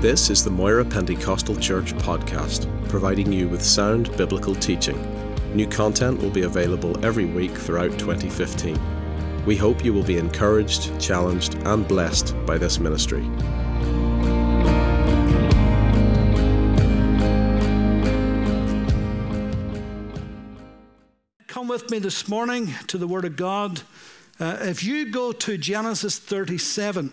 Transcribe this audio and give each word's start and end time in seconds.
This 0.00 0.30
is 0.30 0.42
the 0.42 0.50
Moira 0.50 0.82
Pentecostal 0.82 1.54
Church 1.56 1.92
podcast, 1.92 2.66
providing 2.88 3.30
you 3.30 3.48
with 3.48 3.62
sound 3.62 4.10
biblical 4.16 4.54
teaching. 4.54 4.96
New 5.54 5.66
content 5.66 6.22
will 6.22 6.30
be 6.30 6.44
available 6.44 7.04
every 7.04 7.26
week 7.26 7.50
throughout 7.50 7.98
2015. 7.98 9.44
We 9.44 9.58
hope 9.58 9.84
you 9.84 9.92
will 9.92 10.02
be 10.02 10.16
encouraged, 10.16 10.98
challenged, 10.98 11.56
and 11.66 11.86
blessed 11.86 12.34
by 12.46 12.56
this 12.56 12.80
ministry. 12.80 13.20
Come 21.46 21.68
with 21.68 21.90
me 21.90 21.98
this 21.98 22.26
morning 22.26 22.70
to 22.86 22.96
the 22.96 23.06
Word 23.06 23.26
of 23.26 23.36
God. 23.36 23.82
Uh, 24.38 24.56
if 24.62 24.82
you 24.82 25.10
go 25.10 25.32
to 25.32 25.58
Genesis 25.58 26.18
37, 26.18 27.12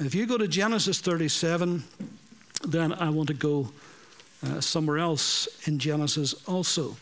if 0.00 0.14
you 0.14 0.26
go 0.26 0.36
to 0.36 0.48
Genesis 0.48 1.00
37, 1.00 1.84
then 2.66 2.92
I 2.92 3.10
want 3.10 3.28
to 3.28 3.34
go 3.34 3.70
uh, 4.44 4.60
somewhere 4.60 4.98
else 4.98 5.48
in 5.66 5.78
Genesis 5.78 6.34
also. 6.46 6.96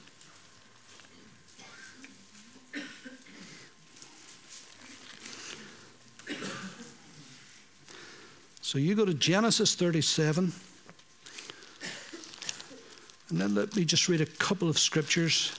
So 8.60 8.78
you 8.78 8.94
go 8.94 9.04
to 9.04 9.14
Genesis 9.14 9.74
37. 9.74 10.52
And 13.28 13.40
then 13.40 13.54
let 13.54 13.74
me 13.76 13.84
just 13.84 14.08
read 14.08 14.20
a 14.20 14.26
couple 14.26 14.68
of 14.68 14.78
scriptures, 14.78 15.52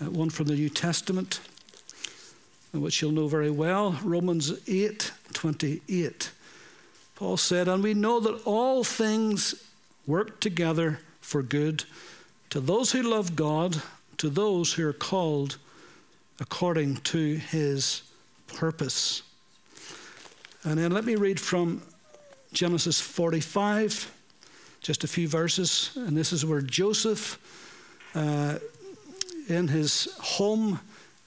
uh, 0.00 0.10
one 0.10 0.30
from 0.30 0.46
the 0.46 0.54
New 0.54 0.68
Testament, 0.68 1.40
which 2.72 3.00
you'll 3.00 3.12
know 3.12 3.28
very 3.28 3.50
well 3.50 3.98
Romans 4.02 4.52
8 4.68 5.12
28. 5.32 6.30
Paul 7.18 7.36
said, 7.36 7.66
And 7.66 7.82
we 7.82 7.94
know 7.94 8.20
that 8.20 8.42
all 8.44 8.84
things 8.84 9.66
work 10.06 10.38
together 10.38 11.00
for 11.20 11.42
good 11.42 11.82
to 12.50 12.60
those 12.60 12.92
who 12.92 13.02
love 13.02 13.34
God, 13.34 13.82
to 14.18 14.30
those 14.30 14.74
who 14.74 14.86
are 14.86 14.92
called 14.92 15.56
according 16.38 16.98
to 16.98 17.34
his 17.34 18.02
purpose. 18.46 19.22
And 20.62 20.78
then 20.78 20.92
let 20.92 21.04
me 21.04 21.16
read 21.16 21.40
from 21.40 21.82
Genesis 22.52 23.00
45, 23.00 24.14
just 24.80 25.02
a 25.02 25.08
few 25.08 25.26
verses. 25.26 25.90
And 25.96 26.16
this 26.16 26.32
is 26.32 26.46
where 26.46 26.60
Joseph, 26.60 27.36
uh, 28.14 28.60
in 29.48 29.66
his 29.66 30.08
home 30.20 30.78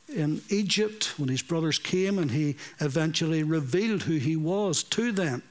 in 0.07 0.41
Egypt, 0.47 1.19
when 1.19 1.27
his 1.27 1.41
brothers 1.41 1.79
came 1.79 2.17
and 2.17 2.31
he 2.31 2.55
eventually 2.79 3.43
revealed 3.43 4.03
who 4.03 4.15
he 4.15 4.37
was 4.37 4.83
to 4.83 5.11
them. 5.11 5.43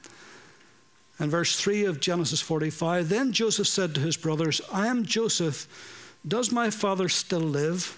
And 1.21 1.29
verse 1.29 1.55
3 1.55 1.85
of 1.85 1.99
Genesis 1.99 2.41
45 2.41 3.07
Then 3.07 3.31
Joseph 3.31 3.67
said 3.67 3.93
to 3.93 4.01
his 4.01 4.17
brothers, 4.17 4.59
I 4.73 4.87
am 4.87 5.05
Joseph. 5.05 5.67
Does 6.27 6.51
my 6.51 6.71
father 6.71 7.07
still 7.09 7.39
live? 7.39 7.95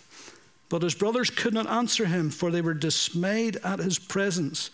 But 0.67 0.81
his 0.81 0.93
brothers 0.93 1.29
could 1.29 1.53
not 1.53 1.67
answer 1.67 2.05
him, 2.05 2.29
for 2.29 2.51
they 2.51 2.59
were 2.59 2.73
dismayed 2.73 3.55
at 3.63 3.79
his 3.79 3.97
presence. 3.97 4.71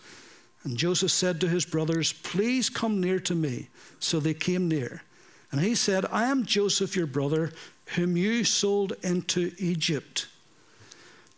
And 0.64 0.76
Joseph 0.76 1.12
said 1.12 1.40
to 1.40 1.48
his 1.48 1.64
brothers, 1.64 2.12
Please 2.12 2.68
come 2.68 3.00
near 3.00 3.20
to 3.20 3.36
me. 3.36 3.68
So 4.00 4.18
they 4.18 4.34
came 4.34 4.66
near. 4.66 5.04
And 5.52 5.60
he 5.60 5.76
said, 5.76 6.04
I 6.10 6.24
am 6.24 6.44
Joseph, 6.44 6.96
your 6.96 7.06
brother, 7.06 7.52
whom 7.94 8.16
you 8.16 8.42
sold 8.42 8.94
into 9.04 9.52
Egypt. 9.58 10.26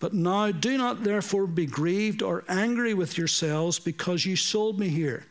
But 0.00 0.14
now 0.14 0.50
do 0.50 0.78
not 0.78 1.04
therefore 1.04 1.46
be 1.46 1.66
grieved 1.66 2.22
or 2.22 2.44
angry 2.48 2.94
with 2.94 3.18
yourselves 3.18 3.78
because 3.78 4.24
you 4.24 4.34
sold 4.34 4.78
me 4.78 4.88
here. 4.88 5.26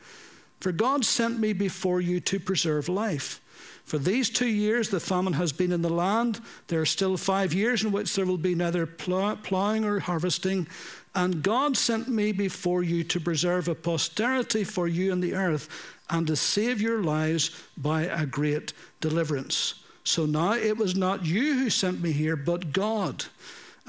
For 0.61 0.71
God 0.71 1.03
sent 1.03 1.39
me 1.39 1.53
before 1.53 1.99
you 1.99 2.19
to 2.21 2.39
preserve 2.39 2.87
life. 2.87 3.41
For 3.83 3.97
these 3.97 4.29
two 4.29 4.47
years 4.47 4.89
the 4.89 4.99
famine 4.99 5.33
has 5.33 5.51
been 5.51 5.71
in 5.71 5.81
the 5.81 5.89
land. 5.89 6.39
There 6.67 6.79
are 6.79 6.85
still 6.85 7.17
five 7.17 7.51
years 7.53 7.83
in 7.83 7.91
which 7.91 8.15
there 8.15 8.27
will 8.27 8.37
be 8.37 8.55
neither 8.55 8.85
plowing 8.85 9.83
or 9.83 9.99
harvesting. 9.99 10.67
And 11.15 11.41
God 11.43 11.75
sent 11.75 12.07
me 12.07 12.31
before 12.31 12.83
you 12.83 13.03
to 13.05 13.19
preserve 13.19 13.67
a 13.67 13.75
posterity 13.75 14.63
for 14.63 14.87
you 14.87 15.11
in 15.11 15.19
the 15.19 15.33
earth 15.33 15.67
and 16.11 16.27
to 16.27 16.35
save 16.35 16.79
your 16.79 17.03
lives 17.03 17.49
by 17.75 18.03
a 18.03 18.25
great 18.25 18.71
deliverance. 19.01 19.83
So 20.03 20.25
now 20.25 20.53
it 20.53 20.77
was 20.77 20.95
not 20.95 21.25
you 21.25 21.55
who 21.55 21.69
sent 21.71 22.01
me 22.01 22.11
here, 22.11 22.35
but 22.35 22.71
God. 22.71 23.25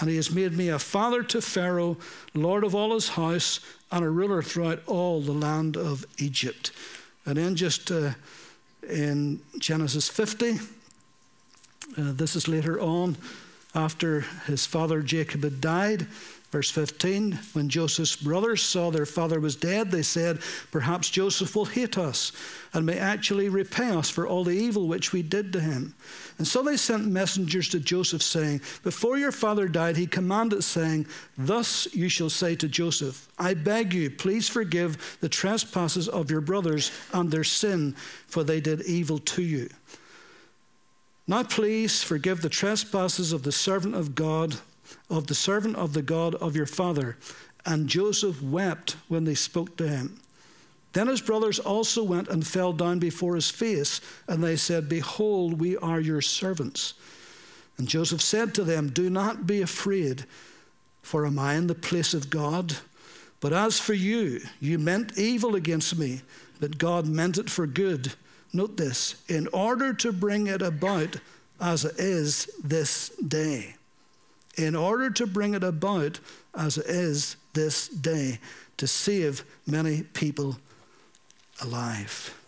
And 0.01 0.09
he 0.09 0.17
has 0.17 0.31
made 0.31 0.53
me 0.53 0.69
a 0.69 0.79
father 0.79 1.23
to 1.25 1.41
Pharaoh, 1.43 1.97
lord 2.35 2.65
of 2.65 2.75
all 2.75 2.95
his 2.95 3.11
house, 3.11 3.61
and 3.91 4.05
a 4.05 4.11
ruler 4.11 4.43
throughout 4.43 4.83
all 4.87 5.21
the 5.21 5.33
land 5.33 5.77
of 5.77 6.05
Egypt. 6.19 6.73
And 7.27 7.37
then 7.37 7.55
just 7.55 7.91
uh, 7.91 8.13
in 8.89 9.41
Genesis 9.59 10.09
50, 10.09 10.53
uh, 10.53 10.57
this 11.97 12.35
is 12.35 12.49
later 12.49 12.81
on 12.81 13.17
after 13.75 14.23
his 14.47 14.67
father 14.67 15.03
Jacob 15.03 15.45
had 15.45 15.61
died. 15.61 16.07
Verse 16.53 16.71
15 16.71 17.39
When 17.55 17.71
Joseph's 17.71 18.15
brothers 18.15 18.63
saw 18.63 18.91
their 18.91 19.07
father 19.07 19.41
was 19.41 19.57
dead, 19.57 19.91
they 19.91 20.03
said, 20.03 20.41
Perhaps 20.71 21.09
Joseph 21.09 21.57
will 21.57 21.65
hate 21.65 21.97
us 21.97 22.31
and 22.75 22.85
may 22.85 22.99
actually 22.99 23.49
repay 23.49 23.89
us 23.89 24.11
for 24.11 24.27
all 24.27 24.45
the 24.45 24.53
evil 24.53 24.87
which 24.87 25.13
we 25.13 25.23
did 25.23 25.51
to 25.55 25.61
him. 25.61 25.95
And 26.37 26.47
so 26.47 26.63
they 26.63 26.77
sent 26.77 27.07
messengers 27.07 27.71
to 27.71 27.81
Joseph, 27.81 28.23
saying, 28.23 28.61
Before 28.83 29.17
your 29.17 29.33
father 29.33 29.67
died, 29.67 29.97
he 29.97 30.07
commanded, 30.07 30.63
saying, 30.63 31.07
Thus 31.39 31.89
you 31.95 32.11
shall 32.11 32.31
say 32.31 32.55
to 32.57 32.69
Joseph, 32.69 33.29
I 33.39 33.55
beg 33.55 33.95
you, 33.95 34.11
please 34.11 34.47
forgive 34.47 35.19
the 35.21 35.31
trespasses 35.31 36.07
of 36.07 36.31
your 36.31 36.43
brothers 36.43 36.93
and 37.15 37.31
their 37.31 37.45
sin, 37.45 37.95
for 38.27 38.45
they 38.45 38.61
did 38.61 38.83
evil 38.83 39.19
to 39.19 39.43
you. 39.43 39.71
Now 41.27 41.45
please 41.45 42.03
forgive 42.03 42.43
the 42.43 42.51
trespasses 42.51 43.33
of 43.33 43.43
the 43.43 43.53
servant 43.53 43.95
of 43.95 44.15
God 44.15 44.57
of 45.11 45.27
the 45.27 45.35
servant 45.35 45.77
of 45.77 45.93
the 45.93 46.03
God 46.03 46.35
of 46.37 46.57
your 46.57 46.67
father. 46.67 47.17
And 47.65 47.89
Joseph 47.89 48.43
wept 48.43 48.97
when 49.09 49.25
they 49.25 49.35
spoke 49.35 49.77
to 49.77 49.89
him. 49.89 50.21
Then 50.93 51.07
his 51.07 51.21
brothers 51.21 51.59
also 51.59 52.03
went 52.03 52.29
and 52.29 52.47
fell 52.47 52.73
down 52.73 52.99
before 52.99 53.35
his 53.35 53.51
face, 53.51 54.01
and 54.29 54.45
they 54.45 54.57
said, 54.57 54.89
Behold, 54.89 55.59
we 55.59 55.77
are 55.79 56.01
your 56.01 56.21
servants. 56.21 56.95
And 57.79 57.89
Joseph 57.89 58.21
said 58.21 58.55
to 58.55 58.65
them, 58.65 58.91
Do 58.91 59.09
not 59.09 59.47
be 59.47 59.63
afraid, 59.63 60.27
for 61.01 61.25
am 61.25 61.39
I 61.39 61.55
in 61.55 61.67
the 61.67 61.75
place 61.75 62.13
of 62.13 62.31
God? 62.31 62.77
But 63.41 63.53
as 63.53 63.81
for 63.81 63.95
you, 63.95 64.41
you 64.61 64.79
meant 64.79 65.19
evil 65.19 65.57
against 65.57 65.99
me, 65.99 66.21
but 66.61 66.79
God 66.79 67.07
meant 67.07 67.39
it 67.39 67.49
for 67.49 67.67
good. 67.67 68.13
Note 68.53 68.77
this 68.77 69.17
in 69.29 69.49
order 69.49 69.95
to 69.95 70.13
bring 70.13 70.47
it 70.47 70.61
about 70.61 71.17
as 71.59 71.85
it 71.85 71.99
is 71.99 72.51
this 72.63 73.09
day 73.17 73.77
in 74.57 74.77
order 74.77 75.11
to 75.11 75.27
bring 75.27 75.55
it 75.55 75.65
about 75.65 76.21
as 76.55 76.79
it 76.79 76.87
is 76.87 77.37
this 77.55 77.89
day 77.89 78.39
to 78.77 78.87
save 78.87 79.45
many 79.67 80.03
people 80.03 80.59
alive. 81.61 82.39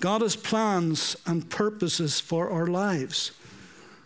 God 0.00 0.20
has 0.20 0.36
plans 0.36 1.16
and 1.26 1.48
purposes 1.48 2.20
for 2.20 2.50
our 2.50 2.66
lives, 2.66 3.32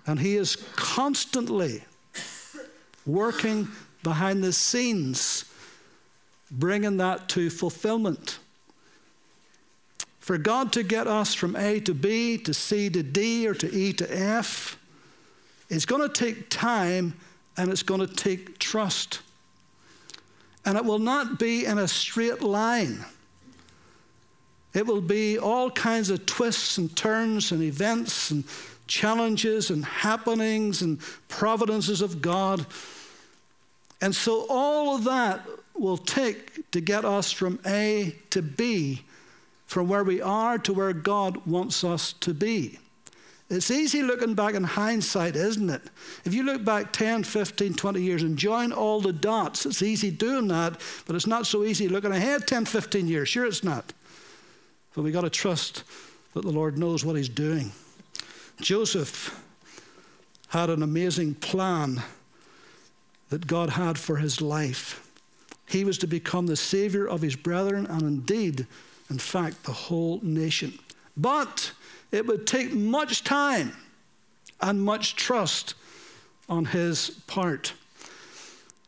and 0.06 0.20
He 0.20 0.36
is 0.36 0.56
constantly 0.76 1.82
working 3.04 3.68
behind 4.02 4.42
the 4.42 4.52
scenes, 4.52 5.44
bringing 6.50 6.96
that 6.98 7.28
to 7.30 7.50
fulfillment. 7.50 8.38
For 10.20 10.38
God 10.38 10.72
to 10.74 10.82
get 10.82 11.08
us 11.08 11.34
from 11.34 11.56
A 11.56 11.80
to 11.80 11.92
B, 11.92 12.38
to 12.38 12.54
C 12.54 12.88
to 12.90 13.02
D, 13.02 13.48
or 13.48 13.54
to 13.54 13.74
E 13.74 13.92
to 13.94 14.16
F, 14.16 14.78
it's 15.70 15.86
going 15.86 16.02
to 16.02 16.08
take 16.08 16.50
time 16.50 17.14
and 17.56 17.70
it's 17.70 17.82
going 17.82 18.00
to 18.00 18.06
take 18.06 18.58
trust. 18.58 19.20
And 20.64 20.76
it 20.76 20.84
will 20.84 20.98
not 20.98 21.38
be 21.38 21.64
in 21.64 21.78
a 21.78 21.88
straight 21.88 22.42
line. 22.42 23.04
It 24.74 24.86
will 24.86 25.00
be 25.00 25.38
all 25.38 25.70
kinds 25.70 26.10
of 26.10 26.26
twists 26.26 26.78
and 26.78 26.94
turns 26.96 27.50
and 27.50 27.62
events 27.62 28.30
and 28.30 28.44
challenges 28.86 29.70
and 29.70 29.84
happenings 29.84 30.82
and 30.82 31.00
providences 31.28 32.02
of 32.02 32.20
God. 32.20 32.66
And 34.00 34.14
so 34.14 34.46
all 34.48 34.96
of 34.96 35.04
that 35.04 35.46
will 35.74 35.96
take 35.96 36.70
to 36.72 36.80
get 36.80 37.04
us 37.04 37.32
from 37.32 37.58
A 37.66 38.14
to 38.30 38.42
B, 38.42 39.02
from 39.66 39.88
where 39.88 40.04
we 40.04 40.20
are 40.20 40.58
to 40.58 40.72
where 40.72 40.92
God 40.92 41.46
wants 41.46 41.84
us 41.84 42.12
to 42.14 42.34
be. 42.34 42.78
It's 43.50 43.70
easy 43.70 44.02
looking 44.02 44.34
back 44.34 44.54
in 44.54 44.62
hindsight, 44.62 45.34
isn't 45.34 45.68
it? 45.68 45.82
If 46.24 46.32
you 46.32 46.44
look 46.44 46.64
back 46.64 46.92
10, 46.92 47.24
15, 47.24 47.74
20 47.74 48.00
years 48.00 48.22
and 48.22 48.38
join 48.38 48.72
all 48.72 49.00
the 49.00 49.12
dots, 49.12 49.66
it's 49.66 49.82
easy 49.82 50.12
doing 50.12 50.46
that, 50.48 50.80
but 51.06 51.16
it's 51.16 51.26
not 51.26 51.46
so 51.46 51.64
easy 51.64 51.88
looking 51.88 52.12
ahead 52.12 52.46
10, 52.46 52.64
15 52.64 53.08
years. 53.08 53.28
Sure, 53.28 53.44
it's 53.44 53.64
not. 53.64 53.92
But 54.94 55.02
we've 55.02 55.12
got 55.12 55.22
to 55.22 55.30
trust 55.30 55.82
that 56.34 56.42
the 56.42 56.50
Lord 56.50 56.78
knows 56.78 57.04
what 57.04 57.16
He's 57.16 57.28
doing. 57.28 57.72
Joseph 58.60 59.42
had 60.48 60.70
an 60.70 60.82
amazing 60.82 61.34
plan 61.34 62.02
that 63.30 63.46
God 63.46 63.70
had 63.70 63.98
for 63.98 64.16
his 64.16 64.40
life. 64.40 65.06
He 65.66 65.84
was 65.84 65.98
to 65.98 66.06
become 66.06 66.46
the 66.46 66.56
savior 66.56 67.06
of 67.06 67.22
his 67.22 67.36
brethren 67.36 67.86
and 67.86 68.02
indeed, 68.02 68.66
in 69.08 69.18
fact, 69.18 69.64
the 69.64 69.72
whole 69.72 70.20
nation. 70.22 70.78
But 71.16 71.72
it 72.12 72.26
would 72.26 72.46
take 72.46 72.72
much 72.72 73.24
time 73.24 73.72
and 74.60 74.82
much 74.82 75.16
trust 75.16 75.74
on 76.48 76.66
his 76.66 77.10
part. 77.26 77.72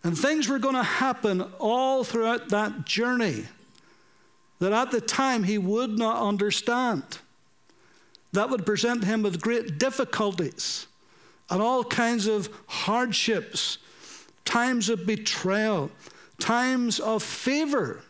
And 0.04 0.18
things 0.18 0.48
were 0.48 0.58
going 0.58 0.74
to 0.74 0.82
happen 0.82 1.42
all 1.58 2.02
throughout 2.02 2.48
that 2.48 2.84
journey 2.84 3.44
that 4.58 4.72
at 4.72 4.90
the 4.90 5.00
time 5.00 5.44
he 5.44 5.58
would 5.58 5.98
not 5.98 6.22
understand. 6.22 7.18
That 8.32 8.50
would 8.50 8.66
present 8.66 9.04
him 9.04 9.22
with 9.22 9.40
great 9.40 9.78
difficulties 9.78 10.86
and 11.50 11.60
all 11.60 11.84
kinds 11.84 12.26
of 12.26 12.48
hardships, 12.66 13.78
times 14.44 14.88
of 14.88 15.06
betrayal, 15.06 15.90
times 16.38 16.98
of 16.98 17.22
favor 17.22 18.02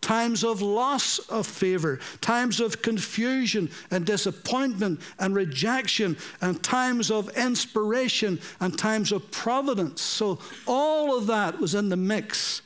times 0.00 0.44
of 0.44 0.62
loss 0.62 1.18
of 1.28 1.46
favor, 1.46 2.00
times 2.20 2.60
of 2.60 2.82
confusion 2.82 3.70
and 3.90 4.06
disappointment 4.06 5.00
and 5.18 5.34
rejection, 5.34 6.16
and 6.40 6.62
times 6.62 7.10
of 7.10 7.28
inspiration 7.36 8.40
and 8.60 8.78
times 8.78 9.12
of 9.12 9.30
providence. 9.30 10.00
So, 10.00 10.38
all 10.66 11.16
of 11.16 11.26
that 11.26 11.60
was 11.60 11.74
in 11.74 11.88
the 11.88 11.96
mix 11.96 12.62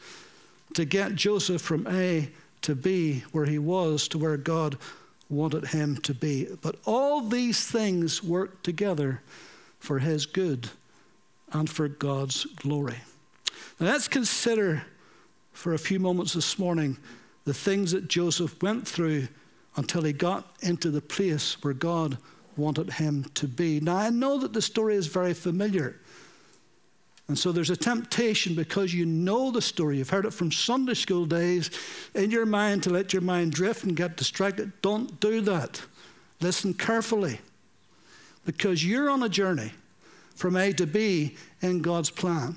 to 0.74 0.84
get 0.84 1.14
Joseph 1.14 1.62
from 1.62 1.86
A 1.88 2.30
to 2.62 2.74
B, 2.74 3.24
where 3.32 3.46
he 3.46 3.58
was, 3.58 4.08
to 4.08 4.18
where 4.18 4.36
God 4.36 4.78
wanted 5.28 5.66
him 5.66 5.96
to 5.98 6.14
be. 6.14 6.48
But 6.62 6.76
all 6.84 7.20
these 7.20 7.66
things 7.66 8.22
worked 8.22 8.64
together 8.64 9.22
for 9.78 9.98
his 9.98 10.26
good 10.26 10.68
and 11.52 11.68
for 11.68 11.88
God's 11.88 12.44
glory. 12.56 12.96
Now, 13.78 13.86
let's 13.86 14.08
consider 14.08 14.84
for 15.52 15.74
a 15.74 15.78
few 15.78 15.98
moments 16.00 16.32
this 16.32 16.58
morning 16.58 16.96
the 17.44 17.54
things 17.54 17.92
that 17.92 18.08
Joseph 18.08 18.62
went 18.62 18.86
through 18.86 19.28
until 19.76 20.02
he 20.02 20.12
got 20.12 20.56
into 20.60 20.90
the 20.90 21.00
place 21.00 21.62
where 21.62 21.74
God 21.74 22.16
wanted 22.56 22.90
him 22.90 23.24
to 23.34 23.48
be. 23.48 23.80
Now, 23.80 23.96
I 23.96 24.10
know 24.10 24.38
that 24.38 24.52
the 24.52 24.62
story 24.62 24.94
is 24.94 25.06
very 25.06 25.34
familiar. 25.34 26.00
And 27.26 27.38
so 27.38 27.52
there's 27.52 27.70
a 27.70 27.76
temptation 27.76 28.54
because 28.54 28.92
you 28.92 29.06
know 29.06 29.50
the 29.50 29.62
story, 29.62 29.98
you've 29.98 30.10
heard 30.10 30.26
it 30.26 30.34
from 30.34 30.52
Sunday 30.52 30.94
school 30.94 31.24
days, 31.24 31.70
in 32.14 32.30
your 32.30 32.46
mind 32.46 32.82
to 32.84 32.90
let 32.90 33.12
your 33.12 33.22
mind 33.22 33.52
drift 33.52 33.84
and 33.84 33.96
get 33.96 34.16
distracted. 34.16 34.72
Don't 34.82 35.18
do 35.20 35.40
that. 35.42 35.82
Listen 36.40 36.74
carefully 36.74 37.40
because 38.44 38.84
you're 38.84 39.08
on 39.08 39.22
a 39.22 39.28
journey 39.28 39.72
from 40.34 40.56
A 40.56 40.72
to 40.74 40.86
B 40.86 41.36
in 41.62 41.80
God's 41.80 42.10
plan. 42.10 42.56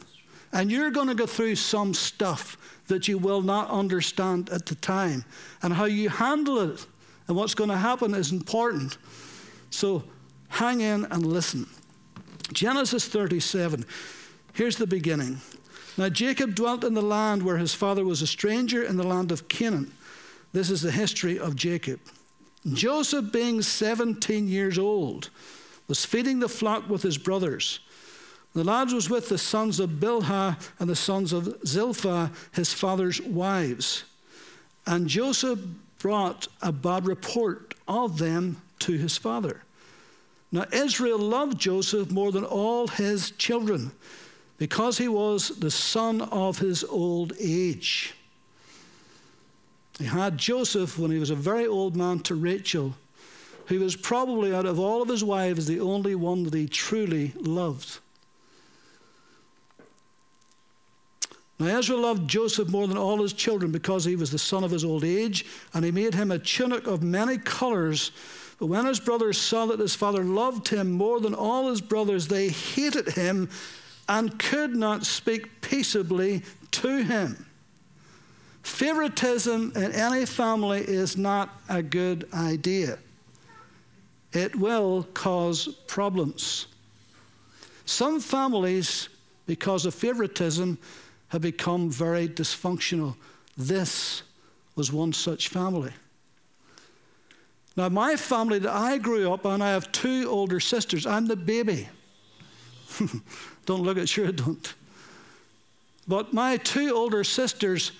And 0.51 0.71
you're 0.71 0.91
going 0.91 1.07
to 1.07 1.15
go 1.15 1.25
through 1.25 1.55
some 1.55 1.93
stuff 1.93 2.57
that 2.87 3.07
you 3.07 3.17
will 3.17 3.41
not 3.41 3.69
understand 3.69 4.49
at 4.49 4.65
the 4.65 4.75
time. 4.75 5.25
And 5.61 5.73
how 5.73 5.85
you 5.85 6.09
handle 6.09 6.59
it 6.59 6.85
and 7.27 7.35
what's 7.35 7.53
going 7.53 7.69
to 7.69 7.77
happen 7.77 8.13
is 8.13 8.31
important. 8.31 8.97
So 9.69 10.03
hang 10.49 10.81
in 10.81 11.05
and 11.05 11.25
listen. 11.25 11.67
Genesis 12.53 13.07
37. 13.07 13.85
Here's 14.53 14.77
the 14.77 14.87
beginning. 14.87 15.37
Now 15.97 16.09
Jacob 16.09 16.55
dwelt 16.55 16.83
in 16.83 16.93
the 16.93 17.01
land 17.01 17.43
where 17.43 17.57
his 17.57 17.73
father 17.73 18.05
was 18.05 18.21
a 18.21 18.27
stranger 18.27 18.83
in 18.83 18.97
the 18.97 19.07
land 19.07 19.31
of 19.31 19.47
Canaan. 19.47 19.91
This 20.53 20.69
is 20.69 20.81
the 20.81 20.91
history 20.91 21.37
of 21.37 21.55
Jacob. 21.55 21.99
Joseph, 22.73 23.31
being 23.31 23.61
17 23.61 24.47
years 24.47 24.77
old, 24.77 25.29
was 25.87 26.05
feeding 26.05 26.39
the 26.39 26.49
flock 26.49 26.89
with 26.89 27.01
his 27.01 27.17
brothers. 27.17 27.79
The 28.57 28.63
lad 28.63 28.91
was 28.91 29.07
with 29.07 29.29
the 29.29 29.37
sons 29.37 29.79
of 29.79 29.99
Bilhah 29.99 30.57
and 30.79 30.89
the 30.89 30.95
sons 30.95 31.31
of 31.31 31.59
Zilpah, 31.63 32.31
his 32.53 32.73
father's 32.73 33.21
wives. 33.21 34.03
And 34.87 35.07
Joseph 35.07 35.59
brought 35.99 36.47
a 36.63 36.71
bad 36.71 37.05
report 37.05 37.75
of 37.87 38.17
them 38.17 38.59
to 38.79 38.93
his 38.93 39.15
father. 39.15 39.61
Now, 40.51 40.65
Israel 40.73 41.19
loved 41.19 41.59
Joseph 41.59 42.09
more 42.09 42.31
than 42.31 42.43
all 42.43 42.87
his 42.87 43.29
children 43.29 43.91
because 44.57 44.97
he 44.97 45.07
was 45.07 45.49
the 45.49 45.69
son 45.69 46.21
of 46.21 46.57
his 46.57 46.83
old 46.83 47.33
age. 47.39 48.15
He 49.99 50.05
had 50.05 50.39
Joseph 50.39 50.97
when 50.97 51.11
he 51.11 51.19
was 51.19 51.29
a 51.29 51.35
very 51.35 51.67
old 51.67 51.95
man 51.95 52.21
to 52.21 52.33
Rachel, 52.33 52.95
who 53.67 53.81
was 53.81 53.95
probably 53.95 54.51
out 54.51 54.65
of 54.65 54.79
all 54.79 55.03
of 55.03 55.09
his 55.09 55.23
wives 55.23 55.67
the 55.67 55.79
only 55.79 56.15
one 56.15 56.41
that 56.41 56.55
he 56.55 56.67
truly 56.67 57.33
loved. 57.39 57.99
Now, 61.59 61.77
Israel 61.77 62.01
loved 62.01 62.29
Joseph 62.29 62.69
more 62.69 62.87
than 62.87 62.97
all 62.97 63.21
his 63.21 63.33
children 63.33 63.71
because 63.71 64.05
he 64.05 64.15
was 64.15 64.29
the 64.29 64.37
son 64.37 64.63
of 64.63 64.71
his 64.71 64.85
old 64.85 65.03
age, 65.03 65.45
and 65.73 65.83
he 65.83 65.91
made 65.91 66.13
him 66.13 66.29
a 66.29 66.37
tunic 66.37 66.85
of 66.85 67.01
many 67.01 67.37
colors. 67.37 68.11
But 68.59 68.67
when 68.67 68.85
his 68.85 68.99
brothers 68.99 69.39
saw 69.39 69.65
that 69.67 69.79
his 69.79 69.95
father 69.95 70.23
loved 70.23 70.67
him 70.67 70.91
more 70.91 71.19
than 71.19 71.33
all 71.33 71.69
his 71.69 71.81
brothers, 71.81 72.27
they 72.27 72.49
hated 72.49 73.09
him 73.09 73.49
and 74.07 74.37
could 74.37 74.75
not 74.75 75.05
speak 75.05 75.61
peaceably 75.61 76.43
to 76.71 77.03
him. 77.03 77.45
Favoritism 78.61 79.71
in 79.75 79.91
any 79.93 80.25
family 80.25 80.81
is 80.81 81.17
not 81.17 81.49
a 81.69 81.81
good 81.81 82.27
idea, 82.33 82.99
it 84.33 84.55
will 84.55 85.07
cause 85.13 85.67
problems. 85.87 86.67
Some 87.85 88.19
families, 88.19 89.07
because 89.45 89.85
of 89.85 89.95
favoritism, 89.95 90.77
have 91.29 91.41
become 91.41 91.89
very 91.89 92.27
dysfunctional. 92.27 93.15
This 93.57 94.23
was 94.75 94.91
one 94.91 95.13
such 95.13 95.49
family. 95.49 95.91
Now, 97.75 97.89
my 97.89 98.15
family 98.15 98.59
that 98.59 98.73
I 98.73 98.97
grew 98.97 99.31
up 99.31 99.45
on, 99.45 99.61
I 99.61 99.69
have 99.69 99.91
two 99.91 100.27
older 100.29 100.59
sisters. 100.59 101.05
I'm 101.05 101.27
the 101.27 101.35
baby. 101.35 101.87
don't 103.65 103.83
look 103.83 103.97
at 103.97 104.09
sure 104.09 104.31
don't. 104.31 104.73
But 106.07 106.33
my 106.33 106.57
two 106.57 106.95
older 106.95 107.23
sisters, 107.23 107.91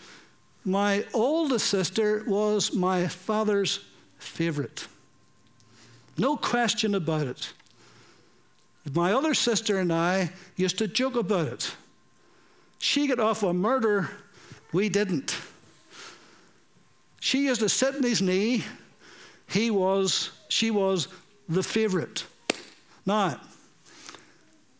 my 0.63 1.05
oldest 1.13 1.67
sister 1.67 2.23
was 2.25 2.73
my 2.73 3.07
father's 3.07 3.85
favorite. 4.17 4.87
No 6.17 6.37
question 6.37 6.95
about 6.95 7.27
it. 7.27 7.53
My 8.93 9.13
other 9.13 9.33
sister 9.33 9.79
and 9.79 9.91
I 9.91 10.31
used 10.55 10.77
to 10.77 10.87
joke 10.87 11.15
about 11.15 11.47
it. 11.47 11.75
She 12.79 13.07
got 13.07 13.19
off 13.19 13.43
on 13.43 13.57
murder, 13.57 14.09
we 14.71 14.89
didn't. 14.89 15.35
She 17.19 17.45
used 17.45 17.61
to 17.61 17.69
sit 17.69 17.95
in 17.95 18.03
his 18.03 18.21
knee. 18.21 18.63
He 19.47 19.71
was, 19.71 20.31
she 20.49 20.71
was 20.71 21.07
the 21.49 21.63
favorite. 21.63 22.25
Now, 23.05 23.39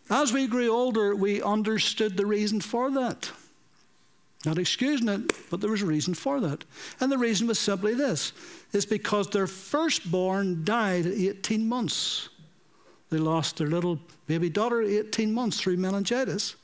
as 0.10 0.32
we 0.32 0.48
grew 0.48 0.70
older, 0.70 1.16
we 1.16 1.42
understood 1.42 2.16
the 2.16 2.26
reason 2.26 2.62
for 2.62 2.92
that. 2.92 3.32
Not 4.46 4.58
excusing 4.58 5.10
it, 5.10 5.34
but 5.50 5.60
there 5.60 5.72
was 5.72 5.82
a 5.82 5.86
reason 5.86 6.14
for 6.14 6.40
that. 6.40 6.64
And 7.00 7.12
the 7.12 7.18
reason 7.18 7.48
was 7.48 7.60
simply 7.60 7.94
this 7.94 8.34
is 8.72 8.86
because 8.86 9.30
their 9.30 9.48
firstborn 9.48 10.64
died 10.64 11.06
at 11.06 11.14
18 11.14 11.68
months. 11.68 12.30
They 13.10 13.18
lost 13.18 13.58
their 13.58 13.68
little 13.68 14.00
baby 14.28 14.50
daughter 14.50 14.82
at 14.82 14.90
18 14.90 15.34
months 15.34 15.60
through 15.60 15.78
meningitis. 15.78 16.56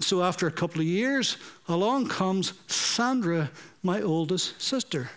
So 0.00 0.22
after 0.22 0.46
a 0.46 0.52
couple 0.52 0.80
of 0.80 0.86
years, 0.86 1.36
along 1.68 2.08
comes 2.08 2.54
Sandra, 2.66 3.50
my 3.82 4.02
oldest 4.02 4.60
sister. 4.60 5.10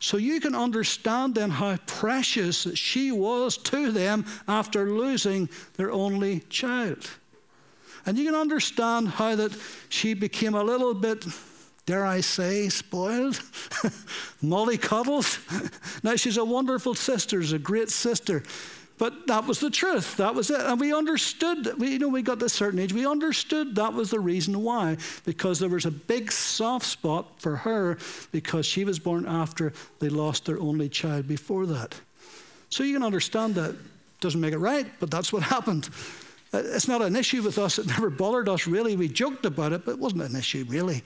So 0.00 0.16
you 0.16 0.40
can 0.40 0.54
understand 0.54 1.34
then 1.34 1.50
how 1.50 1.76
precious 1.86 2.68
she 2.74 3.10
was 3.10 3.56
to 3.58 3.90
them 3.90 4.26
after 4.46 4.90
losing 4.90 5.48
their 5.76 5.90
only 5.90 6.40
child. 6.50 7.10
And 8.06 8.16
you 8.16 8.24
can 8.24 8.34
understand 8.34 9.08
how 9.08 9.34
that 9.34 9.52
she 9.88 10.14
became 10.14 10.54
a 10.54 10.62
little 10.62 10.94
bit, 10.94 11.26
dare 11.84 12.06
I 12.06 12.20
say, 12.20 12.68
spoiled, 12.68 13.34
mollycoddled. 14.42 16.02
now 16.04 16.14
she's 16.14 16.36
a 16.36 16.44
wonderful 16.44 16.94
sister, 16.94 17.42
she's 17.42 17.52
a 17.52 17.58
great 17.58 17.90
sister. 17.90 18.44
But 18.98 19.28
that 19.28 19.46
was 19.46 19.60
the 19.60 19.70
truth. 19.70 20.16
That 20.16 20.34
was 20.34 20.50
it. 20.50 20.60
And 20.60 20.80
we 20.80 20.92
understood, 20.92 21.78
we, 21.78 21.92
you 21.92 21.98
know, 22.00 22.08
we 22.08 22.20
got 22.20 22.40
to 22.40 22.46
a 22.46 22.48
certain 22.48 22.80
age, 22.80 22.92
we 22.92 23.06
understood 23.06 23.76
that 23.76 23.94
was 23.94 24.10
the 24.10 24.18
reason 24.18 24.62
why. 24.62 24.96
Because 25.24 25.60
there 25.60 25.68
was 25.68 25.86
a 25.86 25.90
big 25.90 26.32
soft 26.32 26.84
spot 26.84 27.40
for 27.40 27.56
her 27.56 27.98
because 28.32 28.66
she 28.66 28.84
was 28.84 28.98
born 28.98 29.26
after 29.26 29.72
they 30.00 30.08
lost 30.08 30.46
their 30.46 30.60
only 30.60 30.88
child 30.88 31.28
before 31.28 31.64
that. 31.66 31.94
So 32.70 32.82
you 32.82 32.94
can 32.94 33.04
understand 33.04 33.54
that. 33.54 33.76
Doesn't 34.20 34.40
make 34.40 34.52
it 34.52 34.58
right, 34.58 34.86
but 34.98 35.12
that's 35.12 35.32
what 35.32 35.42
happened. 35.54 35.88
Uh, 36.52 36.62
it's 36.64 36.88
not 36.88 37.02
an 37.02 37.14
issue 37.14 37.40
with 37.40 37.56
us. 37.56 37.78
It 37.78 37.86
never 37.86 38.10
bothered 38.10 38.48
us 38.48 38.66
really. 38.66 38.96
We 38.96 39.06
joked 39.06 39.46
about 39.46 39.72
it, 39.72 39.84
but 39.84 39.92
it 39.92 39.98
wasn't 40.00 40.22
an 40.22 40.34
issue 40.34 40.64
really. 40.68 41.04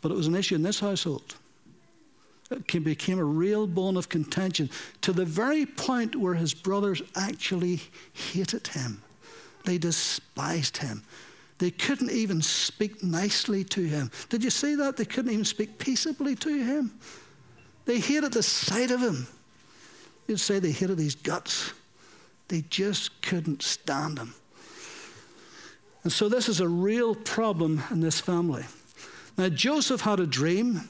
But 0.00 0.10
it 0.10 0.16
was 0.16 0.26
an 0.26 0.34
issue 0.34 0.56
in 0.56 0.62
this 0.62 0.80
household 0.80 1.36
it 2.50 2.84
became 2.84 3.18
a 3.18 3.24
real 3.24 3.66
bone 3.66 3.96
of 3.96 4.08
contention 4.08 4.70
to 5.02 5.12
the 5.12 5.24
very 5.24 5.66
point 5.66 6.16
where 6.16 6.34
his 6.34 6.52
brothers 6.52 7.00
actually 7.14 7.80
hated 8.12 8.66
him. 8.68 9.02
They 9.64 9.78
despised 9.78 10.78
him. 10.78 11.04
They 11.58 11.70
couldn't 11.70 12.10
even 12.10 12.40
speak 12.40 13.02
nicely 13.02 13.64
to 13.64 13.82
him. 13.82 14.10
Did 14.30 14.42
you 14.42 14.50
see 14.50 14.74
that? 14.76 14.96
They 14.96 15.04
couldn't 15.04 15.32
even 15.32 15.44
speak 15.44 15.78
peaceably 15.78 16.34
to 16.36 16.48
him. 16.48 16.98
They 17.84 18.00
hated 18.00 18.32
the 18.32 18.42
sight 18.42 18.90
of 18.90 19.00
him. 19.00 19.26
You'd 20.26 20.40
say 20.40 20.58
they 20.58 20.72
hated 20.72 20.98
his 20.98 21.14
guts. 21.14 21.72
They 22.48 22.62
just 22.70 23.20
couldn't 23.22 23.62
stand 23.62 24.18
him. 24.18 24.34
And 26.02 26.12
so 26.12 26.28
this 26.28 26.48
is 26.48 26.60
a 26.60 26.68
real 26.68 27.14
problem 27.14 27.82
in 27.90 28.00
this 28.00 28.20
family. 28.20 28.64
Now, 29.36 29.48
Joseph 29.50 30.00
had 30.00 30.18
a 30.18 30.26
dream, 30.26 30.88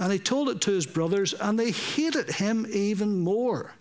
and 0.00 0.10
he 0.10 0.18
told 0.18 0.48
it 0.48 0.62
to 0.62 0.70
his 0.70 0.86
brothers, 0.86 1.34
and 1.34 1.58
they 1.58 1.70
hated 1.70 2.30
him 2.30 2.66
even 2.70 3.20
more. 3.20 3.74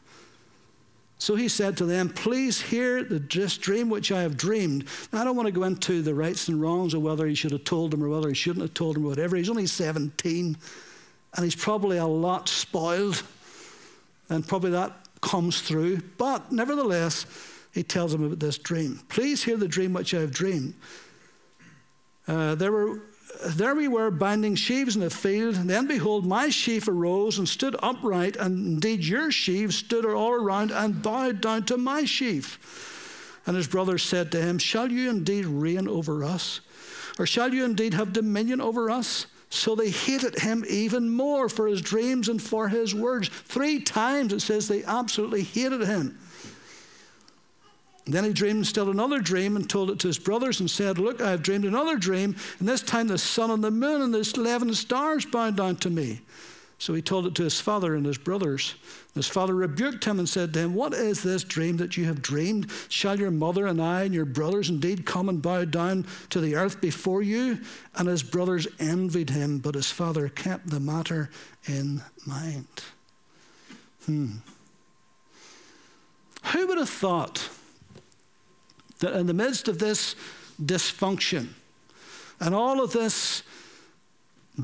So 1.18 1.36
he 1.36 1.48
said 1.48 1.78
to 1.78 1.86
them, 1.86 2.10
Please 2.10 2.62
hear 2.62 3.04
the, 3.04 3.20
dream 3.20 3.90
which 3.90 4.12
I 4.12 4.22
have 4.22 4.36
dreamed. 4.36 4.86
Now, 5.12 5.22
I 5.22 5.24
don't 5.24 5.38
want 5.38 5.48
to 5.48 5.54
go 5.54 5.64
into 5.64 6.02
the 6.02 6.14
rights 6.14 6.50
and 6.50 6.62
wrongs 6.62 6.94
of 6.94 7.02
whether 7.02 7.26
he 7.26 7.36
should 7.36 7.52
have 7.52 7.64
told 7.64 7.92
them 7.92 8.04
or 8.04 8.10
whether 8.10 8.28
he 8.28 8.36
shouldn't 8.36 8.62
have 8.62 8.74
told 8.74 8.98
them 8.98 9.06
or 9.06 9.10
whatever. 9.10 9.38
He's 9.38 9.50
only 9.50 9.66
17, 9.66 10.58
and 11.36 11.44
he's 11.44 11.56
probably 11.56 11.98
a 11.98 12.06
lot 12.06 12.50
spoiled, 12.50 13.24
and 14.28 14.46
probably 14.46 14.72
that 14.72 14.92
comes 15.22 15.62
through. 15.62 16.02
But 16.18 16.52
nevertheless, 16.52 17.26
he 17.74 17.84
tells 17.84 18.12
them 18.12 18.26
about 18.26 18.40
this 18.40 18.58
dream. 18.58 19.00
Please 19.08 19.42
hear 19.42 19.56
the 19.56 19.70
dream 19.70 19.94
which 19.94 20.14
I 20.14 20.20
have 20.20 20.32
dreamed. 20.32 20.74
Uh, 22.28 22.56
there 22.56 22.74
were 22.74 23.02
there 23.46 23.76
we 23.76 23.88
were 23.88 24.12
binding 24.12 24.56
sheaves 24.56 24.96
in 24.96 25.02
the 25.02 25.10
field. 25.10 25.56
And 25.56 25.70
then 25.70 25.88
behold, 25.88 26.26
my 26.26 26.50
sheaf 26.50 26.88
arose 26.88 27.38
and 27.38 27.48
stood 27.48 27.76
upright, 27.82 28.36
and 28.36 28.66
indeed 28.66 29.04
your 29.04 29.32
sheaves 29.32 29.78
stood 29.78 30.06
all 30.06 30.32
around 30.32 30.72
and 30.72 31.02
bowed 31.02 31.42
down 31.42 31.66
to 31.66 31.78
my 31.78 32.06
sheaf. 32.06 32.60
And 33.46 33.56
his 33.56 33.68
brothers 33.68 34.04
said 34.04 34.32
to 34.32 34.42
him, 34.42 34.58
Shall 34.58 34.92
you 34.92 35.10
indeed 35.10 35.46
reign 35.46 35.88
over 35.88 36.24
us? 36.24 36.62
Or 37.18 37.26
shall 37.26 37.54
you 37.54 37.66
indeed 37.66 37.94
have 37.94 38.14
dominion 38.14 38.62
over 38.62 38.90
us? 38.90 39.26
So 39.50 39.74
they 39.74 39.90
hated 39.90 40.40
him 40.40 40.64
even 40.70 41.10
more 41.10 41.50
for 41.50 41.68
his 41.68 41.82
dreams 41.82 42.30
and 42.30 42.42
for 42.42 42.68
his 42.68 42.94
words. 42.94 43.30
Three 43.30 43.80
times 43.80 44.32
it 44.32 44.42
says 44.42 44.68
they 44.68 44.84
absolutely 44.84 45.44
hated 45.44 45.82
him. 45.82 46.18
And 48.10 48.14
then 48.16 48.24
he 48.24 48.34
dreamed 48.34 48.66
still 48.66 48.90
another 48.90 49.20
dream 49.20 49.56
and 49.56 49.70
told 49.70 49.92
it 49.92 50.00
to 50.00 50.08
his 50.08 50.18
brothers 50.18 50.60
and 50.60 50.68
said, 50.68 50.98
Look, 50.98 51.22
I 51.22 51.30
have 51.30 51.44
dreamed 51.44 51.66
another 51.66 51.96
dream, 51.96 52.36
and 52.58 52.68
this 52.68 52.82
time 52.82 53.08
the 53.08 53.20
sun 53.20 53.52
and 53.52 53.64
the 53.64 53.70
moon 53.70 54.02
and 54.02 54.12
the 54.12 54.34
11 54.36 54.74
stars 54.74 55.28
bowed 55.28 55.56
down 55.56 55.76
to 55.76 55.92
me. 55.92 56.22
So 56.80 56.96
he 56.96 57.04
told 57.04 57.28
it 57.28 57.36
to 57.36 57.44
his 57.44 57.62
father 57.62 57.94
and 57.94 58.04
his 58.04 58.18
brothers. 58.18 58.74
His 59.14 59.28
father 59.28 59.54
rebuked 59.54 60.06
him 60.06 60.18
and 60.18 60.28
said 60.28 60.56
to 60.56 60.60
him, 60.60 60.74
What 60.74 60.96
is 60.96 61.22
this 61.22 61.44
dream 61.44 61.78
that 61.78 61.98
you 61.98 62.06
have 62.06 62.24
dreamed? 62.24 62.72
Shall 62.90 63.20
your 63.20 63.30
mother 63.30 63.68
and 63.68 63.80
I 63.80 64.06
and 64.06 64.14
your 64.16 64.26
brothers 64.26 64.72
indeed 64.72 65.06
come 65.06 65.30
and 65.30 65.40
bow 65.40 65.66
down 65.66 66.08
to 66.32 66.42
the 66.42 66.56
earth 66.56 66.82
before 66.82 67.22
you? 67.22 67.60
And 67.94 68.08
his 68.08 68.24
brothers 68.24 68.68
envied 68.80 69.30
him, 69.30 69.60
but 69.60 69.76
his 69.76 69.92
father 69.92 70.30
kept 70.30 70.72
the 70.72 70.80
matter 70.80 71.30
in 71.68 72.02
mind. 72.26 72.66
Hmm. 74.08 74.38
Who 76.46 76.66
would 76.66 76.80
have 76.80 76.90
thought? 76.90 77.50
That 79.00 79.16
in 79.16 79.28
the 79.28 79.34
midst 79.34 79.68
of 79.68 79.80
this 79.80 80.16
dysfunction 80.62 81.50
and 82.40 82.54
all 82.54 82.84
of 82.84 82.92
this 82.92 83.44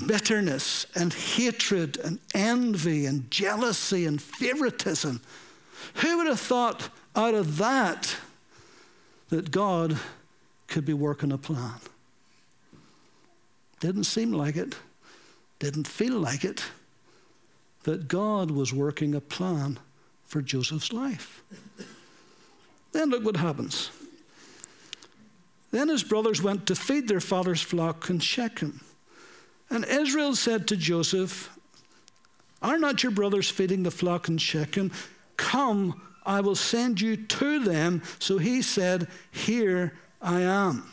bitterness 0.08 0.86
and 0.96 1.14
hatred 1.14 1.98
and 1.98 2.20
envy 2.34 3.06
and 3.06 3.30
jealousy 3.32 4.06
and 4.06 4.22
favoritism, 4.22 5.22
who 5.96 6.18
would 6.18 6.28
have 6.28 6.40
thought 6.40 6.90
out 7.16 7.34
of 7.34 7.58
that 7.58 8.18
that 9.30 9.52
God 9.52 9.98
could 10.68 10.86
be 10.86 10.94
working 10.94 11.32
a 11.32 11.38
plan? 11.38 11.80
Didn't 13.80 14.06
seem 14.06 14.32
like 14.32 14.56
it, 14.56 14.76
didn't 15.60 15.88
feel 15.88 16.20
like 16.20 16.44
it, 16.44 16.64
that 17.84 18.08
God 18.08 18.52
was 18.52 18.74
working 18.74 19.16
a 19.16 19.22
plan 19.22 19.80
for 20.24 20.42
Joseph's 20.42 20.92
life. 20.92 21.44
Then 22.92 23.10
look 23.10 23.24
what 23.24 23.38
happens. 23.38 23.92
Then 25.76 25.90
his 25.90 26.06
brothers 26.06 26.42
went 26.42 26.68
to 26.68 26.74
feed 26.76 27.10
their 27.10 27.20
father's 27.20 27.62
flock 27.62 28.10
in 28.10 28.20
Shechem. 28.20 28.80
And 29.70 29.84
Israel 29.84 30.34
said 30.34 30.70
to 30.70 30.78
Joseph, 30.78 31.50
Are 32.62 32.78
not 32.78 33.04
your 33.04 33.12
brothers 33.12 33.50
feeding 33.50 33.84
the 33.84 33.92
flock 33.92 34.30
in 34.30 34.38
Shechem? 34.38 34.94
Come, 35.36 36.02
I 36.26 36.40
will 36.40 36.56
send 36.56 37.02
you 37.02 37.18
to 37.18 37.60
them. 37.60 38.04
So 38.20 38.38
he 38.38 38.62
said, 38.62 39.10
Here 39.34 39.98
I 40.22 40.40
am. 40.44 40.90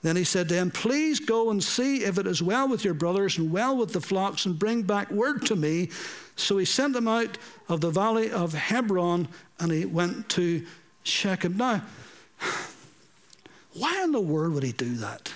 Then 0.00 0.16
he 0.16 0.24
said 0.24 0.48
to 0.48 0.54
him, 0.54 0.70
Please 0.70 1.20
go 1.20 1.50
and 1.50 1.62
see 1.62 2.04
if 2.04 2.16
it 2.16 2.26
is 2.26 2.42
well 2.42 2.66
with 2.66 2.86
your 2.86 2.94
brothers 2.94 3.36
and 3.36 3.52
well 3.52 3.76
with 3.76 3.92
the 3.92 4.00
flocks, 4.00 4.46
and 4.46 4.58
bring 4.58 4.84
back 4.84 5.10
word 5.10 5.44
to 5.44 5.54
me. 5.54 5.90
So 6.34 6.56
he 6.56 6.64
sent 6.64 6.94
them 6.94 7.08
out 7.08 7.36
of 7.68 7.82
the 7.82 7.90
valley 7.90 8.30
of 8.30 8.54
Hebron, 8.54 9.28
and 9.60 9.70
he 9.70 9.84
went 9.84 10.30
to 10.30 10.64
Shechem. 11.02 11.58
Now, 11.58 11.82
why 13.78 14.02
in 14.02 14.12
the 14.12 14.20
world 14.20 14.54
would 14.54 14.62
he 14.62 14.72
do 14.72 14.94
that? 14.96 15.32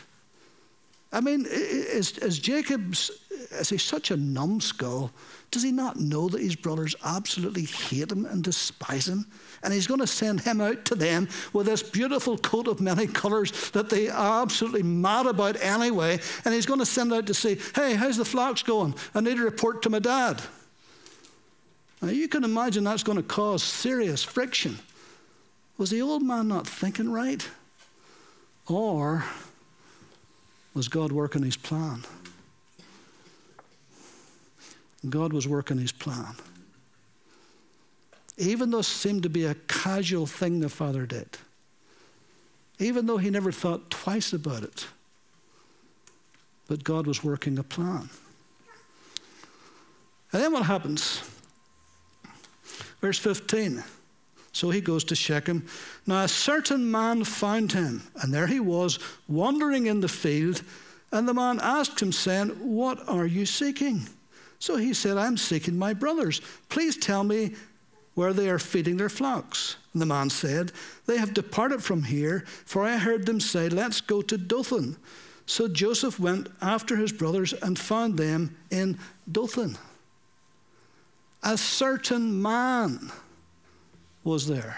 I 1.12 1.20
mean, 1.20 1.46
is, 1.46 2.16
is 2.18 2.38
Jacob, 2.38 2.92
is 2.92 3.68
he 3.68 3.76
such 3.76 4.10
a 4.10 4.16
numbskull? 4.16 5.10
Does 5.50 5.62
he 5.62 5.70
not 5.70 6.00
know 6.00 6.30
that 6.30 6.40
his 6.40 6.56
brothers 6.56 6.94
absolutely 7.04 7.64
hate 7.64 8.10
him 8.10 8.24
and 8.24 8.42
despise 8.42 9.06
him? 9.06 9.26
And 9.62 9.74
he's 9.74 9.86
going 9.86 10.00
to 10.00 10.06
send 10.06 10.40
him 10.40 10.62
out 10.62 10.86
to 10.86 10.94
them 10.94 11.28
with 11.52 11.66
this 11.66 11.82
beautiful 11.82 12.38
coat 12.38 12.66
of 12.66 12.80
many 12.80 13.06
colors 13.06 13.70
that 13.72 13.90
they 13.90 14.08
are 14.08 14.40
absolutely 14.40 14.82
mad 14.82 15.26
about 15.26 15.60
anyway. 15.60 16.18
And 16.46 16.54
he's 16.54 16.64
going 16.64 16.80
to 16.80 16.86
send 16.86 17.12
out 17.12 17.26
to 17.26 17.34
say, 17.34 17.58
hey, 17.74 17.94
how's 17.94 18.16
the 18.16 18.24
flocks 18.24 18.62
going? 18.62 18.94
I 19.14 19.20
need 19.20 19.38
a 19.38 19.42
report 19.42 19.82
to 19.82 19.90
my 19.90 19.98
dad. 19.98 20.40
Now, 22.00 22.08
you 22.08 22.26
can 22.26 22.42
imagine 22.42 22.84
that's 22.84 23.04
going 23.04 23.18
to 23.18 23.22
cause 23.22 23.62
serious 23.62 24.24
friction. 24.24 24.78
Was 25.76 25.90
the 25.90 26.00
old 26.00 26.22
man 26.22 26.48
not 26.48 26.66
thinking 26.66 27.12
right? 27.12 27.46
Or 28.68 29.24
was 30.74 30.88
God 30.88 31.12
working 31.12 31.42
his 31.42 31.56
plan? 31.56 32.04
God 35.08 35.32
was 35.32 35.48
working 35.48 35.78
his 35.78 35.92
plan. 35.92 36.34
Even 38.38 38.70
though 38.70 38.78
it 38.78 38.84
seemed 38.84 39.24
to 39.24 39.28
be 39.28 39.44
a 39.44 39.54
casual 39.54 40.26
thing 40.26 40.60
the 40.60 40.68
father 40.68 41.06
did, 41.06 41.28
even 42.78 43.06
though 43.06 43.18
he 43.18 43.30
never 43.30 43.52
thought 43.52 43.90
twice 43.90 44.32
about 44.32 44.62
it, 44.62 44.86
but 46.68 46.84
God 46.84 47.06
was 47.06 47.22
working 47.22 47.58
a 47.58 47.62
plan. 47.62 48.08
And 50.32 50.42
then 50.42 50.52
what 50.52 50.64
happens? 50.64 51.22
Verse 53.00 53.18
15. 53.18 53.82
So 54.52 54.70
he 54.70 54.80
goes 54.80 55.04
to 55.04 55.14
Shechem. 55.14 55.66
Now 56.06 56.24
a 56.24 56.28
certain 56.28 56.90
man 56.90 57.24
found 57.24 57.72
him, 57.72 58.02
and 58.16 58.32
there 58.32 58.46
he 58.46 58.60
was, 58.60 58.98
wandering 59.28 59.86
in 59.86 60.00
the 60.00 60.08
field. 60.08 60.62
And 61.10 61.26
the 61.26 61.34
man 61.34 61.58
asked 61.62 62.00
him, 62.00 62.12
saying, 62.12 62.50
What 62.50 63.08
are 63.08 63.26
you 63.26 63.46
seeking? 63.46 64.06
So 64.58 64.76
he 64.76 64.94
said, 64.94 65.16
I'm 65.16 65.36
seeking 65.36 65.78
my 65.78 65.92
brothers. 65.92 66.40
Please 66.68 66.96
tell 66.96 67.24
me 67.24 67.54
where 68.14 68.32
they 68.32 68.48
are 68.48 68.58
feeding 68.58 68.96
their 68.96 69.08
flocks. 69.08 69.76
And 69.92 70.00
the 70.00 70.06
man 70.06 70.30
said, 70.30 70.72
They 71.06 71.16
have 71.18 71.34
departed 71.34 71.82
from 71.82 72.04
here, 72.04 72.44
for 72.64 72.84
I 72.84 72.98
heard 72.98 73.26
them 73.26 73.40
say, 73.40 73.68
Let's 73.68 74.00
go 74.00 74.22
to 74.22 74.38
Dothan. 74.38 74.96
So 75.46 75.68
Joseph 75.68 76.20
went 76.20 76.48
after 76.60 76.96
his 76.96 77.12
brothers 77.12 77.52
and 77.52 77.78
found 77.78 78.16
them 78.16 78.56
in 78.70 78.98
Dothan. 79.30 79.76
A 81.42 81.58
certain 81.58 82.40
man 82.40 83.10
was 84.24 84.46
there. 84.46 84.76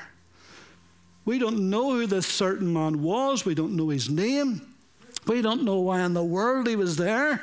We 1.24 1.38
don't 1.38 1.70
know 1.70 1.92
who 1.92 2.06
this 2.06 2.26
certain 2.26 2.72
man 2.72 3.02
was. 3.02 3.44
We 3.44 3.54
don't 3.54 3.76
know 3.76 3.88
his 3.88 4.10
name. 4.10 4.74
We 5.26 5.40
don't 5.40 5.64
know 5.64 5.80
why 5.80 6.00
in 6.00 6.14
the 6.14 6.24
world 6.24 6.66
he 6.66 6.76
was 6.76 6.96
there. 6.96 7.40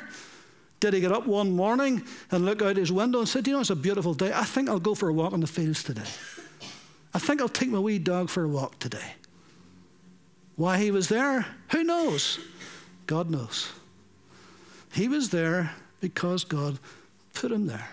Did 0.78 0.94
he 0.94 1.00
get 1.00 1.12
up 1.12 1.26
one 1.26 1.52
morning 1.52 2.02
and 2.30 2.44
look 2.44 2.62
out 2.62 2.76
his 2.76 2.92
window 2.92 3.20
and 3.20 3.28
say, 3.28 3.40
You 3.44 3.52
know, 3.52 3.60
it's 3.60 3.70
a 3.70 3.76
beautiful 3.76 4.14
day. 4.14 4.32
I 4.32 4.44
think 4.44 4.68
I'll 4.68 4.80
go 4.80 4.94
for 4.94 5.08
a 5.08 5.12
walk 5.12 5.32
in 5.32 5.40
the 5.40 5.46
fields 5.46 5.82
today. 5.82 6.02
I 7.14 7.18
think 7.18 7.40
I'll 7.40 7.48
take 7.48 7.68
my 7.68 7.78
wee 7.78 7.98
dog 7.98 8.30
for 8.30 8.44
a 8.44 8.48
walk 8.48 8.78
today. 8.78 9.14
Why 10.56 10.78
he 10.78 10.90
was 10.90 11.08
there, 11.08 11.46
who 11.70 11.84
knows? 11.84 12.38
God 13.06 13.30
knows. 13.30 13.70
He 14.92 15.08
was 15.08 15.30
there 15.30 15.72
because 16.00 16.44
God 16.44 16.78
put 17.34 17.52
him 17.52 17.66
there. 17.66 17.88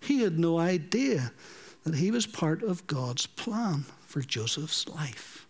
He 0.00 0.22
had 0.22 0.38
no 0.38 0.58
idea 0.58 1.32
that 1.84 1.94
he 1.94 2.10
was 2.10 2.26
part 2.26 2.62
of 2.62 2.86
God's 2.86 3.26
plan 3.26 3.84
for 4.06 4.20
Joseph's 4.20 4.88
life. 4.88 5.46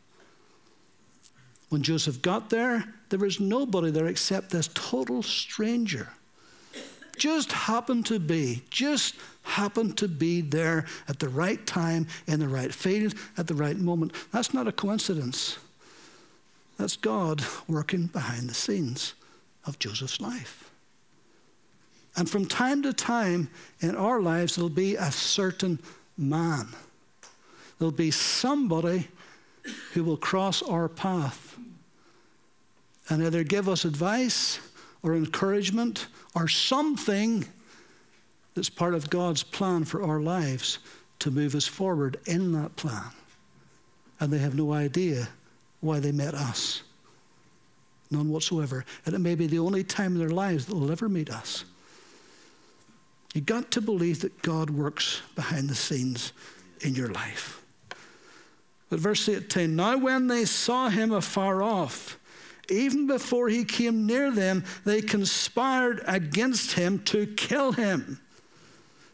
When 1.71 1.83
Joseph 1.83 2.21
got 2.21 2.51
there, 2.51 2.85
there 3.09 3.19
was 3.19 3.41
nobody 3.41 3.91
there 3.91 4.07
except 4.07 4.51
this 4.51 4.69
total 4.75 5.23
stranger. 5.23 6.09
Just 7.17 7.53
happened 7.53 8.07
to 8.07 8.19
be, 8.19 8.63
just 8.71 9.15
happened 9.43 9.97
to 9.99 10.09
be 10.09 10.41
there 10.41 10.87
at 11.09 11.19
the 11.19 11.29
right 11.29 11.65
time, 11.67 12.07
in 12.27 12.41
the 12.41 12.49
right 12.49 12.75
field, 12.75 13.15
at 13.37 13.47
the 13.47 13.55
right 13.55 13.77
moment. 13.77 14.13
That's 14.33 14.55
not 14.55 14.67
a 14.67 14.73
coincidence. 14.73 15.59
That's 16.79 16.97
God 16.97 17.43
working 17.69 18.07
behind 18.07 18.49
the 18.49 18.55
scenes 18.55 19.15
of 19.67 19.79
Joseph's 19.79 20.21
life. 20.21 20.71
And 22.17 22.29
from 22.29 22.47
time 22.47 22.83
to 22.83 22.93
time 22.93 23.49
in 23.81 23.95
our 23.95 24.21
lives, 24.21 24.57
there'll 24.57 24.71
be 24.71 24.97
a 24.97 25.13
certain 25.13 25.79
man. 26.21 26.69
There'll 27.79 27.93
be 27.93 28.11
somebody 28.11 29.09
who 29.93 30.05
will 30.05 30.17
cross 30.17 30.62
our 30.62 30.89
path 30.89 31.57
and 33.09 33.25
either 33.25 33.43
give 33.43 33.69
us 33.69 33.85
advice 33.85 34.61
or 35.03 35.15
encouragement 35.15 36.07
or 36.35 36.47
something 36.47 37.47
that's 38.55 38.69
part 38.69 38.95
of 38.95 39.11
God's 39.11 39.43
plan 39.43 39.85
for 39.85 40.03
our 40.03 40.21
lives 40.21 40.79
to 41.21 41.31
move 41.31 41.55
us 41.55 41.67
forward 41.67 42.19
in 42.27 42.53
that 42.53 42.77
plan. 42.77 43.11
And 44.21 44.33
they 44.33 44.39
have 44.39 44.55
no 44.55 44.73
idea 44.73 45.29
why 45.81 46.00
they 46.00 46.12
met 46.12 46.35
us. 46.35 46.83
None 48.11 48.29
whatsoever. 48.29 48.85
And 49.07 49.15
it 49.15 49.21
may 49.21 49.35
be 49.35 49.47
the 49.47 49.59
only 49.59 49.85
time 49.85 50.12
in 50.12 50.19
their 50.19 50.31
lives 50.31 50.67
that 50.67 50.75
they'll 50.75 50.93
ever 50.93 51.09
meet 51.09 51.31
us. 51.31 51.65
You've 53.35 53.47
got 53.47 53.71
to 53.73 53.81
believe 53.81 54.21
that 54.21 54.43
God 54.43 54.71
works 54.71 55.23
behind 55.35 55.69
the 55.69 55.75
scenes 55.75 56.33
in 56.81 56.95
your 56.95 57.09
life. 57.09 57.63
But 58.89 58.99
verse 58.99 59.29
18 59.29 59.77
Now 59.77 59.97
when 59.97 60.27
they 60.27 60.45
saw 60.45 60.89
him 60.89 61.13
afar 61.13 61.63
off, 61.63 62.19
even 62.69 63.07
before 63.07 63.49
he 63.49 63.65
came 63.65 64.07
near 64.07 64.31
them, 64.31 64.65
they 64.85 65.01
conspired 65.01 66.03
against 66.07 66.73
him 66.73 67.01
to 67.05 67.27
kill 67.27 67.73
him. 67.73 68.21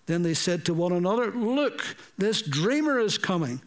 Then 0.06 0.22
they 0.22 0.34
said 0.34 0.64
to 0.66 0.74
one 0.74 0.92
another, 0.92 1.30
Look, 1.30 1.84
this 2.16 2.42
dreamer 2.42 2.98
is 2.98 3.18
coming. 3.18 3.60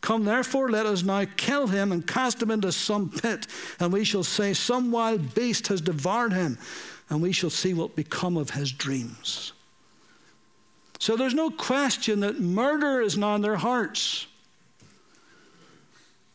Come 0.00 0.24
therefore, 0.24 0.70
let 0.70 0.86
us 0.86 1.02
now 1.02 1.24
kill 1.36 1.66
him 1.68 1.90
and 1.90 2.06
cast 2.06 2.42
him 2.42 2.50
into 2.50 2.70
some 2.70 3.10
pit, 3.10 3.46
and 3.80 3.92
we 3.92 4.04
shall 4.04 4.22
say, 4.22 4.52
Some 4.52 4.90
wild 4.90 5.34
beast 5.34 5.68
has 5.68 5.80
devoured 5.80 6.32
him, 6.32 6.58
and 7.08 7.22
we 7.22 7.32
shall 7.32 7.50
see 7.50 7.72
what 7.72 7.96
become 7.96 8.36
of 8.36 8.50
his 8.50 8.72
dreams. 8.72 9.52
So 10.98 11.16
there's 11.16 11.34
no 11.34 11.50
question 11.50 12.20
that 12.20 12.40
murder 12.40 13.00
is 13.00 13.16
not 13.16 13.36
in 13.36 13.42
their 13.42 13.56
hearts. 13.56 14.26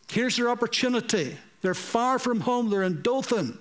Here's 0.10 0.38
their 0.38 0.50
opportunity. 0.50 1.38
They're 1.62 1.74
far 1.74 2.20
from 2.20 2.42
home, 2.42 2.70
they're 2.70 2.84
in 2.84 3.02
Dothan. 3.02 3.58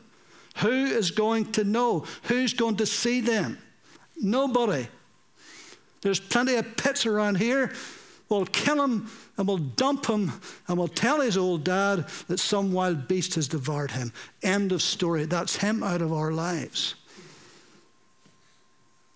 Who 0.58 0.68
is 0.70 1.10
going 1.10 1.52
to 1.52 1.64
know? 1.64 2.04
Who's 2.24 2.52
going 2.54 2.76
to 2.76 2.86
see 2.86 3.20
them? 3.20 3.58
Nobody. 4.20 4.88
There's 6.02 6.20
plenty 6.20 6.56
of 6.56 6.76
pits 6.76 7.06
around 7.06 7.36
here. 7.36 7.72
We'll 8.28 8.46
kill 8.46 8.82
him 8.82 9.10
and 9.36 9.46
we'll 9.46 9.58
dump 9.58 10.06
him 10.06 10.32
and 10.68 10.78
we'll 10.78 10.88
tell 10.88 11.20
his 11.20 11.36
old 11.36 11.64
dad 11.64 12.06
that 12.28 12.38
some 12.38 12.72
wild 12.72 13.08
beast 13.08 13.34
has 13.34 13.48
devoured 13.48 13.90
him. 13.90 14.12
End 14.42 14.72
of 14.72 14.82
story. 14.82 15.24
That's 15.24 15.56
him 15.56 15.82
out 15.82 16.00
of 16.00 16.12
our 16.12 16.32
lives. 16.32 16.94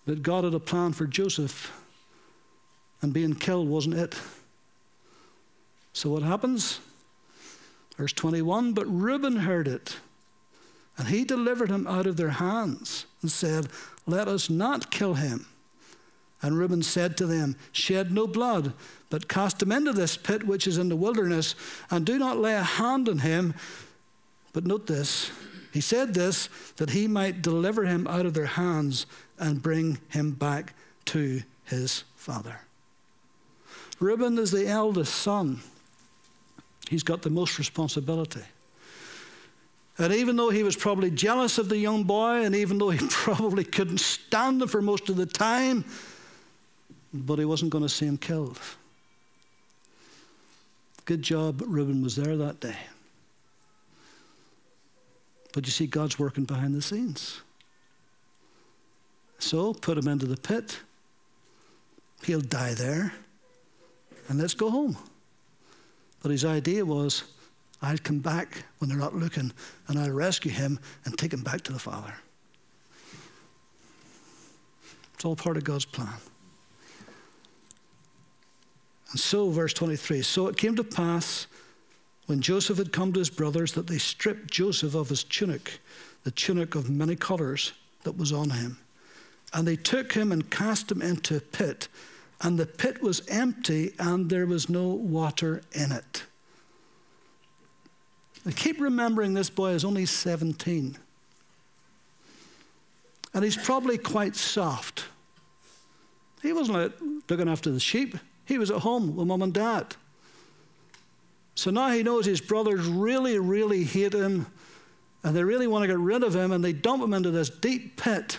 But 0.05 0.21
God 0.21 0.43
had 0.43 0.53
a 0.53 0.59
plan 0.59 0.93
for 0.93 1.07
Joseph, 1.07 1.71
and 3.01 3.13
being 3.13 3.35
killed 3.35 3.67
wasn't 3.67 3.95
it. 3.95 4.15
So 5.93 6.09
what 6.11 6.23
happens? 6.23 6.79
Verse 7.97 8.13
21 8.13 8.73
But 8.73 8.87
Reuben 8.87 9.37
heard 9.37 9.67
it, 9.67 9.97
and 10.97 11.07
he 11.07 11.23
delivered 11.23 11.69
him 11.69 11.87
out 11.87 12.07
of 12.07 12.17
their 12.17 12.29
hands 12.29 13.05
and 13.21 13.31
said, 13.31 13.67
Let 14.05 14.27
us 14.27 14.49
not 14.49 14.91
kill 14.91 15.15
him. 15.15 15.47
And 16.41 16.57
Reuben 16.57 16.83
said 16.83 17.17
to 17.17 17.25
them, 17.25 17.55
Shed 17.71 18.11
no 18.11 18.27
blood, 18.27 18.73
but 19.09 19.27
cast 19.27 19.63
him 19.63 19.71
into 19.71 19.93
this 19.93 20.17
pit 20.17 20.45
which 20.45 20.67
is 20.67 20.77
in 20.77 20.89
the 20.89 20.95
wilderness, 20.95 21.55
and 21.89 22.05
do 22.05 22.19
not 22.19 22.37
lay 22.37 22.53
a 22.53 22.63
hand 22.63 23.09
on 23.09 23.19
him. 23.19 23.55
But 24.53 24.65
note 24.65 24.85
this 24.85 25.31
he 25.75 25.81
said 25.81 26.13
this 26.13 26.47
that 26.77 26.91
he 26.91 27.07
might 27.07 27.41
deliver 27.41 27.83
him 27.83 28.07
out 28.07 28.25
of 28.25 28.33
their 28.33 28.45
hands 28.45 29.05
and 29.39 29.61
bring 29.61 29.99
him 30.09 30.31
back 30.31 30.73
to 31.05 31.41
his 31.65 32.03
father. 32.15 32.59
Reuben 33.99 34.37
is 34.37 34.51
the 34.51 34.67
eldest 34.67 35.15
son. 35.15 35.61
He's 36.89 37.03
got 37.03 37.21
the 37.21 37.29
most 37.29 37.57
responsibility. 37.57 38.43
And 39.97 40.13
even 40.13 40.35
though 40.35 40.49
he 40.49 40.63
was 40.63 40.75
probably 40.75 41.09
jealous 41.09 41.57
of 41.57 41.69
the 41.69 41.77
young 41.77 42.03
boy, 42.03 42.43
and 42.43 42.55
even 42.55 42.77
though 42.77 42.89
he 42.89 43.05
probably 43.09 43.63
couldn't 43.63 43.99
stand 43.99 44.61
him 44.61 44.67
for 44.67 44.81
most 44.81 45.09
of 45.09 45.15
the 45.15 45.25
time, 45.25 45.85
but 47.13 47.39
he 47.39 47.45
wasn't 47.45 47.71
going 47.71 47.83
to 47.83 47.89
see 47.89 48.05
him 48.05 48.17
killed. 48.17 48.59
Good 51.05 51.21
job, 51.21 51.61
Reuben 51.65 52.01
was 52.01 52.15
there 52.15 52.35
that 52.35 52.59
day. 52.59 52.75
But 55.53 55.65
you 55.65 55.71
see, 55.71 55.87
God's 55.87 56.19
working 56.19 56.43
behind 56.43 56.75
the 56.75 56.81
scenes. 56.81 57.41
So 59.39 59.73
put 59.73 59.97
him 59.97 60.07
into 60.07 60.25
the 60.25 60.37
pit. 60.37 60.79
He'll 62.23 62.41
die 62.41 62.73
there. 62.73 63.13
And 64.27 64.39
let's 64.39 64.53
go 64.53 64.69
home. 64.69 64.97
But 66.21 66.31
his 66.31 66.45
idea 66.45 66.83
was 66.85 67.23
I'll 67.81 67.97
come 67.97 68.19
back 68.19 68.63
when 68.79 68.89
they're 68.89 68.97
not 68.97 69.15
looking 69.15 69.51
and 69.87 69.99
I'll 69.99 70.11
rescue 70.11 70.51
him 70.51 70.79
and 71.05 71.17
take 71.17 71.31
him 71.31 71.41
back 71.41 71.61
to 71.63 71.73
the 71.73 71.79
Father. 71.79 72.13
It's 75.13 75.23
all 75.23 75.35
part 75.35 75.57
of 75.57 75.63
God's 75.63 75.85
plan. 75.85 76.13
And 79.11 79.19
so, 79.19 79.49
verse 79.49 79.73
23 79.73 80.21
so 80.23 80.47
it 80.47 80.57
came 80.57 80.75
to 80.75 80.83
pass 80.83 81.47
when 82.25 82.41
Joseph 82.41 82.79
had 82.79 82.91
come 82.91 83.13
to 83.13 83.19
his 83.19 83.29
brothers 83.29 83.73
that 83.73 83.87
they 83.87 83.99
stripped 83.99 84.49
Joseph 84.49 84.95
of 84.95 85.09
his 85.09 85.23
tunic, 85.23 85.79
the 86.23 86.31
tunic 86.31 86.75
of 86.75 86.89
many 86.89 87.15
colors 87.15 87.73
that 88.03 88.17
was 88.17 88.33
on 88.33 88.49
him. 88.49 88.77
And 89.55 89.67
they 89.67 89.75
took 89.75 90.13
him 90.13 90.31
and 90.31 90.51
cast 90.51 90.91
him 90.91 91.01
into 91.01 91.37
a 91.37 91.41
pit 91.41 91.87
and 92.41 92.59
the 92.59 92.65
pit 92.65 93.01
was 93.01 93.25
empty 93.27 93.93
and 93.97 94.29
there 94.29 94.45
was 94.45 94.69
no 94.69 94.89
water 94.89 95.61
in 95.71 95.91
it. 95.91 96.23
I 98.45 98.51
keep 98.51 98.79
remembering 98.79 99.33
this 99.33 99.49
boy 99.49 99.71
is 99.71 99.83
only 99.83 100.05
17. 100.05 100.97
And 103.33 103.43
he's 103.43 103.57
probably 103.57 103.97
quite 103.97 104.35
soft. 104.35 105.05
He 106.41 106.53
wasn't 106.53 106.77
out 106.77 106.93
looking 107.29 107.49
after 107.49 107.71
the 107.71 107.79
sheep, 107.79 108.15
he 108.45 108.59
was 108.59 108.69
at 108.69 108.81
home 108.81 109.15
with 109.15 109.25
mum 109.25 109.41
and 109.41 109.53
dad. 109.53 109.95
So 111.55 111.71
now 111.71 111.89
he 111.89 112.03
knows 112.03 112.25
his 112.25 112.41
brothers 112.41 112.85
really, 112.85 113.39
really 113.39 113.83
hate 113.83 114.13
him 114.13 114.45
and 115.23 115.35
they 115.35 115.43
really 115.43 115.65
want 115.65 115.81
to 115.81 115.87
get 115.87 115.97
rid 115.97 116.21
of 116.21 116.35
him 116.35 116.51
and 116.51 116.63
they 116.63 116.73
dump 116.73 117.01
him 117.01 117.13
into 117.13 117.31
this 117.31 117.49
deep 117.49 117.97
pit. 117.97 118.37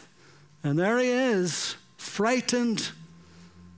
And 0.67 0.77
there 0.77 0.99
he 0.99 1.09
is, 1.09 1.77
frightened 1.97 2.91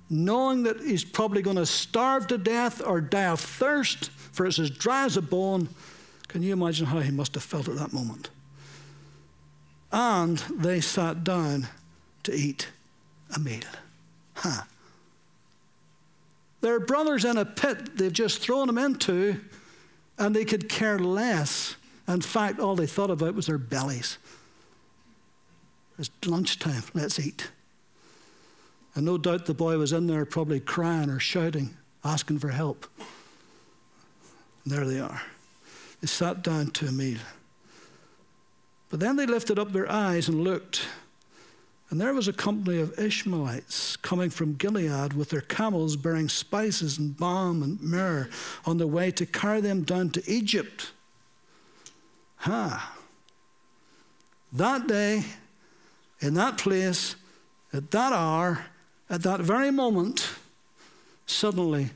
knowing 0.08 0.62
that 0.62 0.80
he's 0.80 1.04
probably 1.04 1.42
going 1.42 1.56
to 1.56 1.66
starve 1.66 2.26
to 2.28 2.38
death 2.38 2.80
or 2.82 2.98
die 2.98 3.26
of 3.26 3.40
thirst, 3.40 4.10
for 4.10 4.46
it's 4.46 4.58
as 4.58 4.70
dry 4.70 5.04
as 5.04 5.18
a 5.18 5.22
bone. 5.22 5.68
Can 6.28 6.42
you 6.42 6.54
imagine 6.54 6.86
how 6.86 7.00
he 7.00 7.10
must 7.10 7.34
have 7.34 7.42
felt 7.42 7.68
at 7.68 7.76
that 7.76 7.92
moment? 7.92 8.30
And 9.92 10.38
they 10.50 10.80
sat 10.80 11.24
down 11.24 11.68
to 12.22 12.34
eat 12.34 12.68
a 13.36 13.38
meal. 13.38 13.60
Huh. 14.34 14.62
Their 16.62 16.80
brothers 16.80 17.26
in 17.26 17.36
a 17.36 17.44
pit 17.44 17.98
they've 17.98 18.10
just 18.10 18.38
thrown 18.38 18.66
them 18.66 18.78
into, 18.78 19.38
and 20.16 20.34
they 20.34 20.46
could 20.46 20.70
care 20.70 20.98
less. 20.98 21.76
In 22.06 22.22
fact, 22.22 22.60
all 22.60 22.76
they 22.76 22.86
thought 22.86 23.10
about 23.10 23.34
was 23.34 23.46
their 23.46 23.58
bellies. 23.58 24.16
It's 25.98 26.10
lunchtime, 26.26 26.84
let's 26.94 27.18
eat. 27.18 27.50
And 28.94 29.04
no 29.04 29.18
doubt 29.18 29.46
the 29.46 29.54
boy 29.54 29.78
was 29.78 29.92
in 29.92 30.06
there 30.06 30.24
probably 30.24 30.60
crying 30.60 31.10
or 31.10 31.18
shouting, 31.18 31.76
asking 32.04 32.38
for 32.38 32.48
help. 32.48 32.86
And 34.64 34.72
there 34.72 34.86
they 34.86 35.00
are. 35.00 35.22
They 36.00 36.06
sat 36.06 36.42
down 36.42 36.70
to 36.72 36.86
a 36.86 36.92
meal. 36.92 37.18
But 38.90 39.00
then 39.00 39.16
they 39.16 39.26
lifted 39.26 39.58
up 39.58 39.72
their 39.72 39.90
eyes 39.90 40.28
and 40.28 40.42
looked, 40.42 40.86
and 41.90 42.00
there 42.00 42.12
was 42.12 42.28
a 42.28 42.32
company 42.32 42.80
of 42.80 42.98
Ishmaelites 42.98 43.96
coming 43.96 44.30
from 44.30 44.54
Gilead 44.54 45.14
with 45.14 45.30
their 45.30 45.40
camels 45.40 45.96
bearing 45.96 46.28
spices 46.28 46.98
and 46.98 47.16
balm 47.16 47.62
and 47.62 47.80
myrrh 47.80 48.28
on 48.66 48.78
the 48.78 48.86
way 48.86 49.10
to 49.12 49.24
carry 49.24 49.60
them 49.60 49.82
down 49.82 50.10
to 50.10 50.30
Egypt. 50.30 50.92
Ha! 52.36 52.96
That 54.52 54.86
day, 54.86 55.24
in 56.20 56.34
that 56.34 56.58
place, 56.58 57.16
at 57.72 57.90
that 57.90 58.12
hour, 58.12 58.64
at 59.08 59.22
that 59.22 59.40
very 59.40 59.70
moment, 59.70 60.28
suddenly, 61.26 61.90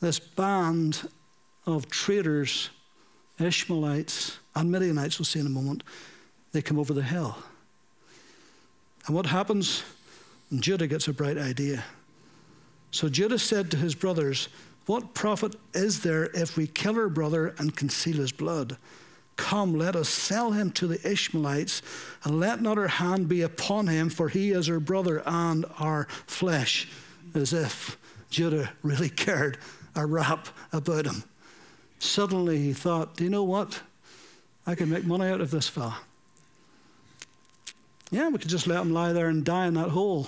this 0.00 0.18
band 0.18 1.08
of 1.66 1.88
traitors, 1.88 2.70
Ishmaelites, 3.38 4.38
and 4.54 4.70
Midianites, 4.70 5.18
we'll 5.18 5.26
see 5.26 5.40
in 5.40 5.46
a 5.46 5.50
moment, 5.50 5.82
they 6.52 6.62
come 6.62 6.78
over 6.78 6.92
the 6.92 7.02
hill. 7.02 7.36
And 9.06 9.14
what 9.14 9.26
happens? 9.26 9.84
Judah 10.54 10.86
gets 10.86 11.08
a 11.08 11.12
bright 11.12 11.38
idea. 11.38 11.84
So 12.90 13.08
Judah 13.08 13.38
said 13.38 13.70
to 13.70 13.76
his 13.76 13.94
brothers, 13.94 14.48
What 14.86 15.14
profit 15.14 15.56
is 15.74 16.02
there 16.02 16.24
if 16.34 16.56
we 16.56 16.66
kill 16.66 16.96
our 16.96 17.08
brother 17.08 17.54
and 17.58 17.76
conceal 17.76 18.16
his 18.16 18.32
blood? 18.32 18.76
Come, 19.38 19.78
let 19.78 19.94
us 19.94 20.08
sell 20.08 20.50
him 20.50 20.72
to 20.72 20.88
the 20.88 21.00
Ishmaelites, 21.08 21.80
and 22.24 22.40
let 22.40 22.60
not 22.60 22.76
our 22.76 22.88
hand 22.88 23.28
be 23.28 23.40
upon 23.40 23.86
him, 23.86 24.10
for 24.10 24.28
he 24.28 24.50
is 24.50 24.68
our 24.68 24.80
brother 24.80 25.22
and 25.24 25.64
our 25.78 26.08
flesh. 26.26 26.88
As 27.34 27.52
if 27.52 27.96
Judah 28.30 28.72
really 28.82 29.08
cared 29.26 29.56
a 29.94 30.04
rap 30.04 30.48
about 30.72 31.06
him. 31.06 31.22
Suddenly 32.00 32.58
he 32.58 32.72
thought, 32.72 33.16
do 33.16 33.24
you 33.24 33.30
know 33.30 33.44
what? 33.44 33.80
I 34.66 34.74
can 34.74 34.90
make 34.90 35.04
money 35.04 35.26
out 35.26 35.40
of 35.40 35.52
this 35.52 35.68
fella. 35.68 35.98
Yeah, 38.10 38.28
we 38.28 38.38
could 38.38 38.50
just 38.50 38.66
let 38.66 38.82
him 38.82 38.92
lie 38.92 39.12
there 39.12 39.28
and 39.28 39.44
die 39.44 39.66
in 39.66 39.74
that 39.74 39.90
hole. 39.90 40.26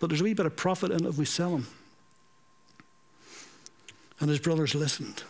But 0.00 0.08
there's 0.08 0.22
a 0.22 0.24
wee 0.24 0.34
bit 0.34 0.46
of 0.46 0.56
profit 0.56 0.92
in 0.92 1.04
it 1.04 1.08
if 1.08 1.18
we 1.18 1.26
sell 1.26 1.50
him. 1.50 1.66
And 4.18 4.30
his 4.30 4.38
brothers 4.38 4.74
listened. 4.74 5.24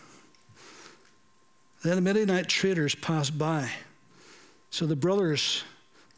Then 1.82 1.96
the 1.96 2.02
Midianite 2.02 2.48
traders 2.48 2.94
passed 2.94 3.38
by. 3.38 3.70
So 4.70 4.86
the 4.86 4.96
brothers 4.96 5.62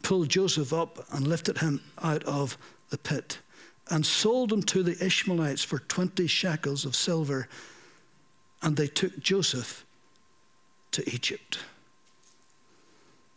pulled 0.01 0.29
Joseph 0.29 0.73
up 0.73 1.05
and 1.13 1.27
lifted 1.27 1.59
him 1.59 1.81
out 2.01 2.23
of 2.23 2.57
the 2.89 2.97
pit 2.97 3.39
and 3.89 4.05
sold 4.05 4.51
him 4.51 4.63
to 4.63 4.83
the 4.83 5.03
Ishmaelites 5.03 5.63
for 5.63 5.79
20 5.79 6.25
shekels 6.27 6.85
of 6.85 6.95
silver. 6.95 7.47
And 8.61 8.75
they 8.75 8.87
took 8.87 9.19
Joseph 9.19 9.85
to 10.91 11.07
Egypt. 11.09 11.59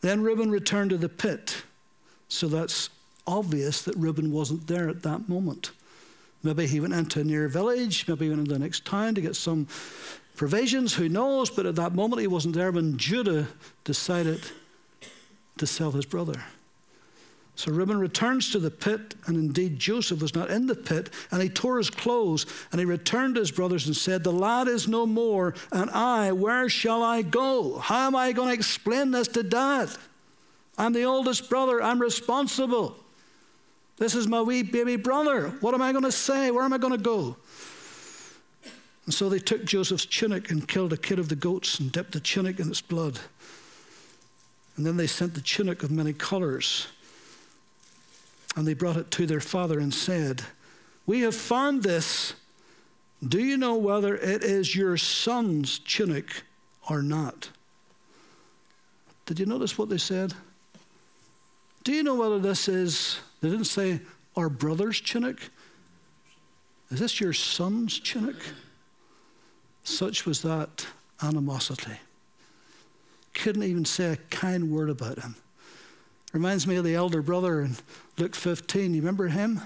Then 0.01 0.23
Reuben 0.23 0.51
returned 0.51 0.91
to 0.91 0.99
the 0.99 1.09
pit. 1.09 1.63
So 2.29 2.49
that's 2.49 2.91
obvious 3.27 3.83
that 3.83 3.97
Reuben 3.97 4.33
wasn't 4.33 4.67
there 4.67 4.89
at 4.89 5.03
that 5.03 5.29
moment. 5.29 5.71
Maybe 6.43 6.67
he 6.67 6.79
went 6.79 6.93
into 6.93 7.21
a 7.21 7.25
near 7.25 7.49
village, 7.49 8.07
maybe 8.07 8.27
he 8.27 8.31
went 8.31 8.41
into 8.41 8.53
the 8.53 8.59
next 8.59 8.85
town 8.85 9.15
to 9.15 9.23
get 9.23 9.35
some 9.35 9.67
provisions, 10.37 10.95
who 10.95 11.09
knows? 11.09 11.51
But 11.51 11.67
at 11.67 11.77
that 11.77 11.95
moment 11.95 12.21
he 12.21 12.27
wasn't 12.27 12.55
there 12.55 12.71
when 12.71 12.97
Judah 12.97 13.49
decided 13.85 14.43
to 15.59 15.67
sell 15.67 15.93
his 15.93 16.07
brother. 16.07 16.43
So 17.57 17.71
Reuben 17.71 18.01
returns 18.01 18.51
to 18.51 18.59
the 18.59 18.71
pit, 18.71 19.15
and 19.27 19.37
indeed 19.37 19.79
Joseph 19.79 20.21
was 20.21 20.35
not 20.35 20.51
in 20.51 20.67
the 20.67 20.75
pit, 20.75 21.11
and 21.31 21.41
he 21.41 21.49
tore 21.49 21.79
his 21.79 21.89
clothes, 21.89 22.47
and 22.73 22.81
he 22.81 22.85
returned 22.85 23.37
to 23.37 23.41
his 23.41 23.53
brothers 23.53 23.87
and 23.87 23.97
said, 23.97 24.25
The 24.25 24.33
lad 24.33 24.67
is 24.67 24.89
no 24.89 25.07
more, 25.07 25.55
and 25.71 25.89
I, 25.91 26.33
where 26.33 26.69
shall 26.69 27.03
I 27.03 27.23
go? 27.23 27.79
How 27.79 28.09
am 28.09 28.17
I 28.17 28.33
going 28.33 28.49
to 28.49 28.55
explain 28.55 29.13
this 29.13 29.29
to 29.29 29.45
dad? 29.45 29.89
I'm 30.77 30.93
the 30.93 31.05
oldest 31.05 31.49
brother, 31.49 31.81
I'm 31.81 32.01
responsible. 32.01 32.97
This 33.97 34.17
is 34.17 34.27
my 34.27 34.43
wee 34.43 34.65
baby 34.65 34.97
brother. 34.97 35.51
What 35.61 35.75
am 35.75 35.83
I 35.83 35.93
going 35.93 36.03
to 36.03 36.11
say? 36.11 36.51
Where 36.51 36.65
am 36.65 36.73
I 36.73 36.79
going 36.79 36.93
to 36.93 36.99
go? 36.99 37.37
And 39.05 39.13
so 39.13 39.29
they 39.29 39.39
took 39.39 39.65
Joseph's 39.65 40.07
tunic 40.07 40.51
and 40.51 40.67
killed 40.67 40.93
a 40.93 40.97
kid 40.97 41.19
of 41.19 41.29
the 41.29 41.37
goats 41.37 41.79
and 41.79 41.93
dipped 41.93 42.13
the 42.13 42.21
tunic 42.21 42.59
in 42.59 42.69
its 42.69 42.81
blood. 42.81 43.19
And 44.77 44.85
then 44.85 44.97
they 44.97 45.07
sent 45.07 45.35
the 45.35 45.41
tunic 45.41 45.83
of 45.83 45.91
many 45.91 46.13
colors 46.13 46.89
and 48.57 48.67
they 48.67 48.75
brought 48.75 48.97
it 48.97 49.11
to 49.13 49.27
their 49.27 49.41
father 49.41 49.79
and 49.79 49.93
said, 49.93 50.43
We 51.07 51.21
have 51.21 51.35
found 51.35 51.83
this. 51.83 52.35
Do 53.27 53.41
you 53.41 53.57
know 53.57 53.77
whether 53.77 54.17
it 54.17 54.43
is 54.45 54.77
your 54.77 54.97
son's 54.97 55.79
tunic 55.79 56.43
or 56.89 57.03
not? 57.03 57.51
Did 59.27 59.39
you 59.39 59.47
notice 59.47 59.79
what 59.79 59.89
they 59.89 59.99
said? 59.99 60.35
Do 61.83 61.93
you 61.93 62.03
know 62.03 62.15
whether 62.15 62.39
this 62.39 62.69
is, 62.69 63.19
they 63.41 63.51
didn't 63.51 63.65
say 63.65 64.01
our 64.37 64.49
brother's 64.49 65.01
tunic? 65.01 65.39
Is 66.91 67.01
this 67.01 67.21
your 67.21 67.33
son's 67.33 67.99
tunic? 67.99 68.37
Such 69.85 70.27
was 70.27 70.43
that 70.43 70.87
animosity. 71.23 71.99
Couldn't 73.35 73.65
even 73.65 73.85
say 73.85 74.13
a 74.13 74.17
kind 74.17 74.71
word 74.71 74.91
about 74.91 75.19
him. 75.19 75.37
Reminds 76.33 76.67
me 76.67 76.77
of 76.77 76.85
the 76.85 76.95
elder 76.95 77.23
brother 77.23 77.61
in 77.61 77.77
Luke 78.19 78.35
15. 78.35 78.95
You 78.95 79.01
remember 79.01 79.29
him? 79.29 79.61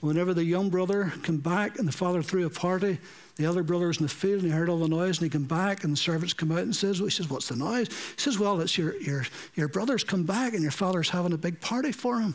Whenever 0.00 0.34
the 0.34 0.44
young 0.44 0.68
brother 0.68 1.12
came 1.22 1.38
back 1.38 1.78
and 1.78 1.86
the 1.86 1.92
father 1.92 2.22
threw 2.22 2.46
a 2.46 2.50
party, 2.50 2.98
the 3.36 3.44
elder 3.44 3.62
brother 3.62 3.88
was 3.88 3.98
in 3.98 4.04
the 4.04 4.08
field 4.08 4.42
and 4.42 4.50
he 4.50 4.56
heard 4.56 4.68
all 4.68 4.78
the 4.78 4.88
noise 4.88 5.18
and 5.18 5.24
he 5.24 5.30
came 5.30 5.44
back 5.44 5.84
and 5.84 5.92
the 5.92 5.96
servants 5.96 6.32
come 6.32 6.52
out 6.52 6.60
and 6.60 6.74
says, 6.74 7.00
well, 7.00 7.06
he 7.06 7.14
says, 7.14 7.30
what's 7.30 7.48
the 7.48 7.56
noise? 7.56 7.88
He 7.88 8.20
says, 8.20 8.38
well, 8.38 8.60
it's 8.60 8.76
your, 8.76 8.96
your, 9.00 9.24
your 9.54 9.68
brother's 9.68 10.04
come 10.04 10.24
back 10.24 10.54
and 10.54 10.62
your 10.62 10.72
father's 10.72 11.10
having 11.10 11.32
a 11.32 11.38
big 11.38 11.60
party 11.60 11.92
for 11.92 12.20
him. 12.20 12.34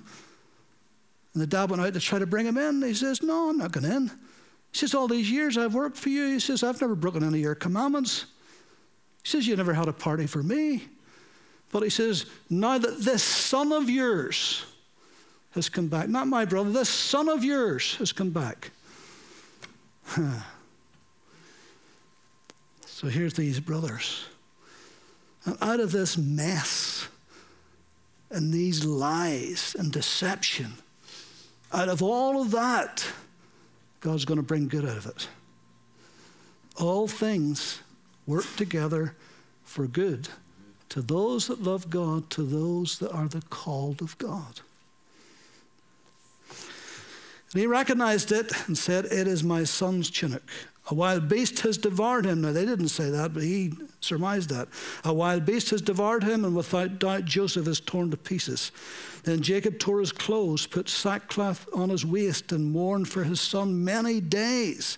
And 1.34 1.42
the 1.42 1.48
dad 1.48 1.70
went 1.70 1.82
out 1.82 1.94
to 1.94 2.00
try 2.00 2.20
to 2.20 2.26
bring 2.26 2.46
him 2.46 2.58
in. 2.58 2.82
He 2.82 2.94
says, 2.94 3.22
no, 3.22 3.50
I'm 3.50 3.58
not 3.58 3.72
going 3.72 3.92
in. 3.92 4.12
He 4.72 4.78
says, 4.78 4.94
all 4.94 5.08
these 5.08 5.30
years 5.30 5.58
I've 5.58 5.74
worked 5.74 5.98
for 5.98 6.10
you. 6.10 6.28
He 6.34 6.40
says, 6.40 6.64
I've 6.64 6.80
never 6.82 6.96
broken 6.96 7.24
any 7.24 7.40
of 7.40 7.44
your 7.44 7.56
commandments. 7.56 8.26
He 9.24 9.30
says, 9.30 9.48
you 9.48 9.56
never 9.56 9.74
had 9.74 9.88
a 9.88 9.94
party 9.94 10.28
for 10.28 10.42
me. 10.42 10.88
But 11.72 11.84
he 11.84 11.90
says, 11.90 12.26
Now 12.50 12.78
that 12.78 13.00
this 13.00 13.24
son 13.24 13.72
of 13.72 13.90
yours 13.90 14.66
has 15.52 15.70
come 15.70 15.88
back, 15.88 16.10
not 16.10 16.28
my 16.28 16.46
brother, 16.46 16.70
this 16.70 16.90
son 16.90 17.30
of 17.30 17.44
yours 17.44 17.96
has 17.96 18.12
come 18.12 18.30
back. 18.30 18.72
so 22.86 23.08
here's 23.08 23.34
these 23.34 23.60
brothers. 23.60 24.26
And 25.46 25.58
out 25.62 25.80
of 25.80 25.92
this 25.92 26.18
mess 26.18 27.08
and 28.30 28.54
these 28.54 28.86
lies 28.86 29.76
and 29.78 29.92
deception, 29.92 30.74
out 31.74 31.90
of 31.90 32.04
all 32.04 32.42
of 32.42 32.52
that, 32.52 33.06
God's 34.02 34.26
going 34.26 34.38
to 34.38 34.44
bring 34.44 34.68
good 34.68 34.84
out 34.84 34.98
of 34.98 35.06
it. 35.06 35.28
All 36.78 37.08
things 37.08 37.80
work 38.28 38.46
together 38.56 39.16
for 39.64 39.88
good 39.88 40.28
to 40.90 41.02
those 41.02 41.48
that 41.48 41.64
love 41.64 41.90
God, 41.90 42.30
to 42.32 42.44
those 42.44 43.00
that 43.00 43.12
are 43.14 43.28
the 43.28 43.42
called 43.44 44.02
of 44.02 44.18
God. 44.18 44.60
And 47.54 47.60
he 47.62 47.68
recognized 47.68 48.32
it 48.32 48.52
and 48.68 48.78
said, 48.78 49.06
It 49.06 49.28
is 49.28 49.44
my 49.44 49.64
son's 49.64 50.10
tunic. 50.10 50.42
A 50.90 50.94
wild 50.94 51.30
beast 51.30 51.60
has 51.62 51.78
devoured 51.78 52.26
him. 52.26 52.42
Now, 52.42 52.52
they 52.52 52.66
didn't 52.66 52.90
say 52.90 53.10
that, 53.10 53.34
but 53.34 53.44
he 53.44 53.74
surmised 54.02 54.50
that. 54.50 54.68
A 55.06 55.14
wild 55.14 55.46
beast 55.46 55.70
has 55.70 55.82
devoured 55.82 56.24
him, 56.24 56.44
and 56.44 56.56
without 56.56 57.00
doubt, 57.00 57.26
Joseph 57.26 57.68
is 57.68 57.80
torn 57.80 58.12
to 58.12 58.18
pieces. 58.18 58.72
Then 59.24 59.42
Jacob 59.42 59.78
tore 59.80 60.00
his 60.00 60.12
clothes, 60.12 60.66
put 60.66 60.90
sackcloth 60.90 61.68
on 61.74 61.90
his 61.90 62.06
waist, 62.06 62.52
and 62.52 62.72
mourned 62.72 63.08
for 63.08 63.24
his 63.24 63.40
son 63.40 63.84
many 63.84 64.20
days. 64.20 64.98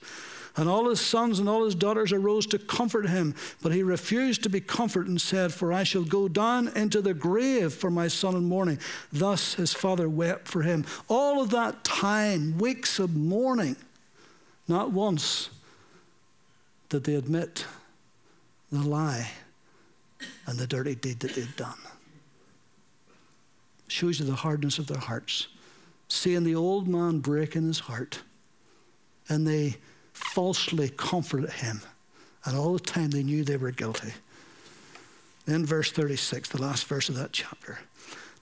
And 0.55 0.69
all 0.69 0.87
his 0.89 1.01
sons 1.01 1.39
and 1.39 1.49
all 1.49 1.65
his 1.65 1.73
daughters 1.73 2.11
arose 2.11 2.45
to 2.47 2.59
comfort 2.59 3.09
him. 3.09 3.33
But 3.61 3.73
he 3.73 3.81
refused 3.81 4.43
to 4.43 4.49
be 4.49 4.61
comforted 4.61 5.09
and 5.09 5.19
said, 5.19 5.51
For 5.51 5.73
I 5.73 5.83
shall 5.83 6.03
go 6.03 6.27
down 6.27 6.67
into 6.69 7.01
the 7.01 7.15
grave 7.15 7.73
for 7.73 7.89
my 7.89 8.07
son 8.07 8.35
in 8.35 8.45
mourning. 8.45 8.79
Thus 9.11 9.55
his 9.55 9.73
father 9.73 10.07
wept 10.07 10.47
for 10.47 10.61
him. 10.61 10.85
All 11.07 11.41
of 11.41 11.49
that 11.49 11.83
time, 11.83 12.59
weeks 12.59 12.99
of 12.99 13.15
mourning, 13.15 13.77
not 14.67 14.91
once 14.91 15.49
did 16.89 17.03
they 17.05 17.15
admit 17.15 17.65
the 18.71 18.87
lie 18.87 19.31
and 20.45 20.59
the 20.59 20.67
dirty 20.67 20.93
deed 20.93 21.19
that 21.21 21.33
they'd 21.33 21.55
done. 21.55 21.79
Shows 23.93 24.19
you 24.19 24.25
the 24.25 24.33
hardness 24.33 24.79
of 24.79 24.87
their 24.87 24.97
hearts. 24.97 25.49
Seeing 26.07 26.43
the 26.43 26.55
old 26.55 26.87
man 26.87 27.19
break 27.19 27.55
in 27.55 27.67
his 27.67 27.77
heart. 27.77 28.21
And 29.29 29.45
they 29.45 29.75
falsely 30.13 30.89
comforted 30.89 31.51
him. 31.51 31.79
And 32.43 32.57
all 32.57 32.73
the 32.73 32.79
time 32.79 33.11
they 33.11 33.21
knew 33.21 33.43
they 33.43 33.55
were 33.55 33.69
guilty. 33.69 34.13
Then, 35.45 35.63
verse 35.63 35.91
36, 35.91 36.49
the 36.49 36.59
last 36.59 36.85
verse 36.87 37.07
of 37.07 37.13
that 37.17 37.33
chapter. 37.33 37.81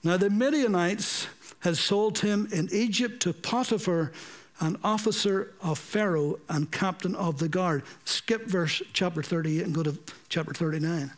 Now, 0.02 0.16
the 0.16 0.30
Midianites 0.30 1.26
had 1.60 1.76
sold 1.76 2.20
him 2.20 2.48
in 2.50 2.70
Egypt 2.72 3.20
to 3.24 3.34
Potiphar, 3.34 4.10
an 4.60 4.78
officer 4.82 5.52
of 5.60 5.78
Pharaoh 5.78 6.38
and 6.48 6.72
captain 6.72 7.14
of 7.14 7.38
the 7.38 7.48
guard. 7.50 7.82
Skip 8.06 8.46
verse 8.46 8.80
chapter 8.94 9.22
38 9.22 9.66
and 9.66 9.74
go 9.74 9.82
to 9.82 9.98
chapter 10.30 10.54
39. 10.54 11.10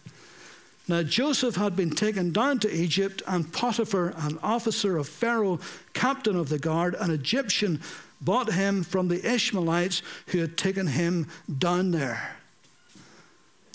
Now 0.87 1.03
Joseph 1.03 1.57
had 1.57 1.77
been 1.77 1.90
taken 1.90 2.33
down 2.33 2.59
to 2.61 2.75
Egypt, 2.75 3.23
and 3.27 3.51
Potiphar, 3.53 4.12
an 4.16 4.38
officer 4.42 4.99
of 4.99 5.09
Pharaoh, 5.09 5.59
captain 5.94 6.37
of 6.37 6.51
the 6.51 6.59
guard, 6.59 6.94
an 6.94 7.11
Egyptian, 7.11 7.81
bought 8.20 8.53
him 8.53 8.83
from 8.83 9.09
the 9.09 9.27
Ishmaelites 9.27 10.03
who 10.29 10.38
had 10.38 10.57
taken 10.57 10.87
him 10.87 11.27
down 11.59 11.90
there. 11.90 12.37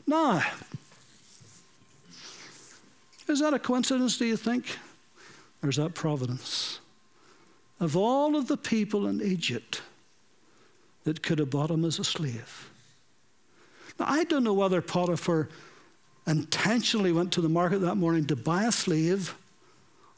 Now, 0.05 0.43
is 3.27 3.39
that 3.39 3.53
a 3.53 3.59
coincidence, 3.59 4.17
do 4.17 4.25
you 4.25 4.37
think? 4.37 4.77
Or 5.61 5.69
is 5.69 5.75
that 5.75 5.93
providence? 5.93 6.79
Of 7.79 7.95
all 7.95 8.35
of 8.35 8.47
the 8.47 8.57
people 8.57 9.07
in 9.07 9.21
Egypt 9.21 9.81
that 11.03 11.21
could 11.21 11.39
have 11.39 11.49
bought 11.49 11.71
him 11.71 11.85
as 11.85 11.99
a 11.99 12.03
slave. 12.03 12.69
Now, 13.99 14.05
I 14.07 14.23
don't 14.23 14.43
know 14.43 14.53
whether 14.53 14.81
Potiphar 14.81 15.49
intentionally 16.29 17.11
went 17.11 17.33
to 17.33 17.41
the 17.41 17.49
market 17.49 17.79
that 17.79 17.95
morning 17.95 18.25
to 18.27 18.35
buy 18.35 18.63
a 18.63 18.71
slave 18.71 19.35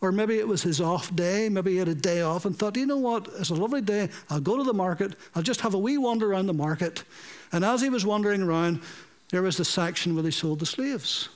or 0.01 0.11
maybe 0.11 0.39
it 0.39 0.47
was 0.47 0.63
his 0.63 0.81
off 0.81 1.15
day. 1.15 1.47
Maybe 1.47 1.73
he 1.73 1.77
had 1.77 1.87
a 1.87 1.95
day 1.95 2.21
off 2.21 2.45
and 2.45 2.57
thought, 2.57 2.75
you 2.75 2.87
know 2.87 2.97
what? 2.97 3.27
It's 3.37 3.51
a 3.51 3.55
lovely 3.55 3.81
day. 3.81 4.09
I'll 4.31 4.39
go 4.39 4.57
to 4.57 4.63
the 4.63 4.73
market. 4.73 5.13
I'll 5.35 5.43
just 5.43 5.61
have 5.61 5.75
a 5.75 5.77
wee 5.77 5.99
wander 5.99 6.31
around 6.31 6.47
the 6.47 6.53
market. 6.53 7.03
And 7.51 7.63
as 7.63 7.81
he 7.81 7.89
was 7.89 8.03
wandering 8.03 8.41
around, 8.41 8.81
there 9.29 9.43
was 9.43 9.57
the 9.57 9.65
section 9.65 10.15
where 10.15 10.23
they 10.23 10.31
sold 10.31 10.59
the 10.59 10.65
slaves. 10.65 11.29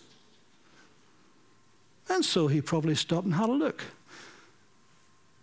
And 2.09 2.25
so 2.25 2.47
he 2.47 2.59
probably 2.59 2.95
stopped 2.95 3.25
and 3.25 3.35
had 3.35 3.49
a 3.49 3.53
look. 3.53 3.83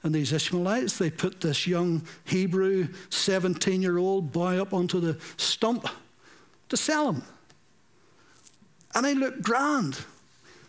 And 0.02 0.12
these 0.12 0.32
Ishmaelites, 0.32 0.98
they 0.98 1.10
put 1.10 1.40
this 1.40 1.64
young 1.64 2.02
Hebrew 2.24 2.88
17 3.10 3.82
year 3.82 3.98
old 3.98 4.32
boy 4.32 4.60
up 4.60 4.74
onto 4.74 4.98
the 4.98 5.16
stump 5.36 5.86
to 6.70 6.76
sell 6.76 7.12
him. 7.12 7.22
And 8.94 9.06
he 9.06 9.14
looked 9.14 9.42
grand, 9.42 9.98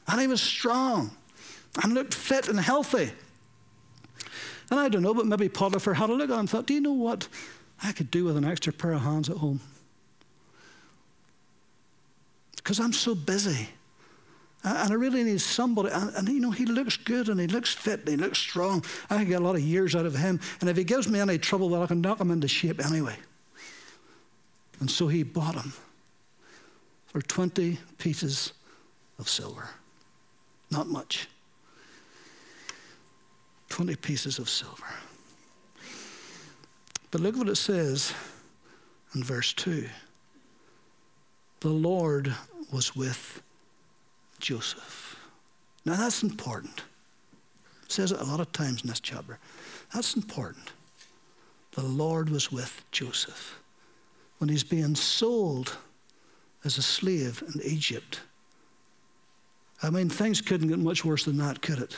and 0.08 0.22
he 0.22 0.28
was 0.28 0.42
strong, 0.42 1.12
and 1.82 1.94
looked 1.94 2.14
fit 2.14 2.48
and 2.48 2.60
healthy. 2.60 3.12
And 4.72 4.80
I 4.80 4.90
don't 4.90 5.02
know, 5.02 5.14
but 5.14 5.26
maybe 5.26 5.50
Potiphar 5.50 5.94
had 5.94 6.10
a 6.10 6.14
look 6.14 6.30
at 6.30 6.34
him 6.34 6.40
and 6.42 6.50
thought, 6.50 6.66
Do 6.66 6.74
you 6.74 6.82
know 6.82 6.94
what 6.94 7.28
I 7.84 7.92
could 7.92 8.10
do 8.10 8.26
with 8.26 8.38
an 8.38 8.46
extra 8.46 8.72
pair 8.74 8.94
of 8.94 9.02
hands 9.02 9.30
at 9.30 9.38
home? 9.38 9.60
Because 12.56 12.80
I'm 12.80 12.94
so 12.94 13.14
busy. 13.14 13.70
And 14.64 14.94
I 14.94 14.96
really 14.96 15.26
need 15.26 15.42
somebody. 15.42 15.90
And, 15.90 16.16
and, 16.16 16.30
you 16.30 16.40
know, 16.40 16.52
he 16.52 16.66
looks 16.66 16.96
good 16.96 17.28
and 17.28 17.38
he 17.38 17.48
looks 17.48 17.74
fit 17.74 18.00
and 18.00 18.08
he 18.10 18.16
looks 18.16 18.40
strong. 18.40 18.86
I 19.10 19.18
can 19.18 19.28
get 19.28 19.42
a 19.42 19.44
lot 19.44 19.56
of 19.56 19.62
years 19.62 19.94
out 19.94 20.06
of 20.06 20.16
him. 20.16 20.40
And 20.62 20.70
if 20.70 20.78
he 20.78 20.86
gives 20.86 21.10
me 21.10 21.20
any 21.20 21.38
trouble, 21.38 21.68
well, 21.68 21.84
I 21.84 21.88
can 21.88 22.00
knock 22.00 22.22
him 22.22 22.32
into 22.32 22.48
shape 22.48 22.84
anyway. 22.86 23.18
And 24.80 24.90
so 24.90 25.08
he 25.08 25.24
bought 25.24 25.56
him 25.56 25.74
for 27.14 27.22
20 27.22 27.78
pieces 28.00 28.54
of 29.20 29.30
silver. 29.30 29.70
Not 30.72 30.88
much. 30.88 31.30
20 33.70 33.96
pieces 33.98 34.40
of 34.40 34.50
silver. 34.50 34.88
But 37.12 37.22
look 37.22 37.38
what 37.38 37.48
it 37.48 37.58
says 37.58 38.14
in 39.14 39.24
verse 39.24 39.54
2 39.54 39.88
The 41.60 41.70
Lord 41.70 42.34
was 42.72 42.96
with 42.96 43.44
Joseph. 44.40 45.20
Now 45.86 45.96
that's 45.96 46.24
important. 46.24 46.82
It 47.84 47.92
says 47.92 48.12
it 48.12 48.20
a 48.20 48.24
lot 48.24 48.40
of 48.40 48.52
times 48.52 48.82
in 48.82 48.90
this 48.90 49.00
chapter. 49.00 49.38
That's 49.94 50.16
important. 50.16 50.72
The 51.74 51.84
Lord 51.84 52.30
was 52.30 52.52
with 52.52 52.84
Joseph. 52.92 53.60
When 54.40 54.50
he's 54.50 54.64
being 54.64 54.96
sold 54.96 55.78
as 56.64 56.78
a 56.78 56.82
slave 56.82 57.44
in 57.54 57.62
Egypt. 57.62 58.22
I 59.82 59.90
mean, 59.90 60.10
things 60.10 60.42
couldn't 60.42 60.70
get 60.70 60.80
much 60.80 61.04
worse 61.04 61.26
than 61.26 61.38
that, 61.38 61.62
could 61.62 61.80
it? 61.80 61.96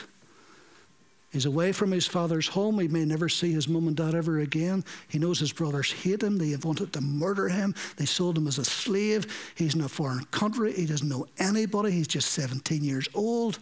He's 1.32 1.44
away 1.44 1.72
from 1.72 1.90
his 1.90 2.06
father's 2.06 2.48
home. 2.48 2.78
He 2.78 2.88
may 2.88 3.04
never 3.04 3.28
see 3.28 3.52
his 3.52 3.68
mum 3.68 3.88
and 3.88 3.96
dad 3.96 4.14
ever 4.14 4.40
again. 4.40 4.84
He 5.08 5.18
knows 5.18 5.38
his 5.38 5.52
brothers 5.52 5.92
hate 5.92 6.22
him. 6.22 6.38
They 6.38 6.50
have 6.50 6.64
wanted 6.64 6.92
to 6.94 7.00
murder 7.00 7.48
him. 7.48 7.74
They 7.96 8.06
sold 8.06 8.38
him 8.38 8.46
as 8.46 8.58
a 8.58 8.64
slave. 8.64 9.52
He's 9.54 9.74
in 9.74 9.82
a 9.82 9.88
foreign 9.88 10.24
country. 10.26 10.72
He 10.72 10.86
doesn't 10.86 11.08
know 11.08 11.26
anybody. 11.38 11.90
He's 11.90 12.08
just 12.08 12.30
17 12.30 12.82
years 12.82 13.08
old. 13.12 13.58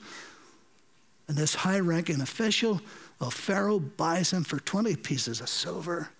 And 1.27 1.37
this 1.37 1.55
high 1.55 1.81
ranking 1.81 2.21
official 2.21 2.81
of 3.21 3.35
Pharaoh 3.35 3.81
buys 3.81 4.33
him 4.33 4.45
for 4.45 4.61
20 4.61 4.95
pieces 4.97 5.40
of 5.40 5.49
silver. 5.49 6.11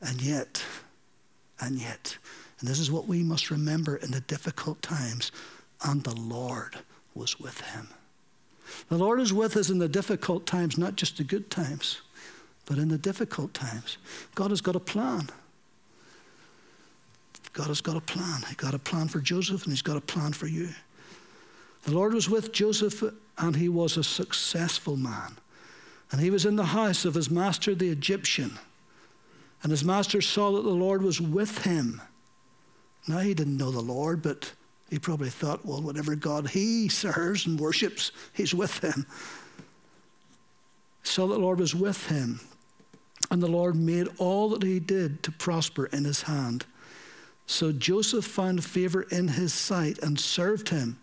And 0.00 0.20
yet, 0.20 0.62
and 1.60 1.78
yet, 1.78 2.18
and 2.64 2.70
this 2.70 2.80
is 2.80 2.90
what 2.90 3.06
we 3.06 3.22
must 3.22 3.50
remember 3.50 3.96
in 3.96 4.10
the 4.10 4.22
difficult 4.22 4.80
times, 4.80 5.32
and 5.84 6.02
the 6.02 6.18
Lord 6.18 6.78
was 7.14 7.38
with 7.38 7.60
him. 7.60 7.88
The 8.88 8.96
Lord 8.96 9.20
is 9.20 9.34
with 9.34 9.58
us 9.58 9.68
in 9.68 9.76
the 9.76 9.86
difficult 9.86 10.46
times, 10.46 10.78
not 10.78 10.96
just 10.96 11.18
the 11.18 11.24
good 11.24 11.50
times, 11.50 12.00
but 12.64 12.78
in 12.78 12.88
the 12.88 12.96
difficult 12.96 13.52
times. 13.52 13.98
God 14.34 14.48
has 14.48 14.62
got 14.62 14.76
a 14.76 14.80
plan. 14.80 15.28
God 17.52 17.66
has 17.66 17.82
got 17.82 17.98
a 17.98 18.00
plan. 18.00 18.40
He 18.48 18.54
got 18.54 18.72
a 18.72 18.78
plan 18.78 19.08
for 19.08 19.20
Joseph 19.20 19.64
and 19.64 19.70
he's 19.70 19.82
got 19.82 19.98
a 19.98 20.00
plan 20.00 20.32
for 20.32 20.46
you. 20.46 20.70
The 21.82 21.92
Lord 21.92 22.14
was 22.14 22.30
with 22.30 22.50
Joseph 22.54 23.04
and 23.36 23.56
he 23.56 23.68
was 23.68 23.98
a 23.98 24.02
successful 24.02 24.96
man. 24.96 25.36
And 26.10 26.18
he 26.18 26.30
was 26.30 26.46
in 26.46 26.56
the 26.56 26.64
house 26.64 27.04
of 27.04 27.12
his 27.12 27.30
master, 27.30 27.74
the 27.74 27.90
Egyptian. 27.90 28.58
And 29.62 29.70
his 29.70 29.84
master 29.84 30.22
saw 30.22 30.52
that 30.52 30.62
the 30.62 30.70
Lord 30.70 31.02
was 31.02 31.20
with 31.20 31.64
him. 31.64 32.00
Now 33.06 33.18
he 33.18 33.34
didn't 33.34 33.56
know 33.56 33.70
the 33.70 33.80
Lord, 33.80 34.22
but 34.22 34.52
he 34.90 34.98
probably 34.98 35.30
thought, 35.30 35.64
well, 35.64 35.82
whatever 35.82 36.14
God 36.14 36.48
he 36.48 36.88
serves 36.88 37.46
and 37.46 37.58
worships, 37.58 38.12
he's 38.32 38.54
with 38.54 38.78
him. 38.78 39.06
So 41.02 41.26
the 41.26 41.38
Lord 41.38 41.60
was 41.60 41.74
with 41.74 42.08
him. 42.08 42.40
And 43.30 43.42
the 43.42 43.48
Lord 43.48 43.76
made 43.76 44.08
all 44.18 44.50
that 44.50 44.62
he 44.62 44.80
did 44.80 45.22
to 45.22 45.32
prosper 45.32 45.86
in 45.86 46.04
his 46.04 46.22
hand. 46.22 46.66
So 47.46 47.72
Joseph 47.72 48.24
found 48.24 48.64
favor 48.64 49.02
in 49.02 49.28
his 49.28 49.52
sight 49.52 49.98
and 49.98 50.18
served 50.18 50.70
him. 50.70 50.98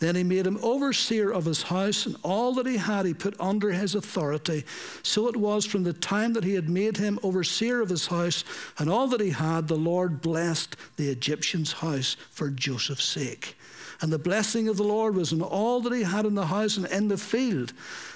Then 0.00 0.16
he 0.16 0.24
made 0.24 0.46
him 0.46 0.58
overseer 0.62 1.30
of 1.30 1.44
his 1.44 1.62
house, 1.62 2.04
and 2.04 2.16
all 2.22 2.52
that 2.54 2.66
he 2.66 2.76
had 2.76 3.06
he 3.06 3.14
put 3.14 3.40
under 3.40 3.70
his 3.70 3.94
authority. 3.94 4.64
So 5.02 5.28
it 5.28 5.36
was 5.36 5.64
from 5.64 5.84
the 5.84 5.92
time 5.92 6.32
that 6.32 6.44
he 6.44 6.54
had 6.54 6.68
made 6.68 6.96
him 6.96 7.18
overseer 7.22 7.80
of 7.80 7.88
his 7.88 8.08
house, 8.08 8.44
and 8.78 8.90
all 8.90 9.06
that 9.08 9.20
he 9.20 9.30
had, 9.30 9.68
the 9.68 9.76
Lord 9.76 10.20
blessed 10.20 10.76
the 10.96 11.08
Egyptian's 11.08 11.72
house 11.72 12.16
for 12.30 12.50
Joseph's 12.50 13.04
sake. 13.04 13.56
And 14.00 14.12
the 14.12 14.18
blessing 14.18 14.68
of 14.68 14.76
the 14.76 14.82
Lord 14.82 15.14
was 15.14 15.32
in 15.32 15.40
all 15.40 15.80
that 15.82 15.92
he 15.92 16.02
had 16.02 16.26
in 16.26 16.34
the 16.34 16.46
house 16.46 16.76
and 16.76 16.86
in 16.86 17.08
the 17.08 17.16
field. 17.16 17.72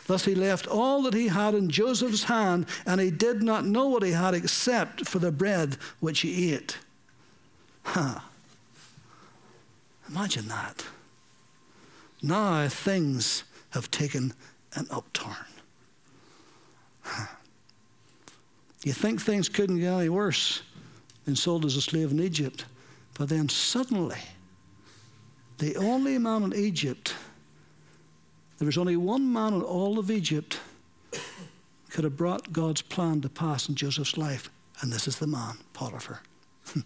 Thus 0.07 0.25
he 0.25 0.35
left 0.35 0.67
all 0.67 1.03
that 1.03 1.14
he 1.14 1.29
had 1.29 1.55
in 1.55 1.71
Joseph's 1.71 2.25
hand, 2.25 2.67
and 2.85 3.01
he 3.01 3.11
did 3.11 3.43
not 3.43 3.64
know 3.64 3.87
what 3.87 4.03
he 4.03 4.11
had 4.11 4.35
except 4.35 5.07
for 5.07 5.21
the 5.21 5.31
bread 5.31 5.77
which 6.01 6.21
he 6.21 6.53
ate. 6.53 6.79
Huh. 7.85 8.19
Imagine 10.09 10.49
that. 10.49 10.85
Now 12.23 12.69
things 12.69 13.45
have 13.71 13.91
taken 13.91 14.33
an 14.75 14.87
upturn. 14.91 15.35
You 18.85 18.93
think 18.93 19.21
things 19.21 19.49
couldn't 19.49 19.81
get 19.81 19.93
any 19.93 20.09
worse 20.09 20.63
than 21.25 21.35
sold 21.35 21.65
as 21.65 21.75
a 21.75 21.83
slave 21.83 22.13
in 22.13 22.21
Egypt. 22.21 22.65
But 23.15 23.29
then 23.29 23.49
suddenly, 23.49 24.21
the 25.59 25.77
only 25.77 26.17
man 26.17 26.45
in 26.45 26.55
Egypt, 26.55 27.15
there 28.59 28.67
was 28.67 28.79
only 28.79 28.97
one 28.97 29.31
man 29.31 29.53
in 29.53 29.63
all 29.63 29.99
of 29.99 30.13
Egypt 30.13 30.61
could 31.91 32.05
have 32.05 32.17
brought 32.17 32.53
God's 32.53 32.81
plan 32.81 33.21
to 33.23 33.29
pass 33.29 33.69
in 33.69 33.75
Joseph's 33.75 34.17
life, 34.17 34.49
and 34.81 34.93
this 34.93 35.09
is 35.09 35.19
the 35.19 35.27
man, 35.27 35.57
Potiphar. 35.73 36.21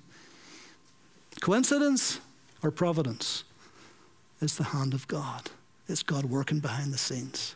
Coincidence 1.40 2.20
or 2.62 2.70
providence? 2.70 3.44
It's 4.42 4.56
the 4.56 4.64
hand 4.64 4.92
of 4.92 5.06
God. 5.06 5.50
It's 5.88 6.02
God 6.02 6.24
working 6.24 6.58
behind 6.58 6.92
the 6.92 6.98
scenes. 6.98 7.54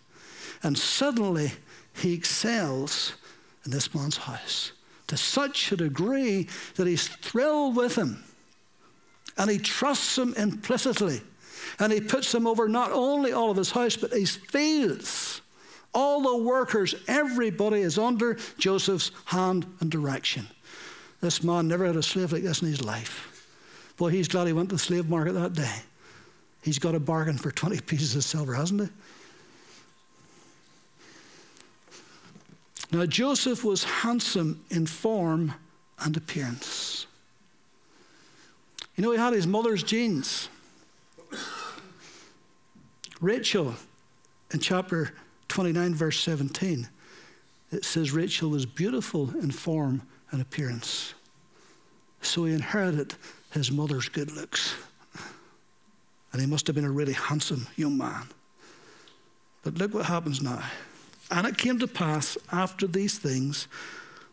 And 0.63 0.79
suddenly 0.79 1.53
he 1.95 2.15
excels 2.15 3.15
in 3.65 3.73
this 3.73 3.95
man's 3.95 4.17
house 4.17 4.73
to 5.09 5.17
such 5.17 5.73
a 5.73 5.77
degree 5.77 6.49
that 6.77 6.87
he's 6.87 7.09
thrilled 7.09 7.77
with 7.77 7.97
him. 7.97 8.23
And 9.37 9.51
he 9.51 9.59
trusts 9.59 10.17
him 10.17 10.33
implicitly. 10.37 11.21
And 11.81 11.93
he 11.93 12.01
puts 12.01 12.33
him 12.33 12.47
over 12.47 12.69
not 12.69 12.93
only 12.93 13.33
all 13.33 13.51
of 13.51 13.57
his 13.57 13.73
house, 13.73 13.97
but 13.97 14.13
his 14.13 14.37
fields. 14.37 15.41
All 15.93 16.23
the 16.23 16.45
workers, 16.45 16.95
everybody 17.09 17.81
is 17.81 17.99
under 17.99 18.35
Joseph's 18.59 19.11
hand 19.25 19.67
and 19.81 19.91
direction. 19.91 20.47
This 21.21 21.43
man 21.43 21.67
never 21.67 21.87
had 21.87 21.97
a 21.97 22.03
slave 22.03 22.33
like 22.33 22.43
this 22.43 22.63
in 22.63 22.69
his 22.69 22.85
life. 22.85 23.33
Boy, 23.97 24.11
he's 24.11 24.29
glad 24.29 24.47
he 24.47 24.53
went 24.53 24.69
to 24.69 24.77
the 24.77 24.81
slave 24.81 25.09
market 25.09 25.33
that 25.33 25.55
day. 25.55 25.83
He's 26.67 26.81
got 26.81 26.97
a 26.97 27.01
bargain 27.01 27.39
for 27.39 27.53
20 27.53 27.81
pieces 27.83 28.17
of 28.17 28.25
silver, 28.25 28.53
hasn't 28.53 28.81
he? 28.81 28.89
Now, 32.91 33.07
Joseph 33.07 33.63
was 33.63 33.85
handsome 33.85 34.65
in 34.69 34.87
form 34.87 35.55
and 36.01 36.17
appearance. 36.17 37.07
You 38.97 39.05
know, 39.05 39.13
he 39.13 39.17
had 39.19 39.33
his 39.33 39.47
mother's 39.47 39.85
genes. 39.85 40.49
Rachel, 43.21 43.77
in 44.53 44.59
chapter 44.59 45.13
29, 45.47 45.95
verse 45.95 46.19
17, 46.19 46.89
it 47.71 47.85
says 47.85 48.11
Rachel 48.11 48.51
was 48.51 48.67
beautiful 48.67 49.31
in 49.39 49.53
form 49.53 50.03
and 50.33 50.43
appearance. 50.43 51.15
So 52.23 52.45
he 52.45 52.55
inherited 52.55 53.15
his 53.53 53.71
mother's 53.71 54.09
good 54.09 54.33
looks. 54.33 54.75
And 56.37 56.43
he 56.43 56.51
must 56.51 56.67
have 56.67 56.77
been 56.77 56.85
a 56.85 56.91
really 56.91 57.15
handsome 57.15 57.67
young 57.77 57.97
man. 57.97 58.25
But 59.65 59.79
look 59.79 59.95
what 59.95 60.05
happens 60.05 60.43
now. 60.43 60.63
And 61.31 61.47
it 61.47 61.57
came 61.57 61.79
to 61.79 61.89
pass 61.89 62.37
after 62.53 62.87
these 62.87 63.19
things 63.19 63.69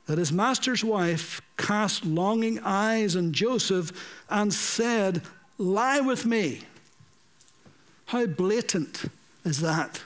that 0.06 0.18
his 0.18 0.30
master's 0.30 0.84
wife 0.84 1.40
cast 1.56 2.06
longing 2.06 2.60
eyes 2.60 3.16
on 3.16 3.32
Joseph 3.32 3.94
and 4.30 4.54
said, 4.54 5.22
Lie 5.58 6.02
with 6.02 6.26
me. 6.26 6.64
How 8.08 8.26
blatant 8.26 9.06
is 9.46 9.62
that? 9.62 10.02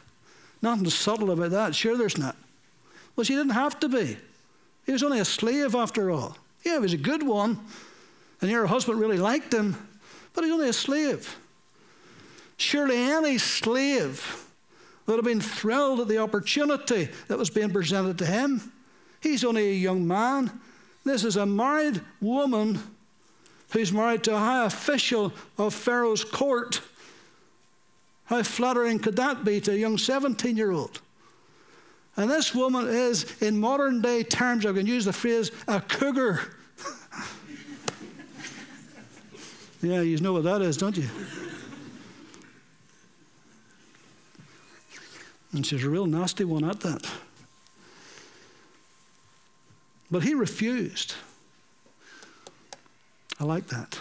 Nothing 0.61 0.87
subtle 0.91 1.31
about 1.31 1.49
that. 1.49 1.73
Sure, 1.73 1.97
there's 1.97 2.19
not. 2.19 2.35
Well, 3.15 3.23
she 3.23 3.33
didn't 3.33 3.53
have 3.53 3.79
to 3.79 3.89
be. 3.89 4.17
He 4.85 4.91
was 4.91 5.01
only 5.01 5.17
a 5.19 5.25
slave 5.25 5.73
after 5.73 6.11
all. 6.11 6.37
Yeah, 6.63 6.73
he 6.73 6.79
was 6.79 6.93
a 6.93 6.97
good 6.97 7.23
one, 7.23 7.59
and 8.39 8.51
your 8.51 8.67
husband 8.67 8.99
really 8.99 9.17
liked 9.17 9.51
him, 9.51 9.75
but 10.35 10.43
he's 10.43 10.53
only 10.53 10.69
a 10.69 10.73
slave. 10.73 11.39
Surely 12.57 12.97
any 12.97 13.37
slave 13.37 14.45
would 15.05 15.15
have 15.15 15.25
been 15.25 15.41
thrilled 15.41 16.01
at 16.01 16.07
the 16.07 16.17
opportunity 16.17 17.09
that 17.27 17.37
was 17.37 17.49
being 17.49 17.71
presented 17.71 18.17
to 18.17 18.25
him. 18.25 18.73
He's 19.21 19.45
only 19.45 19.69
a 19.69 19.73
young 19.73 20.07
man. 20.07 20.51
This 21.05 21.23
is 21.23 21.37
a 21.37 21.45
married 21.45 22.01
woman 22.19 22.79
who's 23.71 23.93
married 23.93 24.23
to 24.23 24.35
a 24.35 24.39
high 24.39 24.65
official 24.65 25.31
of 25.57 25.73
Pharaoh's 25.73 26.23
court. 26.23 26.81
How 28.25 28.43
flattering 28.43 28.99
could 28.99 29.15
that 29.15 29.45
be 29.45 29.61
to 29.61 29.71
a 29.71 29.75
young 29.75 29.97
17 29.97 30.57
year 30.57 30.71
old? 30.71 30.99
And 32.17 32.29
this 32.29 32.53
woman 32.55 32.87
is, 32.87 33.41
in 33.41 33.59
modern 33.59 34.01
day 34.01 34.23
terms, 34.23 34.65
I 34.65 34.73
can 34.73 34.87
use 34.87 35.05
the 35.05 35.13
phrase, 35.13 35.51
a 35.67 35.79
cougar. 35.79 36.41
yeah, 39.83 40.01
you 40.01 40.17
know 40.17 40.33
what 40.33 40.43
that 40.43 40.63
is, 40.63 40.77
don't 40.77 40.97
you? 40.97 41.07
And 45.53 45.65
she's 45.65 45.83
a 45.83 45.89
real 45.89 46.05
nasty 46.05 46.43
one 46.43 46.63
at 46.63 46.81
that. 46.81 47.09
But 50.09 50.23
he 50.23 50.33
refused. 50.33 51.15
I 53.39 53.43
like 53.43 53.67
that. 53.67 53.99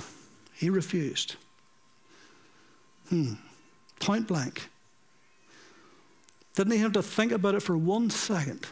He 0.55 0.71
refused. 0.71 1.37
Hmm. 3.09 3.35
Point 4.01 4.27
blank. 4.27 4.69
Didn't 6.55 6.73
he 6.73 6.79
have 6.79 6.93
to 6.93 7.03
think 7.03 7.33
about 7.33 7.55
it 7.55 7.61
for 7.61 7.77
one 7.77 8.09
second? 8.11 8.67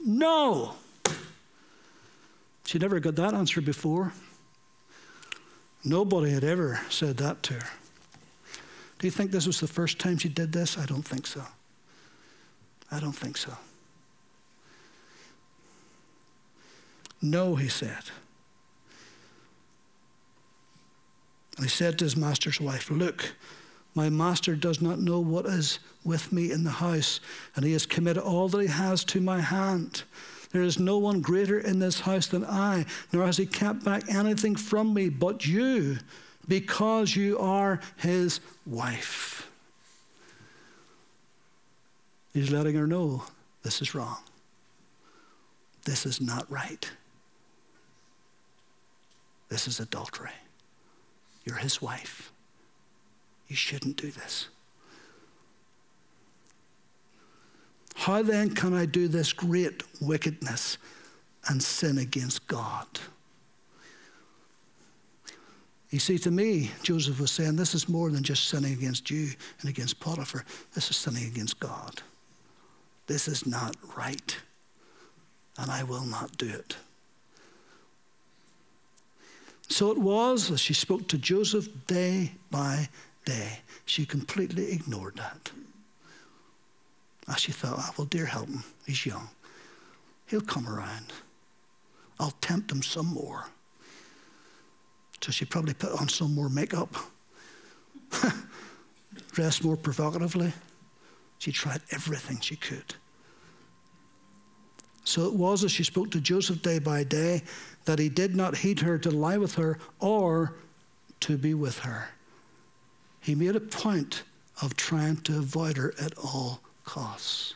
No! 0.00 0.74
She 2.66 2.78
never 2.78 2.98
got 2.98 3.14
that 3.16 3.34
answer 3.34 3.60
before. 3.60 4.12
Nobody 5.84 6.32
had 6.32 6.44
ever 6.44 6.80
said 6.88 7.18
that 7.18 7.42
to 7.44 7.54
her. 7.54 7.68
Do 8.98 9.06
you 9.06 9.10
think 9.10 9.30
this 9.30 9.46
was 9.46 9.60
the 9.60 9.68
first 9.68 9.98
time 9.98 10.18
she 10.18 10.28
did 10.28 10.52
this? 10.52 10.78
I 10.78 10.86
don't 10.86 11.02
think 11.02 11.26
so. 11.26 11.42
I 12.94 13.00
don't 13.00 13.12
think 13.12 13.36
so. 13.36 13.52
No, 17.20 17.56
he 17.56 17.68
said. 17.68 18.04
And 21.56 21.64
he 21.64 21.68
said 21.68 21.98
to 21.98 22.04
his 22.04 22.16
master's 22.16 22.60
wife, 22.60 22.92
Look, 22.92 23.34
my 23.96 24.10
master 24.10 24.54
does 24.54 24.80
not 24.80 25.00
know 25.00 25.18
what 25.18 25.46
is 25.46 25.80
with 26.04 26.32
me 26.32 26.52
in 26.52 26.62
the 26.62 26.70
house, 26.70 27.18
and 27.56 27.64
he 27.64 27.72
has 27.72 27.84
committed 27.84 28.22
all 28.22 28.48
that 28.50 28.60
he 28.60 28.68
has 28.68 29.04
to 29.06 29.20
my 29.20 29.40
hand. 29.40 30.04
There 30.52 30.62
is 30.62 30.78
no 30.78 30.98
one 30.98 31.20
greater 31.20 31.58
in 31.58 31.80
this 31.80 31.98
house 31.98 32.28
than 32.28 32.44
I, 32.44 32.86
nor 33.12 33.26
has 33.26 33.38
he 33.38 33.46
kept 33.46 33.84
back 33.84 34.04
anything 34.08 34.54
from 34.54 34.94
me 34.94 35.08
but 35.08 35.44
you, 35.44 35.98
because 36.46 37.16
you 37.16 37.40
are 37.40 37.80
his 37.96 38.38
wife. 38.64 39.43
He's 42.34 42.50
letting 42.50 42.74
her 42.74 42.86
know 42.86 43.22
this 43.62 43.80
is 43.80 43.94
wrong. 43.94 44.18
This 45.84 46.04
is 46.04 46.20
not 46.20 46.50
right. 46.50 46.90
This 49.48 49.68
is 49.68 49.78
adultery. 49.78 50.32
You're 51.44 51.56
his 51.56 51.80
wife. 51.80 52.32
You 53.48 53.54
shouldn't 53.54 53.96
do 53.96 54.10
this. 54.10 54.48
How 57.94 58.22
then 58.22 58.54
can 58.54 58.74
I 58.74 58.86
do 58.86 59.06
this 59.06 59.32
great 59.32 59.82
wickedness 60.00 60.76
and 61.48 61.62
sin 61.62 61.98
against 61.98 62.46
God? 62.48 62.86
You 65.90 66.00
see, 66.00 66.18
to 66.18 66.30
me, 66.32 66.72
Joseph 66.82 67.20
was 67.20 67.30
saying, 67.30 67.54
this 67.54 67.74
is 67.74 67.88
more 67.88 68.10
than 68.10 68.24
just 68.24 68.48
sinning 68.48 68.72
against 68.72 69.10
you 69.10 69.30
and 69.60 69.70
against 69.70 70.00
Potiphar. 70.00 70.44
This 70.74 70.90
is 70.90 70.96
sinning 70.96 71.28
against 71.28 71.60
God. 71.60 72.02
This 73.06 73.28
is 73.28 73.46
not 73.46 73.76
right, 73.96 74.36
and 75.58 75.70
I 75.70 75.82
will 75.82 76.04
not 76.04 76.36
do 76.38 76.48
it. 76.48 76.76
So 79.68 79.90
it 79.90 79.98
was 79.98 80.50
as 80.50 80.60
she 80.60 80.74
spoke 80.74 81.08
to 81.08 81.18
Joseph 81.18 81.68
day 81.86 82.32
by 82.50 82.88
day. 83.24 83.60
She 83.86 84.06
completely 84.06 84.72
ignored 84.72 85.16
that. 85.16 85.50
As 87.28 87.40
she 87.40 87.52
thought, 87.52 87.76
oh, 87.78 87.90
well, 87.96 88.06
dear, 88.06 88.26
help 88.26 88.48
him. 88.48 88.62
He's 88.86 89.04
young. 89.06 89.28
He'll 90.26 90.40
come 90.42 90.68
around. 90.68 91.12
I'll 92.20 92.34
tempt 92.40 92.70
him 92.70 92.82
some 92.82 93.06
more. 93.06 93.46
So 95.20 95.32
she 95.32 95.46
probably 95.46 95.74
put 95.74 95.98
on 95.98 96.08
some 96.08 96.34
more 96.34 96.50
makeup, 96.50 96.94
dressed 99.32 99.64
more 99.64 99.76
provocatively. 99.76 100.52
She 101.38 101.52
tried 101.52 101.82
everything 101.90 102.40
she 102.40 102.56
could. 102.56 102.94
So 105.04 105.26
it 105.26 105.34
was 105.34 105.64
as 105.64 105.70
she 105.70 105.84
spoke 105.84 106.10
to 106.12 106.20
Joseph 106.20 106.62
day 106.62 106.78
by 106.78 107.04
day 107.04 107.42
that 107.84 107.98
he 107.98 108.08
did 108.08 108.34
not 108.34 108.56
heed 108.56 108.80
her 108.80 108.98
to 108.98 109.10
lie 109.10 109.36
with 109.36 109.54
her 109.56 109.78
or 110.00 110.56
to 111.20 111.36
be 111.36 111.54
with 111.54 111.78
her. 111.80 112.08
He 113.20 113.34
made 113.34 113.56
a 113.56 113.60
point 113.60 114.22
of 114.62 114.76
trying 114.76 115.16
to 115.22 115.38
avoid 115.38 115.76
her 115.76 115.94
at 116.00 116.16
all 116.18 116.60
costs. 116.84 117.54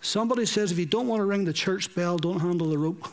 Somebody 0.00 0.44
says 0.46 0.70
if 0.70 0.78
you 0.78 0.86
don't 0.86 1.08
want 1.08 1.20
to 1.20 1.24
ring 1.24 1.44
the 1.44 1.52
church 1.52 1.94
bell, 1.94 2.18
don't 2.18 2.40
handle 2.40 2.68
the 2.68 2.78
rope. 2.78 3.08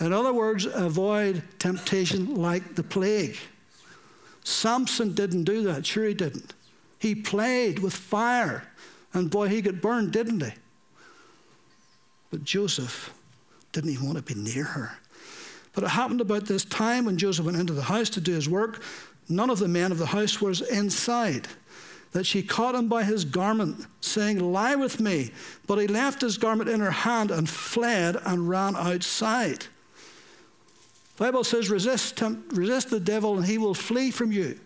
In 0.00 0.12
other 0.12 0.32
words, 0.32 0.66
avoid 0.66 1.42
temptation 1.58 2.34
like 2.34 2.74
the 2.74 2.82
plague. 2.82 3.36
Samson 4.46 5.12
didn't 5.12 5.42
do 5.42 5.64
that. 5.64 5.84
Sure, 5.84 6.04
he 6.04 6.14
didn't. 6.14 6.54
He 7.00 7.16
played 7.16 7.80
with 7.80 7.92
fire, 7.92 8.62
and 9.12 9.28
boy, 9.28 9.48
he 9.48 9.60
got 9.60 9.80
burned, 9.80 10.12
didn't 10.12 10.40
he? 10.40 10.52
But 12.30 12.44
Joseph 12.44 13.12
didn't 13.72 13.90
even 13.90 14.06
want 14.06 14.24
to 14.24 14.34
be 14.34 14.40
near 14.40 14.62
her. 14.62 14.98
But 15.72 15.82
it 15.82 15.88
happened 15.88 16.20
about 16.20 16.46
this 16.46 16.64
time 16.64 17.06
when 17.06 17.18
Joseph 17.18 17.44
went 17.44 17.58
into 17.58 17.72
the 17.72 17.82
house 17.82 18.08
to 18.10 18.20
do 18.20 18.34
his 18.34 18.48
work. 18.48 18.84
None 19.28 19.50
of 19.50 19.58
the 19.58 19.66
men 19.66 19.90
of 19.90 19.98
the 19.98 20.06
house 20.06 20.40
was 20.40 20.60
inside. 20.60 21.48
That 22.12 22.24
she 22.24 22.44
caught 22.44 22.76
him 22.76 22.88
by 22.88 23.02
his 23.02 23.24
garment, 23.24 23.84
saying, 24.00 24.38
Lie 24.38 24.76
with 24.76 25.00
me. 25.00 25.32
But 25.66 25.78
he 25.78 25.88
left 25.88 26.20
his 26.20 26.38
garment 26.38 26.70
in 26.70 26.78
her 26.78 26.92
hand 26.92 27.32
and 27.32 27.48
fled 27.48 28.16
and 28.24 28.48
ran 28.48 28.76
outside. 28.76 29.66
Bible 31.16 31.44
says, 31.44 31.70
resist, 31.70 32.20
resist 32.50 32.90
the 32.90 33.00
devil 33.00 33.36
and 33.36 33.44
he 33.44 33.58
will 33.58 33.74
flee 33.74 34.10
from 34.10 34.32
you. 34.32 34.58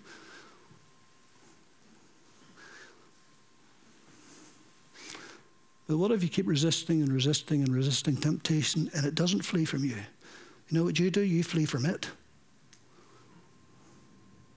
But 5.86 5.98
what 5.98 6.12
if 6.12 6.22
you 6.22 6.28
keep 6.28 6.46
resisting 6.46 7.02
and 7.02 7.12
resisting 7.12 7.62
and 7.62 7.74
resisting 7.74 8.16
temptation 8.16 8.90
and 8.94 9.04
it 9.04 9.14
doesn't 9.14 9.42
flee 9.42 9.64
from 9.64 9.84
you? 9.84 9.96
You 10.68 10.78
know 10.78 10.84
what 10.84 10.98
you 10.98 11.10
do? 11.10 11.20
You 11.20 11.42
flee 11.42 11.64
from 11.64 11.84
it. 11.84 12.08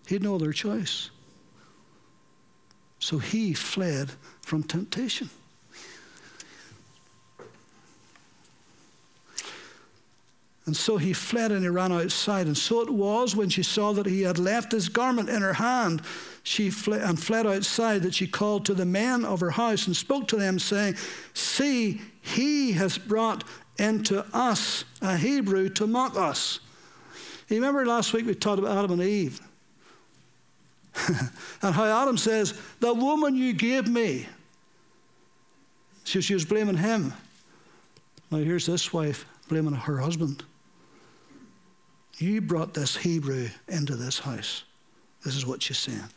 He 0.07 0.15
had 0.15 0.21
no 0.21 0.35
other 0.35 0.51
choice. 0.51 1.09
So 2.99 3.17
he 3.17 3.53
fled 3.53 4.11
from 4.41 4.63
temptation. 4.63 5.29
And 10.65 10.75
so 10.75 10.97
he 10.97 11.11
fled 11.11 11.51
and 11.51 11.63
he 11.63 11.69
ran 11.69 11.91
outside. 11.91 12.47
And 12.47 12.57
so 12.57 12.81
it 12.81 12.89
was 12.89 13.35
when 13.35 13.49
she 13.49 13.63
saw 13.63 13.91
that 13.93 14.05
he 14.05 14.21
had 14.21 14.39
left 14.39 14.71
his 14.71 14.87
garment 14.87 15.29
in 15.29 15.41
her 15.41 15.53
hand 15.53 16.01
she 16.43 16.69
fled 16.69 17.01
and 17.01 17.21
fled 17.21 17.47
outside 17.47 18.03
that 18.03 18.13
she 18.13 18.27
called 18.27 18.65
to 18.65 18.73
the 18.73 18.85
men 18.85 19.23
of 19.23 19.39
her 19.39 19.51
house 19.51 19.87
and 19.87 19.95
spoke 19.95 20.27
to 20.27 20.35
them, 20.35 20.59
saying, 20.59 20.95
See, 21.33 22.01
he 22.21 22.73
has 22.73 22.97
brought 22.97 23.45
into 23.79 24.25
us 24.35 24.83
a 25.01 25.15
Hebrew 25.17 25.69
to 25.69 25.87
mock 25.87 26.17
us. 26.17 26.59
You 27.47 27.55
remember 27.55 27.85
last 27.85 28.11
week 28.13 28.25
we 28.25 28.35
talked 28.35 28.59
about 28.59 28.77
Adam 28.77 28.99
and 28.99 29.01
Eve? 29.01 29.41
and 31.61 31.73
how 31.73 31.85
Adam 31.85 32.17
says, 32.17 32.59
The 32.81 32.93
woman 32.93 33.35
you 33.35 33.53
gave 33.53 33.87
me. 33.87 34.27
So 36.03 36.19
she 36.19 36.33
was 36.33 36.43
blaming 36.43 36.77
him. 36.77 37.13
Now 38.29 38.39
here's 38.39 38.65
this 38.65 38.91
wife 38.91 39.25
blaming 39.47 39.73
her 39.73 39.97
husband. 39.97 40.43
You 42.23 42.39
brought 42.39 42.73
this 42.73 42.95
Hebrew 42.95 43.49
into 43.67 43.97
this 43.97 44.19
house. 44.19 44.63
This 45.25 45.35
is 45.35 45.45
what 45.45 45.61
she's 45.61 45.77
saying. 45.77 46.07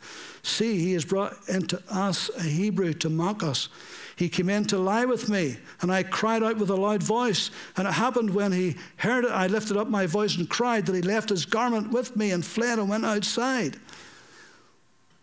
See, 0.41 0.79
he 0.79 0.93
has 0.93 1.03
brought 1.03 1.35
into 1.49 1.83
us 1.89 2.29
a 2.37 2.43
Hebrew 2.43 2.93
to 2.93 3.09
mock 3.09 3.43
us. 3.43 3.67
He 4.15 4.29
came 4.29 4.49
in 4.49 4.63
to 4.67 4.77
lie 4.77 5.03
with 5.03 5.27
me, 5.27 5.57
and 5.81 5.91
I 5.91 6.03
cried 6.03 6.43
out 6.43 6.55
with 6.55 6.69
a 6.69 6.75
loud 6.77 7.03
voice. 7.03 7.51
And 7.75 7.85
it 7.85 7.93
happened 7.93 8.33
when 8.33 8.53
he 8.53 8.77
heard 8.95 9.25
it, 9.25 9.31
I 9.31 9.47
lifted 9.47 9.75
up 9.75 9.89
my 9.89 10.05
voice 10.05 10.37
and 10.37 10.49
cried 10.49 10.85
that 10.85 10.95
he 10.95 11.01
left 11.01 11.27
his 11.27 11.45
garment 11.45 11.91
with 11.91 12.15
me 12.15 12.31
and 12.31 12.45
fled 12.45 12.79
and 12.79 12.87
went 12.87 13.05
outside. 13.05 13.77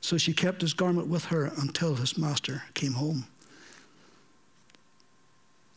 So 0.02 0.18
she 0.18 0.34
kept 0.34 0.60
his 0.60 0.74
garment 0.74 1.08
with 1.08 1.24
her 1.26 1.50
until 1.56 1.94
his 1.94 2.18
master 2.18 2.62
came 2.74 2.92
home. 2.92 3.24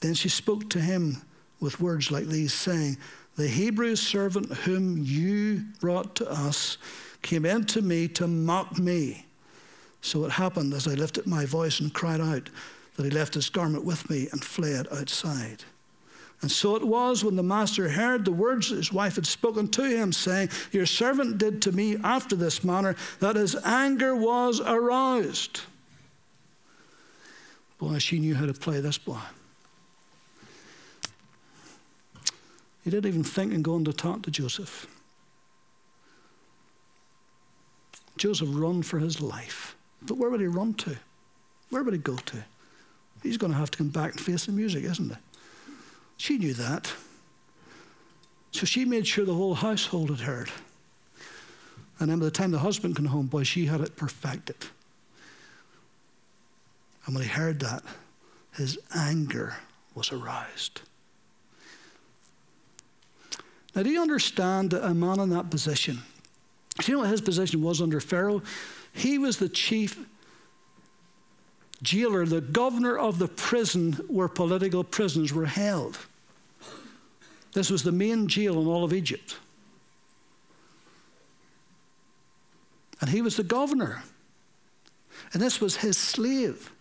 Then 0.02 0.16
she 0.16 0.28
spoke 0.28 0.70
to 0.72 0.82
him 0.82 1.22
with 1.62 1.80
words 1.80 2.12
like 2.12 2.26
these, 2.26 2.54
saying, 2.54 2.98
The 3.38 3.48
Hebrew 3.48 3.96
servant 3.96 4.52
whom 4.52 4.98
you 4.98 5.64
brought 5.80 6.16
to 6.16 6.30
us 6.30 6.80
came 7.22 7.46
in 7.46 7.66
to 7.66 7.84
me 7.84 8.08
to 8.10 8.28
mock 8.28 8.80
me. 8.80 9.26
So 10.02 10.26
it 10.26 10.32
happened 10.32 10.74
as 10.74 10.88
I 10.88 10.96
lifted 10.96 11.28
my 11.28 11.46
voice 11.46 11.80
and 11.80 11.94
cried 11.94 12.20
out 12.20 12.50
that 12.96 13.04
he 13.04 13.12
left 13.12 13.36
his 13.36 13.50
garment 13.50 13.86
with 13.86 14.10
me 14.10 14.28
and 14.32 14.44
fled 14.44 14.88
outside. 14.92 15.64
And 16.42 16.52
so 16.52 16.76
it 16.76 16.84
was 16.84 17.24
when 17.24 17.36
the 17.36 17.44
master 17.44 17.90
heard 17.90 18.26
the 18.26 18.32
words 18.32 18.70
his 18.70 18.92
wife 18.92 19.16
had 19.16 19.26
spoken 19.26 19.68
to 19.70 19.84
him, 19.84 20.12
saying, 20.12 20.50
Your 20.72 20.86
servant 20.86 21.38
did 21.38 21.62
to 21.64 21.72
me 21.72 21.98
after 22.04 22.36
this 22.36 22.64
manner, 22.64 22.96
that 23.20 23.36
his 23.36 23.56
anger 23.64 24.16
was 24.16 24.62
aroused. 24.62 25.62
Boy, 27.80 28.00
she 28.00 28.20
knew 28.20 28.36
how 28.36 28.46
to 28.46 28.54
play 28.54 28.82
this 28.82 28.98
boy. 28.98 29.20
He 32.88 32.92
didn't 32.92 33.08
even 33.08 33.24
think 33.26 33.52
in 33.52 33.64
going 33.64 33.84
to 33.84 33.92
talk 33.92 34.22
to 34.22 34.32
Joseph. 34.32 34.88
Joseph 38.16 38.48
run 38.50 38.82
for 38.82 39.00
his 39.00 39.20
life. 39.20 39.76
But 40.02 40.16
where 40.16 40.30
would 40.30 40.40
he 40.40 40.48
run 40.48 40.74
to? 40.76 40.96
Where 41.70 41.84
would 41.84 41.94
he 41.94 42.00
go 42.00 42.16
to? 42.16 42.46
He's 43.22 43.36
going 43.36 43.52
to 43.52 43.58
have 43.58 43.72
to 43.72 43.78
come 43.78 43.90
back 43.90 44.12
and 44.12 44.22
face 44.22 44.46
the 44.46 44.54
music, 44.54 44.86
isn't 44.86 45.10
he? 45.10 45.18
She 46.16 46.38
knew 46.38 46.54
that. 46.54 46.94
So 48.52 48.66
she 48.66 48.86
made 48.86 49.06
sure 49.06 49.26
the 49.26 49.34
whole 49.34 49.56
household 49.56 50.10
had 50.10 50.22
heard. 50.22 50.50
And 52.00 52.10
then 52.10 52.20
by 52.20 52.26
the 52.26 52.32
time 52.32 52.52
the 52.52 52.60
husband 52.60 52.96
came 52.96 53.08
home, 53.08 53.26
boy, 53.26 53.44
she 53.44 53.66
had 53.66 53.82
it 53.82 53.98
perfected. 53.98 54.66
And 57.06 57.14
when 57.14 57.26
he 57.26 57.30
heard 57.30 57.60
that, 57.60 57.84
his 58.56 58.80
anger 58.96 59.58
was 59.94 60.14
aroused. 60.14 60.80
Now, 63.78 63.84
do 63.84 63.92
you 63.92 64.02
understand 64.02 64.72
that 64.72 64.84
a 64.84 64.92
man 64.96 65.20
in 65.20 65.30
that 65.30 65.52
position? 65.52 66.00
Do 66.80 66.92
you 66.92 66.98
know 66.98 67.04
what 67.04 67.12
his 67.12 67.22
position 67.22 67.62
was 67.62 67.80
under 67.80 68.00
Pharaoh? 68.00 68.42
He 68.92 69.20
was 69.20 69.38
the 69.38 69.50
chief 69.50 70.04
jailer, 71.84 72.26
the 72.26 72.42
governor 72.42 72.98
of 72.98 73.20
the 73.20 73.28
prison 73.28 73.94
where 74.08 74.28
political 74.28 74.84
prisoners 74.84 75.32
were 75.32 75.46
held. 75.46 76.00
This 77.54 77.70
was 77.70 77.84
the 77.84 77.92
main 77.92 78.28
jail 78.28 78.60
in 78.60 78.66
all 78.66 78.84
of 78.84 78.94
Egypt. 78.94 79.38
And 83.00 83.12
he 83.12 83.22
was 83.22 83.38
the 83.38 83.44
governor. 83.44 84.02
And 85.34 85.42
this 85.42 85.62
was 85.62 85.78
his 85.78 86.00
slave 86.00 86.72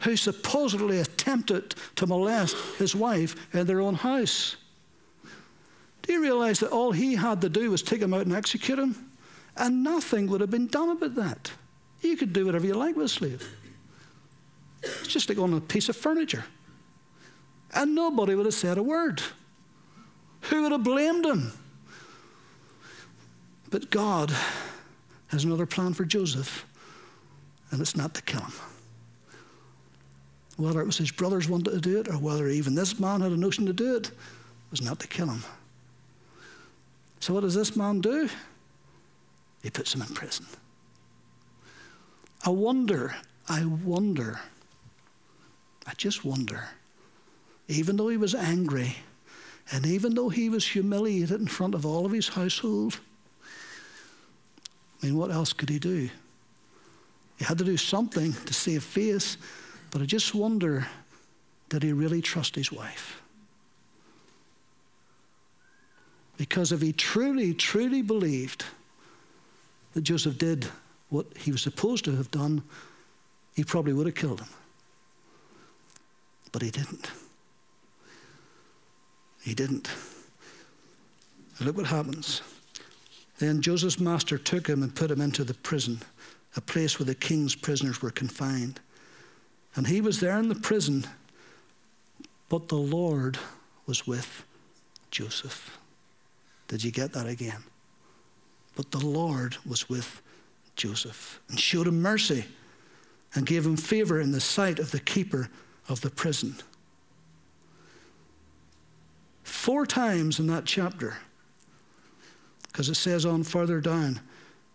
who 0.00 0.16
supposedly 0.16 0.98
attempted 0.98 1.76
to 1.94 2.06
molest 2.08 2.56
his 2.78 2.96
wife 2.96 3.54
in 3.54 3.68
their 3.68 3.80
own 3.80 3.94
house. 3.94 4.56
Do 6.06 6.12
you 6.12 6.22
realize 6.22 6.60
that 6.60 6.70
all 6.70 6.92
he 6.92 7.16
had 7.16 7.40
to 7.40 7.48
do 7.48 7.70
was 7.70 7.82
take 7.82 8.00
him 8.00 8.14
out 8.14 8.26
and 8.26 8.34
execute 8.34 8.78
him? 8.78 9.10
And 9.56 9.82
nothing 9.82 10.28
would 10.28 10.40
have 10.40 10.50
been 10.50 10.68
done 10.68 10.90
about 10.90 11.14
that. 11.16 11.50
You 12.00 12.16
could 12.16 12.32
do 12.32 12.46
whatever 12.46 12.66
you 12.66 12.74
like 12.74 12.94
with 12.94 13.06
a 13.06 13.08
slave. 13.08 13.48
It's 14.82 15.08
just 15.08 15.28
like 15.28 15.38
on 15.38 15.54
a 15.54 15.60
piece 15.60 15.88
of 15.88 15.96
furniture. 15.96 16.44
And 17.74 17.94
nobody 17.94 18.34
would 18.34 18.46
have 18.46 18.54
said 18.54 18.78
a 18.78 18.82
word. 18.82 19.22
Who 20.42 20.62
would 20.62 20.72
have 20.72 20.84
blamed 20.84 21.26
him? 21.26 21.52
But 23.70 23.90
God 23.90 24.32
has 25.28 25.44
another 25.44 25.66
plan 25.66 25.92
for 25.92 26.04
Joseph, 26.04 26.64
and 27.70 27.80
it's 27.80 27.96
not 27.96 28.14
to 28.14 28.22
kill 28.22 28.40
him. 28.40 28.52
Whether 30.56 30.80
it 30.80 30.86
was 30.86 30.96
his 30.96 31.10
brothers 31.10 31.48
wanted 31.48 31.72
to 31.72 31.80
do 31.80 31.98
it, 31.98 32.08
or 32.08 32.14
whether 32.14 32.48
even 32.48 32.74
this 32.74 33.00
man 33.00 33.20
had 33.20 33.32
a 33.32 33.36
notion 33.36 33.66
to 33.66 33.72
do 33.72 33.96
it, 33.96 34.06
it, 34.06 34.12
was 34.70 34.82
not 34.82 35.00
to 35.00 35.08
kill 35.08 35.26
him. 35.26 35.42
So, 37.20 37.34
what 37.34 37.40
does 37.40 37.54
this 37.54 37.76
man 37.76 38.00
do? 38.00 38.28
He 39.62 39.70
puts 39.70 39.94
him 39.94 40.02
in 40.02 40.08
prison. 40.08 40.46
I 42.44 42.50
wonder, 42.50 43.16
I 43.48 43.64
wonder, 43.64 44.38
I 45.86 45.92
just 45.96 46.24
wonder, 46.24 46.68
even 47.68 47.96
though 47.96 48.08
he 48.08 48.16
was 48.16 48.34
angry, 48.34 48.96
and 49.72 49.84
even 49.84 50.14
though 50.14 50.28
he 50.28 50.48
was 50.48 50.66
humiliated 50.66 51.40
in 51.40 51.48
front 51.48 51.74
of 51.74 51.84
all 51.84 52.06
of 52.06 52.12
his 52.12 52.28
household, 52.28 53.00
I 55.02 55.06
mean, 55.06 55.16
what 55.16 55.32
else 55.32 55.52
could 55.52 55.68
he 55.68 55.78
do? 55.78 56.08
He 57.38 57.44
had 57.44 57.58
to 57.58 57.64
do 57.64 57.76
something 57.76 58.32
to 58.32 58.54
save 58.54 58.82
face, 58.82 59.36
but 59.90 60.00
I 60.00 60.06
just 60.06 60.34
wonder 60.34 60.86
did 61.68 61.82
he 61.82 61.92
really 61.92 62.22
trust 62.22 62.54
his 62.54 62.70
wife? 62.70 63.20
Because 66.36 66.72
if 66.72 66.80
he 66.80 66.92
truly, 66.92 67.54
truly 67.54 68.02
believed 68.02 68.64
that 69.94 70.02
Joseph 70.02 70.38
did 70.38 70.66
what 71.08 71.26
he 71.38 71.52
was 71.52 71.62
supposed 71.62 72.04
to 72.04 72.16
have 72.16 72.30
done, 72.30 72.62
he 73.54 73.64
probably 73.64 73.92
would 73.92 74.06
have 74.06 74.14
killed 74.14 74.40
him. 74.40 74.48
But 76.52 76.62
he 76.62 76.70
didn't. 76.70 77.10
He 79.42 79.54
didn't. 79.54 79.88
And 81.58 81.66
look 81.66 81.76
what 81.76 81.86
happens. 81.86 82.42
Then 83.38 83.62
Joseph's 83.62 84.00
master 84.00 84.38
took 84.38 84.66
him 84.66 84.82
and 84.82 84.94
put 84.94 85.10
him 85.10 85.20
into 85.20 85.44
the 85.44 85.54
prison, 85.54 86.00
a 86.56 86.60
place 86.60 86.98
where 86.98 87.06
the 87.06 87.14
king's 87.14 87.54
prisoners 87.54 88.02
were 88.02 88.10
confined. 88.10 88.80
And 89.74 89.86
he 89.86 90.00
was 90.00 90.20
there 90.20 90.38
in 90.38 90.48
the 90.48 90.54
prison, 90.54 91.06
but 92.48 92.68
the 92.68 92.76
Lord 92.76 93.38
was 93.86 94.06
with 94.06 94.44
Joseph. 95.10 95.78
Did 96.68 96.82
you 96.82 96.90
get 96.90 97.12
that 97.12 97.26
again? 97.26 97.62
But 98.74 98.90
the 98.90 99.04
Lord 99.04 99.56
was 99.64 99.88
with 99.88 100.20
Joseph 100.74 101.40
and 101.48 101.58
showed 101.58 101.86
him 101.86 102.02
mercy 102.02 102.44
and 103.34 103.46
gave 103.46 103.64
him 103.64 103.76
favor 103.76 104.20
in 104.20 104.32
the 104.32 104.40
sight 104.40 104.78
of 104.78 104.90
the 104.90 105.00
keeper 105.00 105.48
of 105.88 106.00
the 106.00 106.10
prison. 106.10 106.56
Four 109.42 109.86
times 109.86 110.38
in 110.38 110.46
that 110.48 110.64
chapter, 110.64 111.16
because 112.68 112.88
it 112.88 112.96
says 112.96 113.24
on 113.24 113.42
further 113.42 113.80
down, 113.80 114.20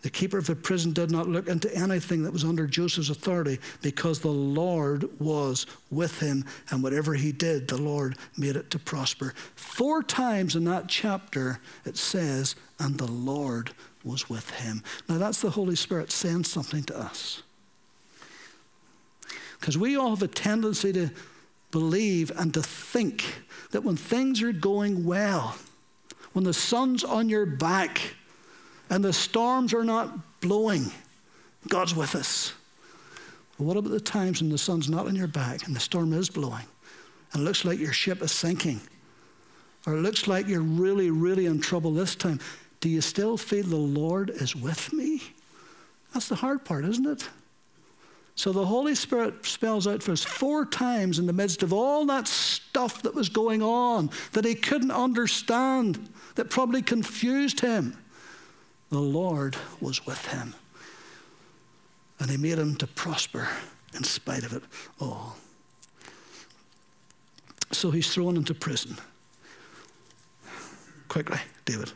the 0.01 0.09
keeper 0.09 0.37
of 0.37 0.47
the 0.47 0.55
prison 0.55 0.93
did 0.93 1.11
not 1.11 1.27
look 1.27 1.47
into 1.47 1.73
anything 1.75 2.23
that 2.23 2.33
was 2.33 2.43
under 2.43 2.65
Joseph's 2.65 3.09
authority 3.09 3.59
because 3.81 4.19
the 4.19 4.29
Lord 4.29 5.07
was 5.19 5.67
with 5.91 6.19
him, 6.19 6.45
and 6.69 6.81
whatever 6.81 7.13
he 7.13 7.31
did, 7.31 7.67
the 7.67 7.81
Lord 7.81 8.17
made 8.37 8.55
it 8.55 8.71
to 8.71 8.79
prosper. 8.79 9.33
Four 9.55 10.01
times 10.01 10.55
in 10.55 10.63
that 10.65 10.87
chapter 10.87 11.59
it 11.85 11.97
says, 11.97 12.55
and 12.79 12.97
the 12.97 13.11
Lord 13.11 13.71
was 14.03 14.29
with 14.29 14.49
him. 14.49 14.83
Now 15.07 15.17
that's 15.17 15.41
the 15.41 15.51
Holy 15.51 15.75
Spirit 15.75 16.11
saying 16.11 16.45
something 16.45 16.83
to 16.83 16.97
us. 16.97 17.43
Because 19.59 19.77
we 19.77 19.95
all 19.95 20.09
have 20.09 20.23
a 20.23 20.27
tendency 20.27 20.91
to 20.93 21.11
believe 21.69 22.31
and 22.35 22.51
to 22.55 22.63
think 22.63 23.43
that 23.69 23.83
when 23.83 23.95
things 23.95 24.41
are 24.41 24.51
going 24.51 25.05
well, 25.05 25.55
when 26.33 26.43
the 26.43 26.53
sun's 26.53 27.03
on 27.03 27.29
your 27.29 27.45
back, 27.45 28.15
and 28.91 29.03
the 29.03 29.13
storms 29.13 29.73
are 29.73 29.85
not 29.85 30.41
blowing, 30.41 30.91
God's 31.69 31.95
with 31.95 32.13
us. 32.13 32.53
But 33.57 33.63
what 33.63 33.77
about 33.77 33.91
the 33.91 34.01
times 34.01 34.41
when 34.41 34.51
the 34.51 34.57
sun's 34.57 34.89
not 34.89 35.07
on 35.07 35.15
your 35.15 35.27
back 35.27 35.65
and 35.65 35.75
the 35.75 35.79
storm 35.79 36.11
is 36.13 36.29
blowing 36.29 36.65
and 37.31 37.41
it 37.41 37.45
looks 37.45 37.63
like 37.63 37.79
your 37.79 37.93
ship 37.93 38.21
is 38.21 38.33
sinking? 38.33 38.81
Or 39.87 39.93
it 39.93 40.01
looks 40.01 40.27
like 40.27 40.47
you're 40.47 40.61
really, 40.61 41.09
really 41.09 41.45
in 41.45 41.61
trouble 41.61 41.91
this 41.91 42.15
time. 42.15 42.41
Do 42.81 42.89
you 42.89 42.99
still 42.99 43.37
feel 43.37 43.63
the 43.63 43.77
Lord 43.77 44.29
is 44.29 44.55
with 44.55 44.91
me? 44.91 45.23
That's 46.13 46.27
the 46.27 46.35
hard 46.35 46.65
part, 46.65 46.83
isn't 46.83 47.07
it? 47.07 47.29
So 48.35 48.51
the 48.51 48.65
Holy 48.65 48.95
Spirit 48.95 49.45
spells 49.45 49.87
out 49.87 50.03
for 50.03 50.11
us 50.11 50.23
four 50.23 50.65
times 50.65 51.17
in 51.17 51.27
the 51.27 51.33
midst 51.33 51.63
of 51.63 51.71
all 51.71 52.05
that 52.07 52.27
stuff 52.27 53.03
that 53.03 53.15
was 53.15 53.29
going 53.29 53.61
on 53.61 54.09
that 54.33 54.43
he 54.43 54.55
couldn't 54.55 54.91
understand, 54.91 56.09
that 56.35 56.49
probably 56.49 56.81
confused 56.81 57.61
him 57.61 57.97
the 58.91 58.99
Lord 58.99 59.55
was 59.79 60.05
with 60.05 60.27
him. 60.27 60.53
And 62.19 62.29
he 62.29 62.37
made 62.37 62.59
him 62.59 62.75
to 62.75 62.87
prosper 62.87 63.47
in 63.95 64.03
spite 64.03 64.43
of 64.43 64.53
it 64.53 64.63
all. 64.99 65.37
So 67.71 67.89
he's 67.89 68.13
thrown 68.13 68.35
into 68.37 68.53
prison. 68.53 68.97
Quickly, 71.07 71.39
David. 71.65 71.91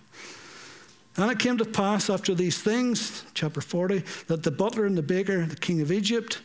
And 1.18 1.32
it 1.32 1.39
came 1.39 1.58
to 1.58 1.66
pass 1.66 2.10
after 2.10 2.34
these 2.34 2.62
things, 2.62 3.24
chapter 3.34 3.62
40, 3.62 4.04
that 4.28 4.43
the 4.43 4.52
butler 4.52 4.86
and 4.86 4.98
the 4.98 5.02
baker, 5.02 5.46
the 5.46 5.56
king 5.56 5.82
of 5.82 5.91
Egypt, 5.91 6.41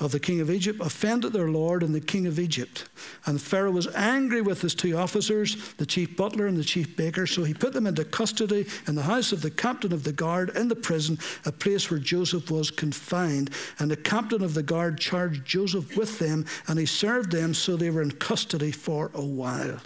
of 0.00 0.12
the 0.12 0.20
king 0.20 0.40
of 0.40 0.50
Egypt 0.50 0.80
offended 0.80 1.32
their 1.32 1.48
lord 1.48 1.82
and 1.82 1.94
the 1.94 2.00
king 2.00 2.26
of 2.26 2.38
Egypt. 2.38 2.88
And 3.26 3.40
Pharaoh 3.40 3.70
was 3.70 3.92
angry 3.94 4.40
with 4.40 4.60
his 4.60 4.74
two 4.74 4.96
officers, 4.96 5.74
the 5.74 5.86
chief 5.86 6.16
butler 6.16 6.46
and 6.46 6.56
the 6.56 6.64
chief 6.64 6.96
baker, 6.96 7.26
so 7.26 7.44
he 7.44 7.54
put 7.54 7.72
them 7.72 7.86
into 7.86 8.04
custody 8.04 8.66
in 8.86 8.94
the 8.94 9.02
house 9.02 9.32
of 9.32 9.42
the 9.42 9.50
captain 9.50 9.92
of 9.92 10.04
the 10.04 10.12
guard 10.12 10.50
in 10.56 10.68
the 10.68 10.76
prison, 10.76 11.18
a 11.44 11.52
place 11.52 11.90
where 11.90 11.98
Joseph 11.98 12.50
was 12.50 12.70
confined. 12.70 13.50
And 13.78 13.90
the 13.90 13.96
captain 13.96 14.42
of 14.42 14.54
the 14.54 14.62
guard 14.62 14.98
charged 14.98 15.44
Joseph 15.44 15.96
with 15.96 16.18
them, 16.18 16.44
and 16.68 16.78
he 16.78 16.86
served 16.86 17.32
them 17.32 17.54
so 17.54 17.76
they 17.76 17.90
were 17.90 18.02
in 18.02 18.12
custody 18.12 18.70
for 18.70 19.10
a 19.14 19.24
while. 19.24 19.78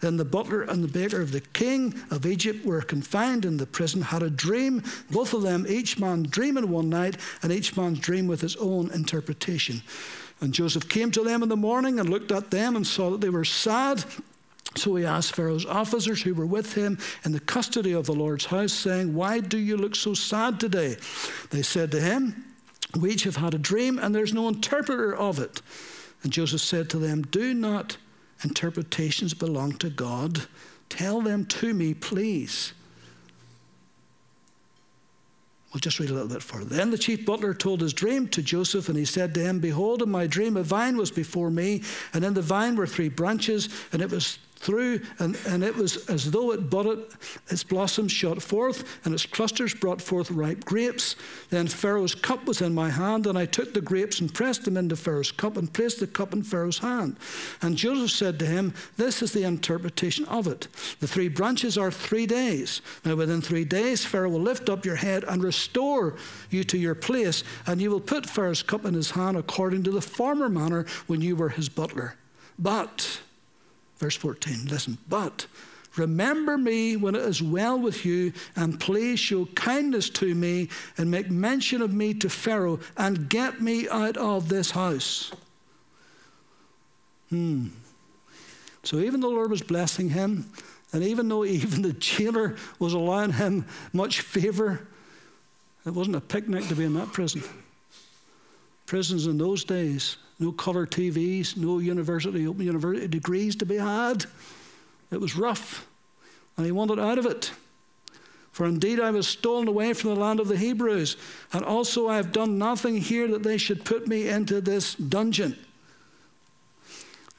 Then 0.00 0.16
the 0.16 0.24
butler 0.24 0.62
and 0.62 0.84
the 0.84 0.88
baker 0.88 1.20
of 1.20 1.32
the 1.32 1.40
king 1.40 1.94
of 2.10 2.26
Egypt 2.26 2.64
were 2.64 2.82
confined 2.82 3.44
in 3.44 3.56
the 3.56 3.66
prison, 3.66 4.02
had 4.02 4.22
a 4.22 4.30
dream, 4.30 4.82
both 5.10 5.34
of 5.34 5.42
them, 5.42 5.66
each 5.68 5.98
man 5.98 6.22
dreaming 6.24 6.70
one 6.70 6.88
night, 6.88 7.16
and 7.42 7.52
each 7.52 7.76
man's 7.76 7.98
dream 7.98 8.26
with 8.26 8.40
his 8.40 8.56
own 8.56 8.90
interpretation. 8.92 9.55
And 10.40 10.52
Joseph 10.52 10.88
came 10.88 11.10
to 11.12 11.22
them 11.22 11.42
in 11.42 11.48
the 11.48 11.56
morning 11.56 11.98
and 11.98 12.08
looked 12.08 12.32
at 12.32 12.50
them 12.50 12.76
and 12.76 12.86
saw 12.86 13.10
that 13.10 13.20
they 13.20 13.30
were 13.30 13.44
sad. 13.44 14.04
So 14.76 14.94
he 14.96 15.04
asked 15.06 15.34
Pharaoh's 15.34 15.64
officers 15.64 16.22
who 16.22 16.34
were 16.34 16.46
with 16.46 16.74
him 16.74 16.98
in 17.24 17.32
the 17.32 17.40
custody 17.40 17.92
of 17.92 18.06
the 18.06 18.12
Lord's 18.12 18.46
house, 18.46 18.72
saying, 18.72 19.14
Why 19.14 19.40
do 19.40 19.56
you 19.56 19.76
look 19.76 19.94
so 19.94 20.12
sad 20.12 20.60
today? 20.60 20.96
They 21.50 21.62
said 21.62 21.90
to 21.92 22.00
him, 22.00 22.44
We 22.98 23.12
each 23.12 23.24
have 23.24 23.36
had 23.36 23.54
a 23.54 23.58
dream, 23.58 23.98
and 23.98 24.14
there's 24.14 24.34
no 24.34 24.48
interpreter 24.48 25.16
of 25.16 25.38
it. 25.38 25.62
And 26.22 26.32
Joseph 26.32 26.60
said 26.60 26.90
to 26.90 26.98
them, 26.98 27.22
Do 27.22 27.54
not 27.54 27.96
interpretations 28.44 29.32
belong 29.32 29.72
to 29.78 29.88
God? 29.88 30.42
Tell 30.90 31.22
them 31.22 31.46
to 31.46 31.72
me, 31.72 31.94
please. 31.94 32.74
We'll 35.76 35.80
just 35.80 36.00
read 36.00 36.08
a 36.08 36.14
little 36.14 36.30
bit 36.30 36.42
further. 36.42 36.74
Then 36.74 36.90
the 36.90 36.96
chief 36.96 37.26
butler 37.26 37.52
told 37.52 37.82
his 37.82 37.92
dream 37.92 38.28
to 38.28 38.40
Joseph, 38.40 38.88
and 38.88 38.96
he 38.96 39.04
said 39.04 39.34
to 39.34 39.40
him, 39.40 39.60
Behold, 39.60 40.00
in 40.00 40.08
my 40.08 40.26
dream 40.26 40.56
a 40.56 40.62
vine 40.62 40.96
was 40.96 41.10
before 41.10 41.50
me, 41.50 41.82
and 42.14 42.24
in 42.24 42.32
the 42.32 42.40
vine 42.40 42.76
were 42.76 42.86
three 42.86 43.10
branches, 43.10 43.68
and 43.92 44.00
it 44.00 44.10
was 44.10 44.38
through, 44.56 45.00
and, 45.18 45.36
and 45.46 45.62
it 45.62 45.76
was 45.76 46.08
as 46.08 46.30
though 46.30 46.52
it 46.52 46.70
budded, 46.70 47.04
its 47.48 47.62
blossoms 47.62 48.12
shot 48.12 48.42
forth, 48.42 49.00
and 49.04 49.14
its 49.14 49.26
clusters 49.26 49.74
brought 49.74 50.00
forth 50.00 50.30
ripe 50.30 50.64
grapes. 50.64 51.16
Then 51.50 51.68
Pharaoh's 51.68 52.14
cup 52.14 52.46
was 52.46 52.62
in 52.62 52.74
my 52.74 52.90
hand, 52.90 53.26
and 53.26 53.38
I 53.38 53.46
took 53.46 53.74
the 53.74 53.80
grapes 53.80 54.20
and 54.20 54.32
pressed 54.32 54.64
them 54.64 54.76
into 54.76 54.96
Pharaoh's 54.96 55.32
cup, 55.32 55.56
and 55.56 55.72
placed 55.72 56.00
the 56.00 56.06
cup 56.06 56.32
in 56.32 56.42
Pharaoh's 56.42 56.78
hand. 56.78 57.16
And 57.62 57.76
Joseph 57.76 58.10
said 58.10 58.38
to 58.38 58.46
him, 58.46 58.74
This 58.96 59.22
is 59.22 59.32
the 59.32 59.44
interpretation 59.44 60.24
of 60.26 60.46
it. 60.46 60.68
The 61.00 61.08
three 61.08 61.28
branches 61.28 61.76
are 61.78 61.90
three 61.90 62.26
days. 62.26 62.80
Now, 63.04 63.16
within 63.16 63.40
three 63.40 63.64
days, 63.64 64.04
Pharaoh 64.04 64.30
will 64.30 64.40
lift 64.40 64.68
up 64.68 64.84
your 64.84 64.96
head 64.96 65.24
and 65.24 65.42
restore 65.42 66.16
you 66.50 66.64
to 66.64 66.78
your 66.78 66.94
place, 66.94 67.44
and 67.66 67.80
you 67.80 67.90
will 67.90 68.00
put 68.00 68.26
Pharaoh's 68.26 68.62
cup 68.62 68.84
in 68.84 68.94
his 68.94 69.10
hand 69.10 69.36
according 69.36 69.82
to 69.84 69.90
the 69.90 70.00
former 70.00 70.48
manner 70.48 70.86
when 71.06 71.20
you 71.20 71.36
were 71.36 71.50
his 71.50 71.68
butler. 71.68 72.16
But 72.58 73.20
Verse 73.98 74.16
14, 74.16 74.66
listen, 74.66 74.98
but 75.08 75.46
remember 75.96 76.58
me 76.58 76.96
when 76.96 77.14
it 77.14 77.22
is 77.22 77.42
well 77.42 77.78
with 77.78 78.04
you, 78.04 78.32
and 78.54 78.78
please 78.78 79.18
show 79.18 79.46
kindness 79.46 80.10
to 80.10 80.34
me 80.34 80.68
and 80.98 81.10
make 81.10 81.30
mention 81.30 81.80
of 81.80 81.94
me 81.94 82.12
to 82.14 82.28
Pharaoh 82.28 82.80
and 82.96 83.28
get 83.28 83.62
me 83.62 83.88
out 83.88 84.16
of 84.18 84.48
this 84.48 84.72
house. 84.72 85.32
Hmm. 87.30 87.68
So 88.82 88.98
even 88.98 89.20
the 89.20 89.28
Lord 89.28 89.50
was 89.50 89.62
blessing 89.62 90.10
him, 90.10 90.50
and 90.92 91.02
even 91.02 91.28
though 91.28 91.44
even 91.46 91.82
the 91.82 91.94
jailer 91.94 92.56
was 92.78 92.92
allowing 92.92 93.32
him 93.32 93.66
much 93.92 94.20
favor, 94.20 94.86
it 95.86 95.94
wasn't 95.94 96.16
a 96.16 96.20
picnic 96.20 96.68
to 96.68 96.74
be 96.74 96.84
in 96.84 96.94
that 96.94 97.12
prison. 97.12 97.42
Prisons 98.84 99.26
in 99.26 99.38
those 99.38 99.64
days 99.64 100.18
no 100.38 100.52
colour 100.52 100.86
TVs, 100.86 101.56
no 101.56 101.78
university, 101.78 102.46
open 102.46 102.64
university 102.64 103.08
degrees 103.08 103.56
to 103.56 103.66
be 103.66 103.76
had. 103.76 104.26
It 105.10 105.20
was 105.20 105.36
rough, 105.36 105.86
and 106.56 106.66
he 106.66 106.72
wanted 106.72 106.98
out 106.98 107.18
of 107.18 107.26
it. 107.26 107.52
For 108.52 108.66
indeed 108.66 109.00
I 109.00 109.10
was 109.10 109.28
stolen 109.28 109.68
away 109.68 109.92
from 109.92 110.14
the 110.14 110.20
land 110.20 110.40
of 110.40 110.48
the 110.48 110.56
Hebrews, 110.56 111.16
and 111.52 111.64
also 111.64 112.08
I 112.08 112.16
have 112.16 112.32
done 112.32 112.58
nothing 112.58 112.96
here 112.96 113.28
that 113.28 113.42
they 113.42 113.58
should 113.58 113.84
put 113.84 114.08
me 114.08 114.28
into 114.28 114.60
this 114.60 114.94
dungeon. 114.94 115.56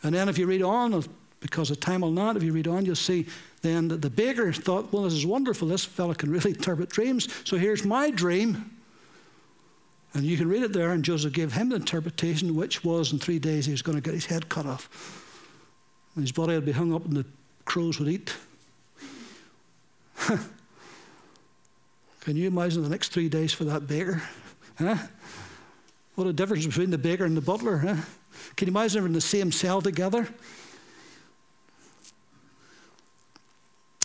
And 0.03 0.13
then 0.13 0.29
if 0.29 0.37
you 0.37 0.45
read 0.45 0.61
on, 0.61 1.03
because 1.39 1.71
of 1.71 1.79
time 1.79 2.01
will 2.01 2.11
not, 2.11 2.37
if 2.37 2.43
you 2.43 2.53
read 2.53 2.67
on, 2.67 2.85
you'll 2.85 2.95
see 2.95 3.25
then 3.61 3.87
that 3.87 4.01
the 4.01 4.09
baker 4.09 4.53
thought, 4.53 4.93
well, 4.93 5.03
this 5.03 5.13
is 5.13 5.25
wonderful. 5.25 5.67
This 5.67 5.83
fellow 5.83 6.13
can 6.13 6.31
really 6.31 6.51
interpret 6.55 6.89
dreams. 6.89 7.27
So 7.43 7.57
here's 7.57 7.83
my 7.83 8.11
dream. 8.11 8.76
And 10.13 10.23
you 10.23 10.37
can 10.37 10.47
read 10.47 10.63
it 10.63 10.73
there, 10.73 10.91
and 10.91 11.03
Joseph 11.03 11.33
gave 11.33 11.53
him 11.53 11.69
the 11.69 11.75
interpretation, 11.75 12.55
which 12.55 12.83
was 12.83 13.11
in 13.11 13.19
three 13.19 13.39
days 13.39 13.65
he 13.65 13.71
was 13.71 13.81
going 13.81 13.97
to 13.97 14.01
get 14.01 14.13
his 14.13 14.25
head 14.25 14.49
cut 14.49 14.65
off. 14.65 14.89
And 16.15 16.23
his 16.23 16.31
body 16.31 16.53
would 16.53 16.65
be 16.65 16.71
hung 16.71 16.93
up, 16.93 17.05
and 17.05 17.15
the 17.15 17.25
crows 17.65 17.99
would 17.99 18.07
eat. 18.07 18.35
Can 22.21 22.35
you 22.35 22.47
imagine 22.47 22.83
the 22.83 22.89
next 22.89 23.13
three 23.13 23.29
days 23.29 23.53
for 23.53 23.65
that 23.65 23.87
baker? 23.87 24.21
Huh? 24.77 24.97
What 26.15 26.27
a 26.27 26.33
difference 26.33 26.65
between 26.65 26.89
the 26.89 26.97
baker 26.97 27.23
and 27.23 27.37
the 27.37 27.41
butler. 27.41 27.77
Huh? 27.77 27.95
Can 28.55 28.67
you 28.67 28.71
imagine 28.71 29.01
them 29.01 29.07
in 29.07 29.13
the 29.13 29.21
same 29.21 29.51
cell 29.51 29.81
together? 29.81 30.27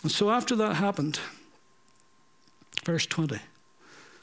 And 0.03 0.11
so 0.11 0.29
after 0.29 0.55
that 0.57 0.75
happened, 0.75 1.19
verse 2.85 3.05
20. 3.05 3.39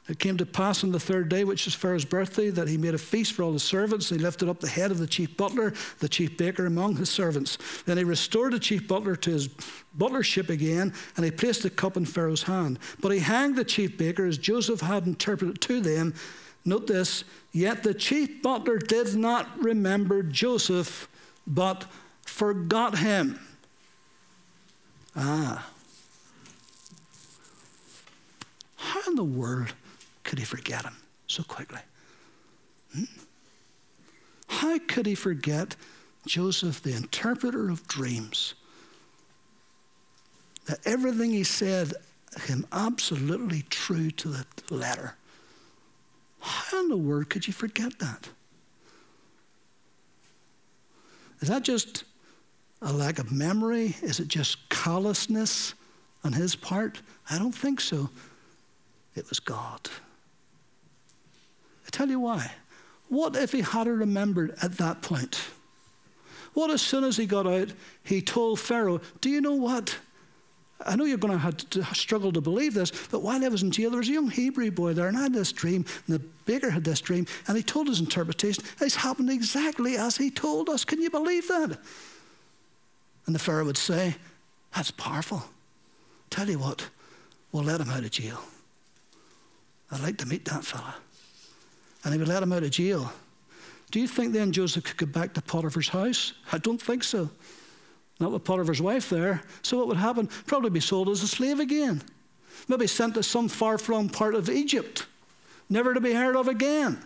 It 0.09 0.19
came 0.19 0.35
to 0.37 0.45
pass 0.45 0.83
on 0.83 0.91
the 0.91 0.99
third 0.99 1.29
day, 1.29 1.43
which 1.43 1.67
is 1.67 1.75
Pharaoh's 1.75 2.05
birthday, 2.05 2.49
that 2.49 2.67
he 2.67 2.75
made 2.75 2.95
a 2.95 2.97
feast 2.97 3.33
for 3.33 3.43
all 3.43 3.53
his 3.53 3.63
servants. 3.63 4.09
He 4.09 4.17
lifted 4.17 4.49
up 4.49 4.59
the 4.59 4.67
head 4.67 4.91
of 4.91 4.97
the 4.97 5.07
chief 5.07 5.37
butler, 5.37 5.73
the 5.99 6.09
chief 6.09 6.37
baker 6.37 6.65
among 6.65 6.95
his 6.95 7.09
servants. 7.09 7.57
Then 7.85 7.97
he 7.97 8.03
restored 8.03 8.53
the 8.53 8.59
chief 8.59 8.87
butler 8.87 9.15
to 9.15 9.29
his 9.29 9.47
butlership 9.97 10.49
again, 10.49 10.93
and 11.15 11.25
he 11.25 11.31
placed 11.31 11.63
the 11.63 11.69
cup 11.69 11.97
in 11.97 12.05
Pharaoh's 12.05 12.43
hand. 12.43 12.79
But 12.99 13.11
he 13.11 13.19
hanged 13.19 13.55
the 13.55 13.63
chief 13.63 13.97
baker 13.97 14.25
as 14.25 14.37
Joseph 14.37 14.81
had 14.81 15.05
interpreted 15.05 15.61
to 15.61 15.79
them. 15.79 16.15
Note 16.65 16.87
this 16.87 17.23
yet 17.51 17.83
the 17.83 17.93
chief 17.93 18.41
butler 18.41 18.79
did 18.79 19.15
not 19.15 19.47
remember 19.61 20.23
Joseph, 20.23 21.07
but 21.45 21.85
forgot 22.25 22.97
him. 22.97 23.39
Ah. 25.15 25.69
How 28.75 29.01
in 29.07 29.15
the 29.15 29.23
world 29.23 29.73
could 30.23 30.39
he 30.39 30.45
forget 30.45 30.83
him 30.83 30.95
so 31.27 31.43
quickly? 31.43 31.79
Hmm? 32.93 33.03
How 34.47 34.77
could 34.79 35.05
he 35.05 35.15
forget 35.15 35.75
Joseph, 36.25 36.83
the 36.83 36.93
interpreter 36.93 37.69
of 37.69 37.87
dreams? 37.87 38.53
That 40.65 40.79
everything 40.85 41.31
he 41.31 41.43
said 41.43 41.93
came 42.45 42.67
absolutely 42.71 43.63
true 43.69 44.11
to 44.11 44.29
the 44.29 44.45
letter. 44.69 45.15
How 46.39 46.81
in 46.81 46.89
the 46.89 46.97
world 46.97 47.29
could 47.29 47.47
you 47.47 47.53
forget 47.53 47.99
that? 47.99 48.29
Is 51.39 51.47
that 51.47 51.63
just 51.63 52.03
a 52.81 52.93
lack 52.93 53.19
of 53.19 53.31
memory? 53.31 53.95
Is 54.01 54.19
it 54.19 54.27
just 54.27 54.69
callousness 54.69 55.73
on 56.23 56.33
his 56.33 56.55
part? 56.55 57.01
I 57.29 57.39
don't 57.39 57.51
think 57.51 57.81
so. 57.81 58.09
It 59.15 59.27
was 59.29 59.39
God 59.39 59.89
tell 61.91 62.09
you 62.09 62.19
why. 62.19 62.51
What 63.09 63.35
if 63.35 63.51
he 63.51 63.61
had 63.61 63.87
remembered 63.87 64.55
at 64.61 64.77
that 64.77 65.01
point? 65.01 65.41
What 66.53 66.71
as 66.71 66.81
soon 66.81 67.03
as 67.03 67.17
he 67.17 67.25
got 67.25 67.47
out, 67.47 67.73
he 68.03 68.21
told 68.21 68.59
Pharaoh, 68.59 69.01
Do 69.19 69.29
you 69.29 69.41
know 69.41 69.55
what? 69.55 69.97
I 70.85 70.95
know 70.95 71.05
you're 71.05 71.17
going 71.17 71.33
to 71.33 71.37
have 71.37 71.57
to 71.57 71.83
struggle 71.93 72.31
to 72.31 72.41
believe 72.41 72.73
this, 72.73 72.91
but 73.07 73.21
while 73.21 73.43
I 73.43 73.47
was 73.49 73.61
in 73.61 73.71
jail, 73.71 73.91
there 73.91 73.99
was 73.99 74.09
a 74.09 74.13
young 74.13 74.29
Hebrew 74.29 74.71
boy 74.71 74.93
there, 74.93 75.07
and 75.07 75.17
I 75.17 75.23
had 75.23 75.33
this 75.33 75.51
dream, 75.51 75.85
and 76.07 76.15
the 76.15 76.19
baker 76.45 76.69
had 76.69 76.83
this 76.83 77.01
dream, 77.01 77.27
and 77.47 77.55
he 77.55 77.63
told 77.63 77.87
his 77.87 77.99
interpretation. 77.99 78.63
It's 78.79 78.95
happened 78.95 79.29
exactly 79.29 79.97
as 79.97 80.17
he 80.17 80.31
told 80.31 80.69
us. 80.69 80.83
Can 80.83 81.01
you 81.01 81.09
believe 81.09 81.47
that? 81.49 81.77
And 83.25 83.35
the 83.35 83.39
Pharaoh 83.39 83.65
would 83.65 83.77
say, 83.77 84.15
That's 84.75 84.91
powerful. 84.91 85.43
Tell 86.29 86.49
you 86.49 86.59
what, 86.59 86.87
we'll 87.51 87.63
let 87.63 87.81
him 87.81 87.89
out 87.89 88.03
of 88.03 88.11
jail. 88.11 88.41
I'd 89.91 90.01
like 90.01 90.17
to 90.19 90.25
meet 90.25 90.45
that 90.45 90.63
fella 90.63 90.95
and 92.03 92.13
he 92.13 92.19
would 92.19 92.27
let 92.27 92.43
him 92.43 92.53
out 92.53 92.63
of 92.63 92.71
jail. 92.71 93.11
Do 93.91 93.99
you 93.99 94.07
think 94.07 94.33
then 94.33 94.51
Joseph 94.51 94.83
could 94.83 94.97
go 94.97 95.05
back 95.05 95.33
to 95.33 95.41
Potiphar's 95.41 95.89
house? 95.89 96.33
I 96.51 96.57
don't 96.57 96.81
think 96.81 97.03
so. 97.03 97.29
Not 98.19 98.31
with 98.31 98.43
Potiphar's 98.43 98.81
wife 98.81 99.09
there. 99.09 99.41
So 99.61 99.77
what 99.77 99.87
would 99.87 99.97
happen? 99.97 100.27
Probably 100.45 100.69
be 100.69 100.79
sold 100.79 101.09
as 101.09 101.23
a 101.23 101.27
slave 101.27 101.59
again. 101.59 102.01
Maybe 102.67 102.87
sent 102.87 103.15
to 103.15 103.23
some 103.23 103.49
far 103.49 103.77
flung 103.77 104.07
part 104.07 104.35
of 104.35 104.49
Egypt, 104.49 105.07
never 105.69 105.93
to 105.93 106.01
be 106.01 106.13
heard 106.13 106.35
of 106.35 106.47
again. 106.47 107.03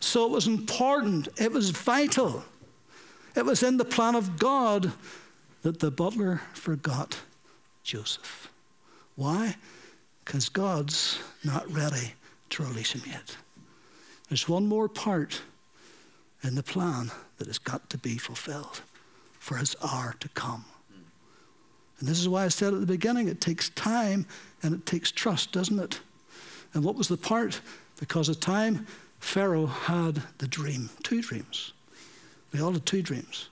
So 0.00 0.26
it 0.26 0.30
was 0.30 0.46
important, 0.46 1.28
it 1.36 1.52
was 1.52 1.70
vital. 1.70 2.44
It 3.36 3.44
was 3.44 3.62
in 3.62 3.76
the 3.76 3.84
plan 3.84 4.14
of 4.14 4.38
God 4.38 4.92
that 5.62 5.80
the 5.80 5.90
butler 5.90 6.40
forgot 6.54 7.18
Joseph. 7.82 8.50
Why? 9.16 9.56
Because 10.24 10.48
God's 10.48 11.18
not 11.44 11.70
ready 11.72 12.14
to 12.50 12.62
release 12.62 12.92
him 12.92 13.02
yet. 13.06 13.36
There's 14.28 14.48
one 14.48 14.66
more 14.66 14.88
part 14.88 15.42
in 16.42 16.54
the 16.54 16.62
plan 16.62 17.10
that 17.38 17.46
has 17.46 17.58
got 17.58 17.88
to 17.90 17.98
be 17.98 18.18
fulfilled 18.18 18.82
for 19.38 19.56
his 19.56 19.74
hour 19.82 20.14
to 20.20 20.28
come. 20.30 20.64
And 21.98 22.08
this 22.08 22.20
is 22.20 22.28
why 22.28 22.44
I 22.44 22.48
said 22.48 22.74
at 22.74 22.80
the 22.80 22.86
beginning 22.86 23.28
it 23.28 23.40
takes 23.40 23.70
time 23.70 24.26
and 24.62 24.74
it 24.74 24.86
takes 24.86 25.10
trust, 25.10 25.52
doesn't 25.52 25.78
it? 25.78 26.00
And 26.74 26.84
what 26.84 26.94
was 26.94 27.08
the 27.08 27.16
part? 27.16 27.60
Because 27.98 28.28
of 28.28 28.38
time, 28.38 28.86
Pharaoh 29.18 29.66
had 29.66 30.22
the 30.38 30.46
dream, 30.46 30.90
two 31.02 31.22
dreams. 31.22 31.72
They 32.52 32.60
all 32.60 32.72
had 32.72 32.86
two 32.86 33.02
dreams. 33.02 33.48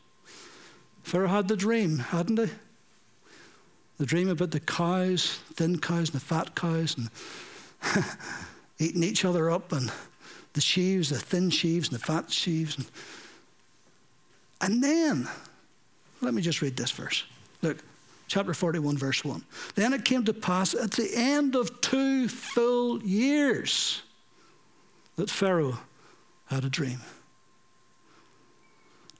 Pharaoh 1.02 1.28
had 1.28 1.48
the 1.48 1.56
dream, 1.56 1.98
hadn't 1.98 2.38
he? 2.38 2.50
The 3.98 4.06
dream 4.06 4.28
about 4.28 4.50
the 4.50 4.60
cows, 4.60 5.40
thin 5.54 5.78
cows 5.78 6.10
and 6.10 6.20
the 6.20 6.24
fat 6.24 6.54
cows, 6.54 6.96
and 6.96 7.10
eating 8.78 9.02
each 9.02 9.24
other 9.24 9.50
up, 9.50 9.72
and 9.72 9.90
the 10.52 10.60
sheaves, 10.60 11.10
the 11.10 11.18
thin 11.18 11.50
sheaves 11.50 11.88
and 11.88 11.98
the 11.98 12.04
fat 12.04 12.30
sheaves. 12.30 12.76
And, 12.76 12.86
and 14.60 14.82
then, 14.82 15.28
let 16.20 16.34
me 16.34 16.42
just 16.42 16.62
read 16.62 16.76
this 16.76 16.90
verse. 16.90 17.24
Look, 17.62 17.78
chapter 18.26 18.54
41, 18.54 18.96
verse 18.96 19.24
1. 19.24 19.44
Then 19.74 19.92
it 19.92 20.04
came 20.04 20.24
to 20.24 20.32
pass 20.32 20.74
at 20.74 20.92
the 20.92 21.10
end 21.14 21.54
of 21.54 21.80
two 21.80 22.28
full 22.28 23.02
years 23.02 24.02
that 25.16 25.30
Pharaoh 25.30 25.78
had 26.46 26.64
a 26.64 26.70
dream. 26.70 27.00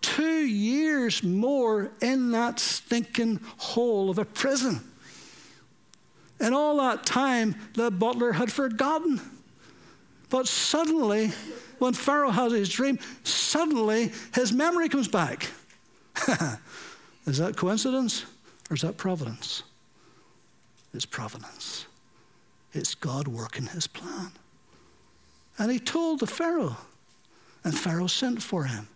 Two 0.01 0.47
years 0.47 1.23
more 1.23 1.91
in 2.01 2.31
that 2.31 2.61
stinking 2.61 3.41
hole 3.59 4.09
of 4.11 4.19
a 4.19 4.25
prison. 4.25 4.81
And 6.39 6.55
all 6.55 6.77
that 6.79 7.05
time, 7.07 7.57
the 7.75 7.91
butler 7.91 8.33
had 8.33 8.53
forgotten. 8.53 9.21
But 10.29 10.49
suddenly, 10.49 11.33
when 11.79 11.95
Pharaoh 11.95 12.31
has 12.31 12.53
his 12.53 12.69
dream, 12.69 12.99
suddenly 13.23 14.13
his 14.35 14.53
memory 14.53 14.89
comes 14.89 15.09
back. 15.09 15.51
is 17.27 17.39
that 17.39 17.57
coincidence 17.57 18.25
or 18.71 18.75
is 18.75 18.83
that 18.83 18.97
providence? 18.97 19.63
It's 20.93 21.07
providence. 21.07 21.87
It's 22.73 22.95
God 22.95 23.29
working 23.29 23.67
his 23.67 23.87
plan. 23.87 24.33
And 25.59 25.71
he 25.71 25.79
told 25.79 26.21
the 26.21 26.27
Pharaoh, 26.27 26.77
and 27.65 27.77
Pharaoh 27.77 28.07
sent 28.07 28.43
for 28.43 28.65
him. 28.65 28.89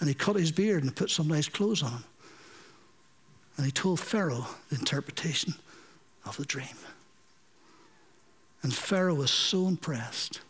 And 0.00 0.08
he 0.08 0.14
cut 0.14 0.36
his 0.36 0.52
beard 0.52 0.82
and 0.82 0.94
put 0.94 1.10
some 1.10 1.28
nice 1.28 1.48
clothes 1.48 1.82
on 1.82 1.92
him. 1.92 2.04
And 3.56 3.64
he 3.64 3.72
told 3.72 4.00
Pharaoh 4.00 4.46
the 4.68 4.76
interpretation 4.76 5.54
of 6.26 6.36
the 6.36 6.44
dream. 6.44 6.76
And 8.62 8.74
Pharaoh 8.74 9.14
was 9.14 9.30
so 9.30 9.68
impressed. 9.68 10.40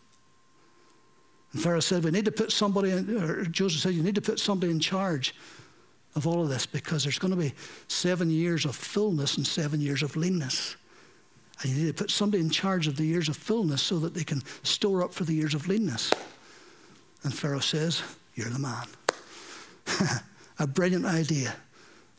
And 1.55 1.63
Pharaoh 1.63 1.79
said, 1.79 2.03
We 2.03 2.11
need 2.11 2.25
to 2.25 2.33
put 2.33 2.51
somebody 2.51 2.91
in, 2.91 3.17
or 3.17 3.45
Joseph 3.45 3.79
said, 3.79 3.93
You 3.93 4.03
need 4.03 4.15
to 4.15 4.21
put 4.21 4.41
somebody 4.41 4.73
in 4.73 4.81
charge 4.81 5.33
of 6.13 6.27
all 6.27 6.43
of 6.43 6.49
this 6.49 6.65
because 6.65 7.03
there's 7.03 7.17
going 7.17 7.31
to 7.31 7.39
be 7.39 7.53
seven 7.87 8.29
years 8.29 8.65
of 8.65 8.75
fullness 8.75 9.37
and 9.37 9.47
seven 9.47 9.79
years 9.79 10.03
of 10.03 10.17
leanness. 10.17 10.75
And 11.61 11.71
you 11.71 11.77
need 11.77 11.95
to 11.95 12.03
put 12.03 12.11
somebody 12.11 12.43
in 12.43 12.49
charge 12.49 12.87
of 12.87 12.97
the 12.97 13.05
years 13.05 13.29
of 13.29 13.37
fullness 13.37 13.81
so 13.81 13.99
that 13.99 14.13
they 14.13 14.25
can 14.25 14.43
store 14.63 15.01
up 15.01 15.13
for 15.13 15.23
the 15.23 15.33
years 15.33 15.53
of 15.53 15.69
leanness. 15.69 16.11
And 17.23 17.33
Pharaoh 17.33 17.59
says, 17.59 18.03
You're 18.33 18.49
the 18.49 18.59
man. 18.59 18.87
a 20.59 20.67
brilliant 20.67 21.05
idea. 21.05 21.55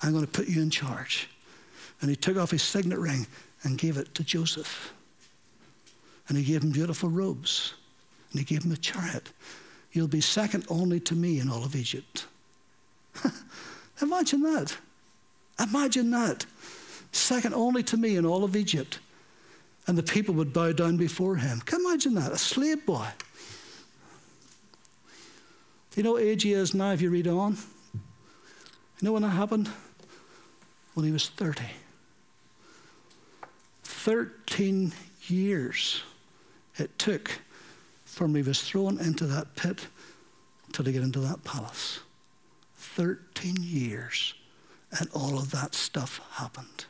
I'm 0.02 0.12
going 0.12 0.24
to 0.24 0.32
put 0.32 0.48
you 0.48 0.62
in 0.62 0.70
charge. 0.70 1.28
And 2.00 2.08
he 2.08 2.16
took 2.16 2.38
off 2.38 2.52
his 2.52 2.62
signet 2.62 2.98
ring 2.98 3.26
and 3.64 3.76
gave 3.76 3.98
it 3.98 4.14
to 4.14 4.24
Joseph. 4.24 4.94
And 6.26 6.38
he 6.38 6.44
gave 6.44 6.62
him 6.62 6.70
beautiful 6.70 7.10
robes 7.10 7.74
and 8.30 8.38
he 8.38 8.44
gave 8.44 8.64
him 8.64 8.72
a 8.72 8.76
chariot. 8.76 9.30
You'll 9.92 10.08
be 10.08 10.20
second 10.20 10.66
only 10.68 11.00
to 11.00 11.14
me 11.14 11.40
in 11.40 11.48
all 11.48 11.64
of 11.64 11.74
Egypt. 11.74 12.26
Imagine 14.02 14.42
that. 14.42 14.76
Imagine 15.58 16.10
that. 16.10 16.44
Second 17.12 17.54
only 17.54 17.82
to 17.84 17.96
me 17.96 18.16
in 18.16 18.26
all 18.26 18.44
of 18.44 18.56
Egypt. 18.56 18.98
And 19.86 19.96
the 19.96 20.02
people 20.02 20.34
would 20.34 20.52
bow 20.52 20.72
down 20.72 20.96
before 20.96 21.36
him. 21.36 21.60
Can 21.60 21.80
you 21.80 21.88
imagine 21.88 22.14
that? 22.14 22.32
A 22.32 22.38
slave 22.38 22.84
boy. 22.84 23.06
You 25.94 26.02
know 26.02 26.12
what 26.12 26.22
age 26.22 26.42
he 26.42 26.52
is 26.52 26.74
now 26.74 26.92
if 26.92 27.00
you 27.00 27.08
read 27.08 27.26
on? 27.26 27.56
You 27.94 28.00
know 29.02 29.12
when 29.12 29.22
that 29.22 29.30
happened? 29.30 29.70
When 30.92 31.06
he 31.06 31.12
was 31.12 31.28
30. 31.28 31.62
13 33.82 34.92
years 35.26 36.02
it 36.76 36.98
took 36.98 37.30
from 38.16 38.34
he 38.34 38.40
was 38.40 38.62
thrown 38.62 38.98
into 38.98 39.26
that 39.26 39.54
pit 39.56 39.88
till 40.72 40.86
he 40.86 40.92
got 40.94 41.02
into 41.02 41.20
that 41.20 41.44
palace. 41.44 42.00
13 42.78 43.56
years, 43.60 44.32
and 44.98 45.06
all 45.12 45.36
of 45.38 45.50
that 45.50 45.74
stuff 45.74 46.18
happened. 46.30 46.86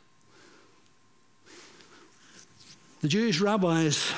The 3.01 3.09
Jewish 3.09 3.41
rabbis 3.41 4.09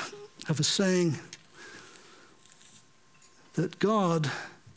have 0.46 0.60
a 0.60 0.62
saying 0.62 1.18
that 3.54 3.80
God 3.80 4.30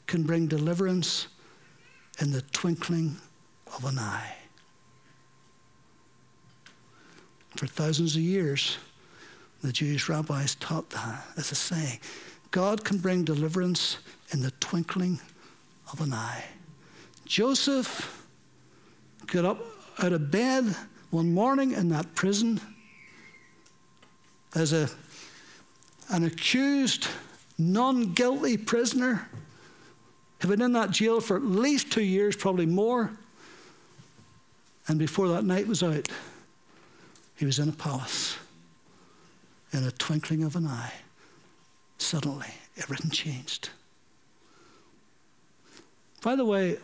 can 0.08 0.24
bring 0.24 0.48
deliverance 0.48 1.28
in 2.20 2.32
the 2.32 2.42
twinkling 2.42 3.16
of 3.78 3.86
an 3.86 4.00
eye. 4.00 4.38
For 7.58 7.68
thousands 7.68 8.16
of 8.16 8.24
years, 8.24 8.80
the 9.64 9.72
Jewish 9.72 10.10
rabbis 10.10 10.56
taught 10.56 10.90
that 10.90 11.26
as 11.38 11.52
a 11.52 11.56
saying. 11.56 12.00
God 12.52 12.84
can 12.84 12.98
bring 12.98 13.24
deliverance 13.24 13.98
in 14.32 14.42
the 14.42 14.52
twinkling 14.60 15.20
of 15.92 16.02
an 16.02 16.14
eye. 16.14 16.44
Joseph 17.26 18.28
got 19.26 19.46
up 19.46 19.64
out 20.00 20.12
of 20.12 20.30
bed 20.30 20.76
one 21.12 21.34
morning 21.34 21.72
in 21.72 21.90
that 21.90 22.14
prison 22.14 22.60
as 24.54 24.74
a, 24.74 24.90
an 26.10 26.26
accused, 26.26 27.08
non 27.58 28.14
guilty 28.14 28.58
prisoner. 28.58 29.28
Had 30.40 30.50
been 30.50 30.62
in 30.62 30.74
that 30.74 30.92
jail 30.92 31.22
for 31.22 31.38
at 31.38 31.44
least 31.44 31.90
two 31.90 32.04
years, 32.04 32.36
probably 32.36 32.66
more. 32.66 33.12
And 34.90 35.00
before 35.00 35.30
that 35.30 35.46
night 35.46 35.68
was 35.68 35.82
out, 35.82 36.10
he 37.38 37.46
was 37.46 37.60
in 37.60 37.70
a 37.70 37.72
palace 37.72 38.36
in 39.74 39.84
a 39.84 39.92
twinkling 39.92 40.44
of 40.44 40.56
an 40.56 40.68
eye, 40.68 40.94
suddenly 41.98 42.48
everything 42.78 43.12
changed. 43.12 43.70
By 46.22 46.36
the 46.36 46.46
way, 46.46 46.78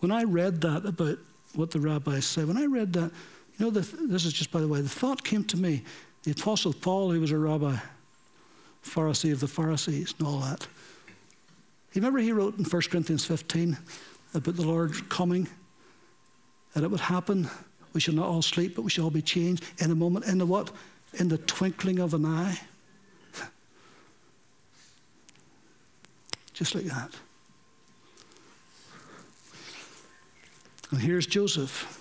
when 0.00 0.12
I 0.12 0.24
read 0.24 0.60
that 0.60 0.84
about 0.84 1.18
what 1.54 1.70
the 1.70 1.80
rabbis 1.80 2.26
say, 2.26 2.44
when 2.44 2.58
I 2.58 2.66
read 2.66 2.92
that, 2.94 3.10
you 3.58 3.64
know, 3.64 3.70
the, 3.70 3.80
this 4.06 4.24
is 4.24 4.32
just 4.32 4.50
by 4.50 4.60
the 4.60 4.68
way, 4.68 4.80
the 4.80 4.88
thought 4.88 5.24
came 5.24 5.44
to 5.44 5.56
me 5.56 5.82
the 6.24 6.32
Apostle 6.32 6.72
Paul, 6.72 7.10
who 7.10 7.20
was 7.20 7.30
a 7.30 7.38
rabbi, 7.38 7.76
Pharisee 8.84 9.32
of 9.32 9.40
the 9.40 9.48
Pharisees, 9.48 10.14
and 10.18 10.28
all 10.28 10.40
that. 10.40 10.66
Remember 11.94 12.18
he 12.18 12.32
wrote 12.32 12.58
in 12.58 12.64
1 12.64 12.82
Corinthians 12.90 13.24
15 13.24 13.76
about 14.34 14.56
the 14.56 14.66
Lord 14.66 15.08
coming, 15.08 15.48
that 16.74 16.84
it 16.84 16.90
would 16.90 17.00
happen. 17.00 17.48
We 17.92 18.00
shall 18.00 18.14
not 18.14 18.26
all 18.26 18.42
sleep, 18.42 18.76
but 18.76 18.82
we 18.82 18.90
shall 18.90 19.04
all 19.04 19.10
be 19.10 19.22
changed 19.22 19.64
in 19.78 19.90
a 19.90 19.94
moment. 19.94 20.26
In 20.26 20.38
the 20.38 20.46
what? 20.46 20.70
In 21.14 21.28
the 21.28 21.38
twinkling 21.38 21.98
of 21.98 22.14
an 22.14 22.24
eye. 22.24 22.60
Just 26.52 26.74
like 26.74 26.84
that. 26.84 27.10
And 30.90 31.00
here's 31.00 31.26
Joseph. 31.26 31.94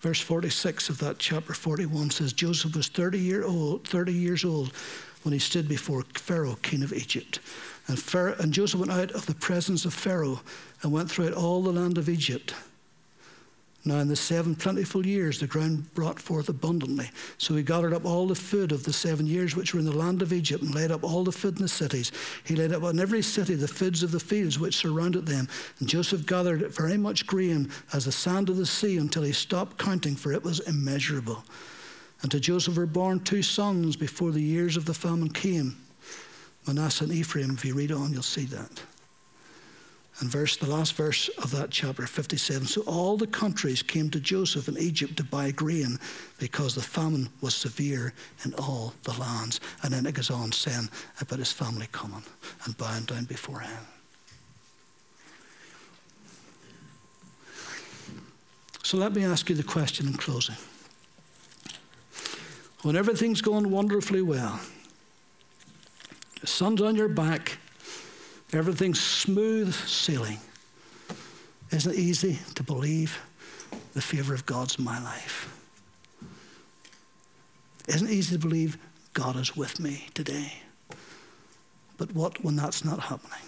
Verse 0.00 0.20
46 0.20 0.88
of 0.88 0.98
that 0.98 1.18
chapter 1.18 1.52
41 1.52 2.10
says 2.10 2.32
Joseph 2.32 2.76
was 2.76 2.88
30, 2.88 3.18
year 3.18 3.44
old, 3.44 3.86
30 3.88 4.12
years 4.12 4.44
old 4.44 4.72
when 5.22 5.32
he 5.32 5.38
stood 5.38 5.68
before 5.68 6.04
Pharaoh, 6.14 6.56
king 6.62 6.82
of 6.82 6.92
Egypt. 6.92 7.40
And, 7.88 7.98
Pharaoh, 7.98 8.36
and 8.38 8.52
Joseph 8.52 8.80
went 8.80 8.92
out 8.92 9.10
of 9.10 9.26
the 9.26 9.34
presence 9.34 9.84
of 9.84 9.92
Pharaoh 9.92 10.40
and 10.82 10.92
went 10.92 11.10
throughout 11.10 11.32
all 11.32 11.62
the 11.62 11.72
land 11.72 11.98
of 11.98 12.08
Egypt. 12.08 12.54
Now, 13.86 13.98
in 13.98 14.08
the 14.08 14.16
seven 14.16 14.56
plentiful 14.56 15.06
years, 15.06 15.38
the 15.38 15.46
ground 15.46 15.94
brought 15.94 16.18
forth 16.18 16.48
abundantly. 16.48 17.08
So 17.38 17.54
he 17.54 17.62
gathered 17.62 17.94
up 17.94 18.04
all 18.04 18.26
the 18.26 18.34
food 18.34 18.72
of 18.72 18.82
the 18.82 18.92
seven 18.92 19.26
years 19.26 19.54
which 19.54 19.72
were 19.72 19.78
in 19.78 19.86
the 19.86 19.96
land 19.96 20.22
of 20.22 20.32
Egypt 20.32 20.64
and 20.64 20.74
laid 20.74 20.90
up 20.90 21.04
all 21.04 21.22
the 21.22 21.30
food 21.30 21.56
in 21.56 21.62
the 21.62 21.68
cities. 21.68 22.10
He 22.42 22.56
laid 22.56 22.72
up 22.72 22.82
in 22.82 22.98
every 22.98 23.22
city 23.22 23.54
the 23.54 23.68
foods 23.68 24.02
of 24.02 24.10
the 24.10 24.18
fields 24.18 24.58
which 24.58 24.76
surrounded 24.76 25.24
them. 25.24 25.46
And 25.78 25.88
Joseph 25.88 26.26
gathered 26.26 26.62
it 26.62 26.74
very 26.74 26.96
much 26.96 27.28
grain 27.28 27.70
as 27.92 28.04
the 28.04 28.12
sand 28.12 28.50
of 28.50 28.56
the 28.56 28.66
sea 28.66 28.98
until 28.98 29.22
he 29.22 29.32
stopped 29.32 29.78
counting, 29.78 30.16
for 30.16 30.32
it 30.32 30.42
was 30.42 30.58
immeasurable. 30.60 31.44
And 32.22 32.30
to 32.32 32.40
Joseph 32.40 32.76
were 32.76 32.86
born 32.86 33.20
two 33.20 33.42
sons 33.42 33.94
before 33.94 34.32
the 34.32 34.42
years 34.42 34.76
of 34.76 34.84
the 34.84 34.94
famine 34.94 35.30
came 35.30 35.76
Manasseh 36.66 37.04
and 37.04 37.12
Ephraim. 37.12 37.52
If 37.52 37.64
you 37.64 37.74
read 37.74 37.92
on, 37.92 38.12
you'll 38.12 38.22
see 38.22 38.46
that. 38.46 38.82
And 40.18 40.30
verse, 40.30 40.56
the 40.56 40.70
last 40.70 40.94
verse 40.94 41.28
of 41.42 41.50
that 41.50 41.70
chapter 41.70 42.06
57. 42.06 42.66
So 42.66 42.80
all 42.82 43.18
the 43.18 43.26
countries 43.26 43.82
came 43.82 44.08
to 44.10 44.20
Joseph 44.20 44.66
in 44.66 44.78
Egypt 44.78 45.16
to 45.18 45.24
buy 45.24 45.50
grain 45.50 45.98
because 46.38 46.74
the 46.74 46.80
famine 46.80 47.28
was 47.42 47.54
severe 47.54 48.14
in 48.44 48.54
all 48.54 48.94
the 49.02 49.12
lands. 49.20 49.60
And 49.82 49.92
then 49.92 50.06
it 50.06 50.14
goes 50.14 50.30
on 50.30 50.52
saying 50.52 50.88
about 51.20 51.38
his 51.38 51.52
family 51.52 51.86
coming 51.92 52.22
and 52.64 52.76
bowing 52.78 53.04
down 53.04 53.24
before 53.24 53.60
him. 53.60 53.86
So 58.82 58.96
let 58.96 59.14
me 59.14 59.24
ask 59.24 59.50
you 59.50 59.54
the 59.54 59.64
question 59.64 60.06
in 60.06 60.14
closing. 60.14 60.56
When 62.82 62.96
everything's 62.96 63.42
going 63.42 63.70
wonderfully 63.70 64.22
well, 64.22 64.60
the 66.40 66.46
sun's 66.46 66.80
on 66.80 66.94
your 66.94 67.08
back, 67.08 67.58
everything's 68.52 69.00
smooth 69.00 69.74
sailing, 69.74 70.38
isn't 71.70 71.92
it 71.92 71.98
easy 71.98 72.38
to 72.54 72.62
believe 72.62 73.20
the 73.94 74.00
favor 74.00 74.34
of 74.34 74.46
God's 74.46 74.78
in 74.78 74.84
my 74.84 75.02
life? 75.02 75.52
Isn't 77.88 78.08
it 78.08 78.12
easy 78.12 78.36
to 78.36 78.40
believe 78.40 78.78
God 79.14 79.36
is 79.36 79.56
with 79.56 79.80
me 79.80 80.06
today? 80.14 80.52
But 81.96 82.14
what 82.14 82.42
when 82.44 82.56
that's 82.56 82.84
not 82.84 83.00
happening? 83.00 83.40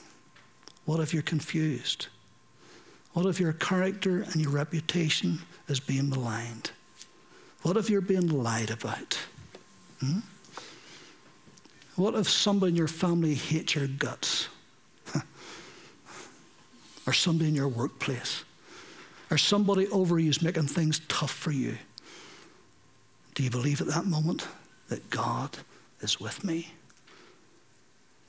What 0.85 1.01
if 1.01 1.13
you're 1.13 1.23
confused? 1.23 2.07
What 3.13 3.27
if 3.27 3.41
your 3.41 3.53
character 3.53 4.23
and 4.23 4.37
your 4.37 4.51
reputation 4.51 5.41
is 5.69 5.81
being 5.81 6.09
maligned? 6.09 6.71
What 7.63 7.77
if 7.77 7.91
you're 7.91 8.01
being 8.01 8.29
lied 8.29 8.71
about? 8.71 9.19
Hmm? 10.01 10.21
What 11.97 12.15
if 12.15 12.29
somebody 12.29 12.71
in 12.71 12.77
your 12.77 12.89
family 12.89 13.35
hates 13.35 13.75
your 13.75 13.89
guts? 13.89 14.49
Or 17.09 17.13
somebody 17.13 17.49
in 17.49 17.55
your 17.55 17.69
workplace? 17.69 18.45
Or 19.31 19.39
somebody 19.39 19.89
over 19.89 20.19
you 20.19 20.31
is 20.31 20.43
making 20.43 20.69
things 20.69 21.01
tough 21.09 21.33
for 21.33 21.51
you? 21.51 21.77
Do 23.35 23.43
you 23.43 23.51
believe 23.51 23.81
at 23.81 23.89
that 23.89 24.07
moment 24.07 24.47
that 24.89 25.11
God 25.11 25.59
is 26.01 26.21
with 26.21 26.45
me? 26.45 26.73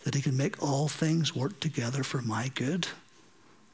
That 0.04 0.16
He 0.16 0.22
can 0.22 0.36
make 0.38 0.62
all 0.62 0.88
things 0.88 1.36
work 1.36 1.60
together 1.60 2.04
for 2.04 2.22
my 2.22 2.52
good? 2.56 2.88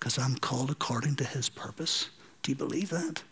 because 0.06 0.20
I'm 0.20 0.36
called 0.36 0.70
according 0.70 1.16
to 1.16 1.24
his 1.24 1.50
purpose. 1.50 2.12
Do 2.44 2.52
you 2.52 2.56
believe 2.56 2.92
that? 2.92 3.24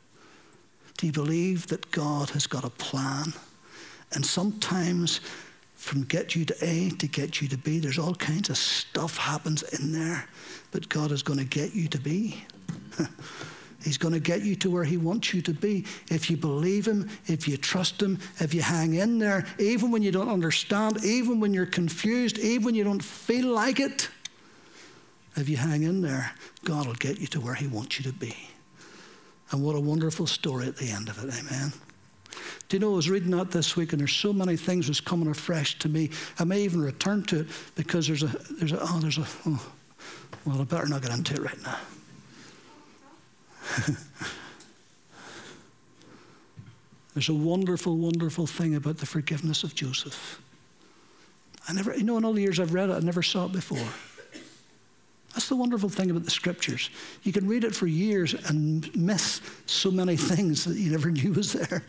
Do 0.97 1.05
you 1.05 1.13
believe 1.13 1.67
that 1.67 1.91
God 1.91 2.31
has 2.31 2.47
got 2.47 2.63
a 2.63 2.71
plan? 2.71 3.33
And 4.11 4.25
sometimes 4.25 5.21
from 5.83 6.03
get 6.05 6.33
you 6.33 6.45
to 6.45 6.55
A 6.61 6.89
to 6.91 7.07
get 7.07 7.41
you 7.41 7.49
to 7.49 7.57
B, 7.57 7.77
there's 7.77 7.99
all 7.99 8.15
kinds 8.15 8.49
of 8.49 8.55
stuff 8.55 9.17
happens 9.17 9.63
in 9.63 9.91
there, 9.91 10.25
but 10.71 10.87
God 10.87 11.11
is 11.11 11.21
going 11.21 11.39
to 11.39 11.45
get 11.45 11.75
you 11.75 11.89
to 11.89 11.99
B. 11.99 12.41
He's 13.83 13.97
going 13.97 14.13
to 14.13 14.21
get 14.21 14.43
you 14.43 14.55
to 14.55 14.71
where 14.71 14.85
He 14.85 14.95
wants 14.95 15.33
you 15.33 15.41
to 15.41 15.53
be. 15.53 15.85
If 16.09 16.29
you 16.29 16.37
believe 16.37 16.87
Him, 16.87 17.09
if 17.25 17.49
you 17.49 17.57
trust 17.57 18.01
Him, 18.01 18.17
if 18.39 18.53
you 18.53 18.61
hang 18.61 18.93
in 18.93 19.19
there, 19.19 19.45
even 19.59 19.91
when 19.91 20.01
you 20.01 20.11
don't 20.11 20.29
understand, 20.29 21.03
even 21.03 21.41
when 21.41 21.53
you're 21.53 21.65
confused, 21.65 22.39
even 22.39 22.63
when 22.63 22.75
you 22.75 22.85
don't 22.85 23.03
feel 23.03 23.53
like 23.53 23.81
it, 23.81 24.09
if 25.35 25.49
you 25.49 25.57
hang 25.57 25.83
in 25.83 26.01
there, 26.01 26.31
God 26.63 26.87
will 26.87 26.93
get 26.93 27.19
you 27.19 27.27
to 27.27 27.41
where 27.41 27.55
He 27.55 27.67
wants 27.67 27.99
you 27.99 28.09
to 28.09 28.17
be. 28.17 28.37
And 29.51 29.61
what 29.61 29.75
a 29.75 29.81
wonderful 29.81 30.27
story 30.27 30.65
at 30.65 30.77
the 30.77 30.89
end 30.89 31.09
of 31.09 31.21
it, 31.21 31.33
amen. 31.37 31.73
Do 32.69 32.77
you 32.77 32.79
know, 32.79 32.93
I 32.93 32.95
was 32.95 33.09
reading 33.09 33.31
that 33.31 33.51
this 33.51 33.75
week, 33.75 33.93
and 33.93 33.99
there's 33.99 34.15
so 34.15 34.33
many 34.33 34.57
things 34.57 34.87
was 34.87 35.01
coming 35.01 35.27
afresh 35.27 35.77
to 35.79 35.89
me. 35.89 36.09
I 36.39 36.43
may 36.43 36.61
even 36.61 36.81
return 36.81 37.23
to 37.25 37.41
it 37.41 37.47
because 37.75 38.07
there's 38.07 38.23
a, 38.23 38.27
there's 38.51 38.71
a, 38.71 38.79
oh, 38.81 38.99
there's 38.99 39.17
a, 39.17 39.25
oh, 39.45 39.71
well, 40.45 40.61
I 40.61 40.63
better 40.63 40.87
not 40.87 41.01
get 41.01 41.11
into 41.11 41.33
it 41.35 41.41
right 41.41 41.61
now. 41.63 41.77
there's 47.13 47.29
a 47.29 47.33
wonderful, 47.33 47.97
wonderful 47.97 48.47
thing 48.47 48.75
about 48.75 48.97
the 48.97 49.05
forgiveness 49.05 49.63
of 49.63 49.73
Joseph. 49.75 50.41
I 51.67 51.73
never, 51.73 51.95
you 51.95 52.03
know, 52.03 52.17
in 52.17 52.25
all 52.25 52.33
the 52.33 52.41
years 52.41 52.59
I've 52.59 52.73
read 52.73 52.89
it, 52.89 52.93
I 52.93 52.99
never 52.99 53.23
saw 53.23 53.45
it 53.45 53.53
before. 53.53 53.87
That's 55.33 55.49
the 55.49 55.55
wonderful 55.55 55.89
thing 55.89 56.11
about 56.11 56.25
the 56.25 56.31
scriptures. 56.31 56.89
You 57.23 57.33
can 57.33 57.47
read 57.47 57.63
it 57.63 57.75
for 57.75 57.87
years 57.87 58.33
and 58.33 58.95
miss 58.95 59.41
so 59.65 59.89
many 59.89 60.15
things 60.17 60.65
that 60.65 60.77
you 60.77 60.91
never 60.91 61.09
knew 61.09 61.33
was 61.33 61.53
there. 61.53 61.83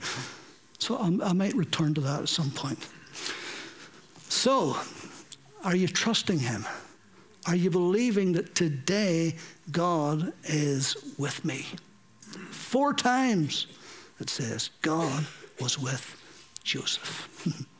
So 0.79 0.97
I'm, 0.97 1.21
i 1.23 1.33
might 1.33 1.55
return 1.55 1.95
to 1.95 2.01
that 2.03 2.23
at 2.23 2.29
some 2.29 2.51
point. 2.51 2.79
So, 4.29 4.77
are 5.63 5.77
you 5.77 5.87
trusting 5.87 6.41
Him? 6.41 6.67
Are 7.47 7.55
you 7.55 7.71
believing 7.71 8.33
that 8.33 8.55
today 8.55 9.37
God 9.71 10.33
is 10.45 11.15
with 11.19 11.45
me? 11.45 11.67
Four 12.51 12.95
times 12.95 13.67
it 14.19 14.31
says 14.31 14.71
God 14.83 15.27
was 15.61 15.79
with 15.79 16.21
Joseph. 16.65 17.67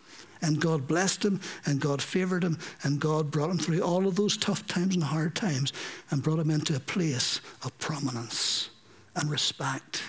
And 0.45 0.61
God 0.61 0.87
blessed 0.87 1.25
him, 1.25 1.41
and 1.65 1.81
God 1.81 2.03
favored 2.03 2.45
him, 2.45 2.59
and 2.83 3.01
God 3.01 3.31
brought 3.31 3.49
him 3.49 3.57
through 3.57 3.81
all 3.81 4.07
of 4.07 4.15
those 4.15 4.37
tough 4.37 4.67
times 4.67 4.95
and 4.95 5.03
hard 5.03 5.35
times 5.35 5.73
and 6.11 6.23
brought 6.23 6.39
him 6.39 6.51
into 6.51 6.77
a 6.77 6.81
place 6.81 7.41
of 7.63 7.77
prominence 7.79 8.69
and 9.17 9.31
respect. 9.31 10.03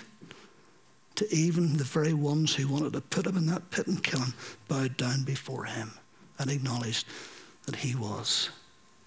To 1.14 1.34
even 1.34 1.78
the 1.78 1.84
very 1.84 2.12
ones 2.12 2.54
who 2.54 2.68
wanted 2.68 2.92
to 2.92 3.00
put 3.00 3.26
him 3.26 3.38
in 3.38 3.46
that 3.46 3.70
pit 3.70 3.86
and 3.86 4.04
kill 4.04 4.20
him 4.20 4.34
bowed 4.68 4.98
down 4.98 5.24
before 5.24 5.64
him 5.64 5.92
and 6.38 6.50
acknowledged 6.50 7.06
that 7.64 7.76
he 7.76 7.94
was 7.94 8.50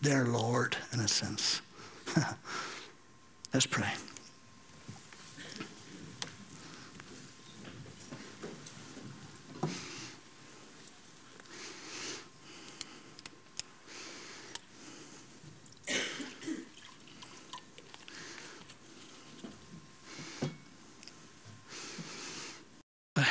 their 0.02 0.26
Lord, 0.26 0.76
in 0.94 1.00
a 1.00 1.08
sense. 1.08 1.62
Let's 3.54 3.68
pray. 3.68 3.92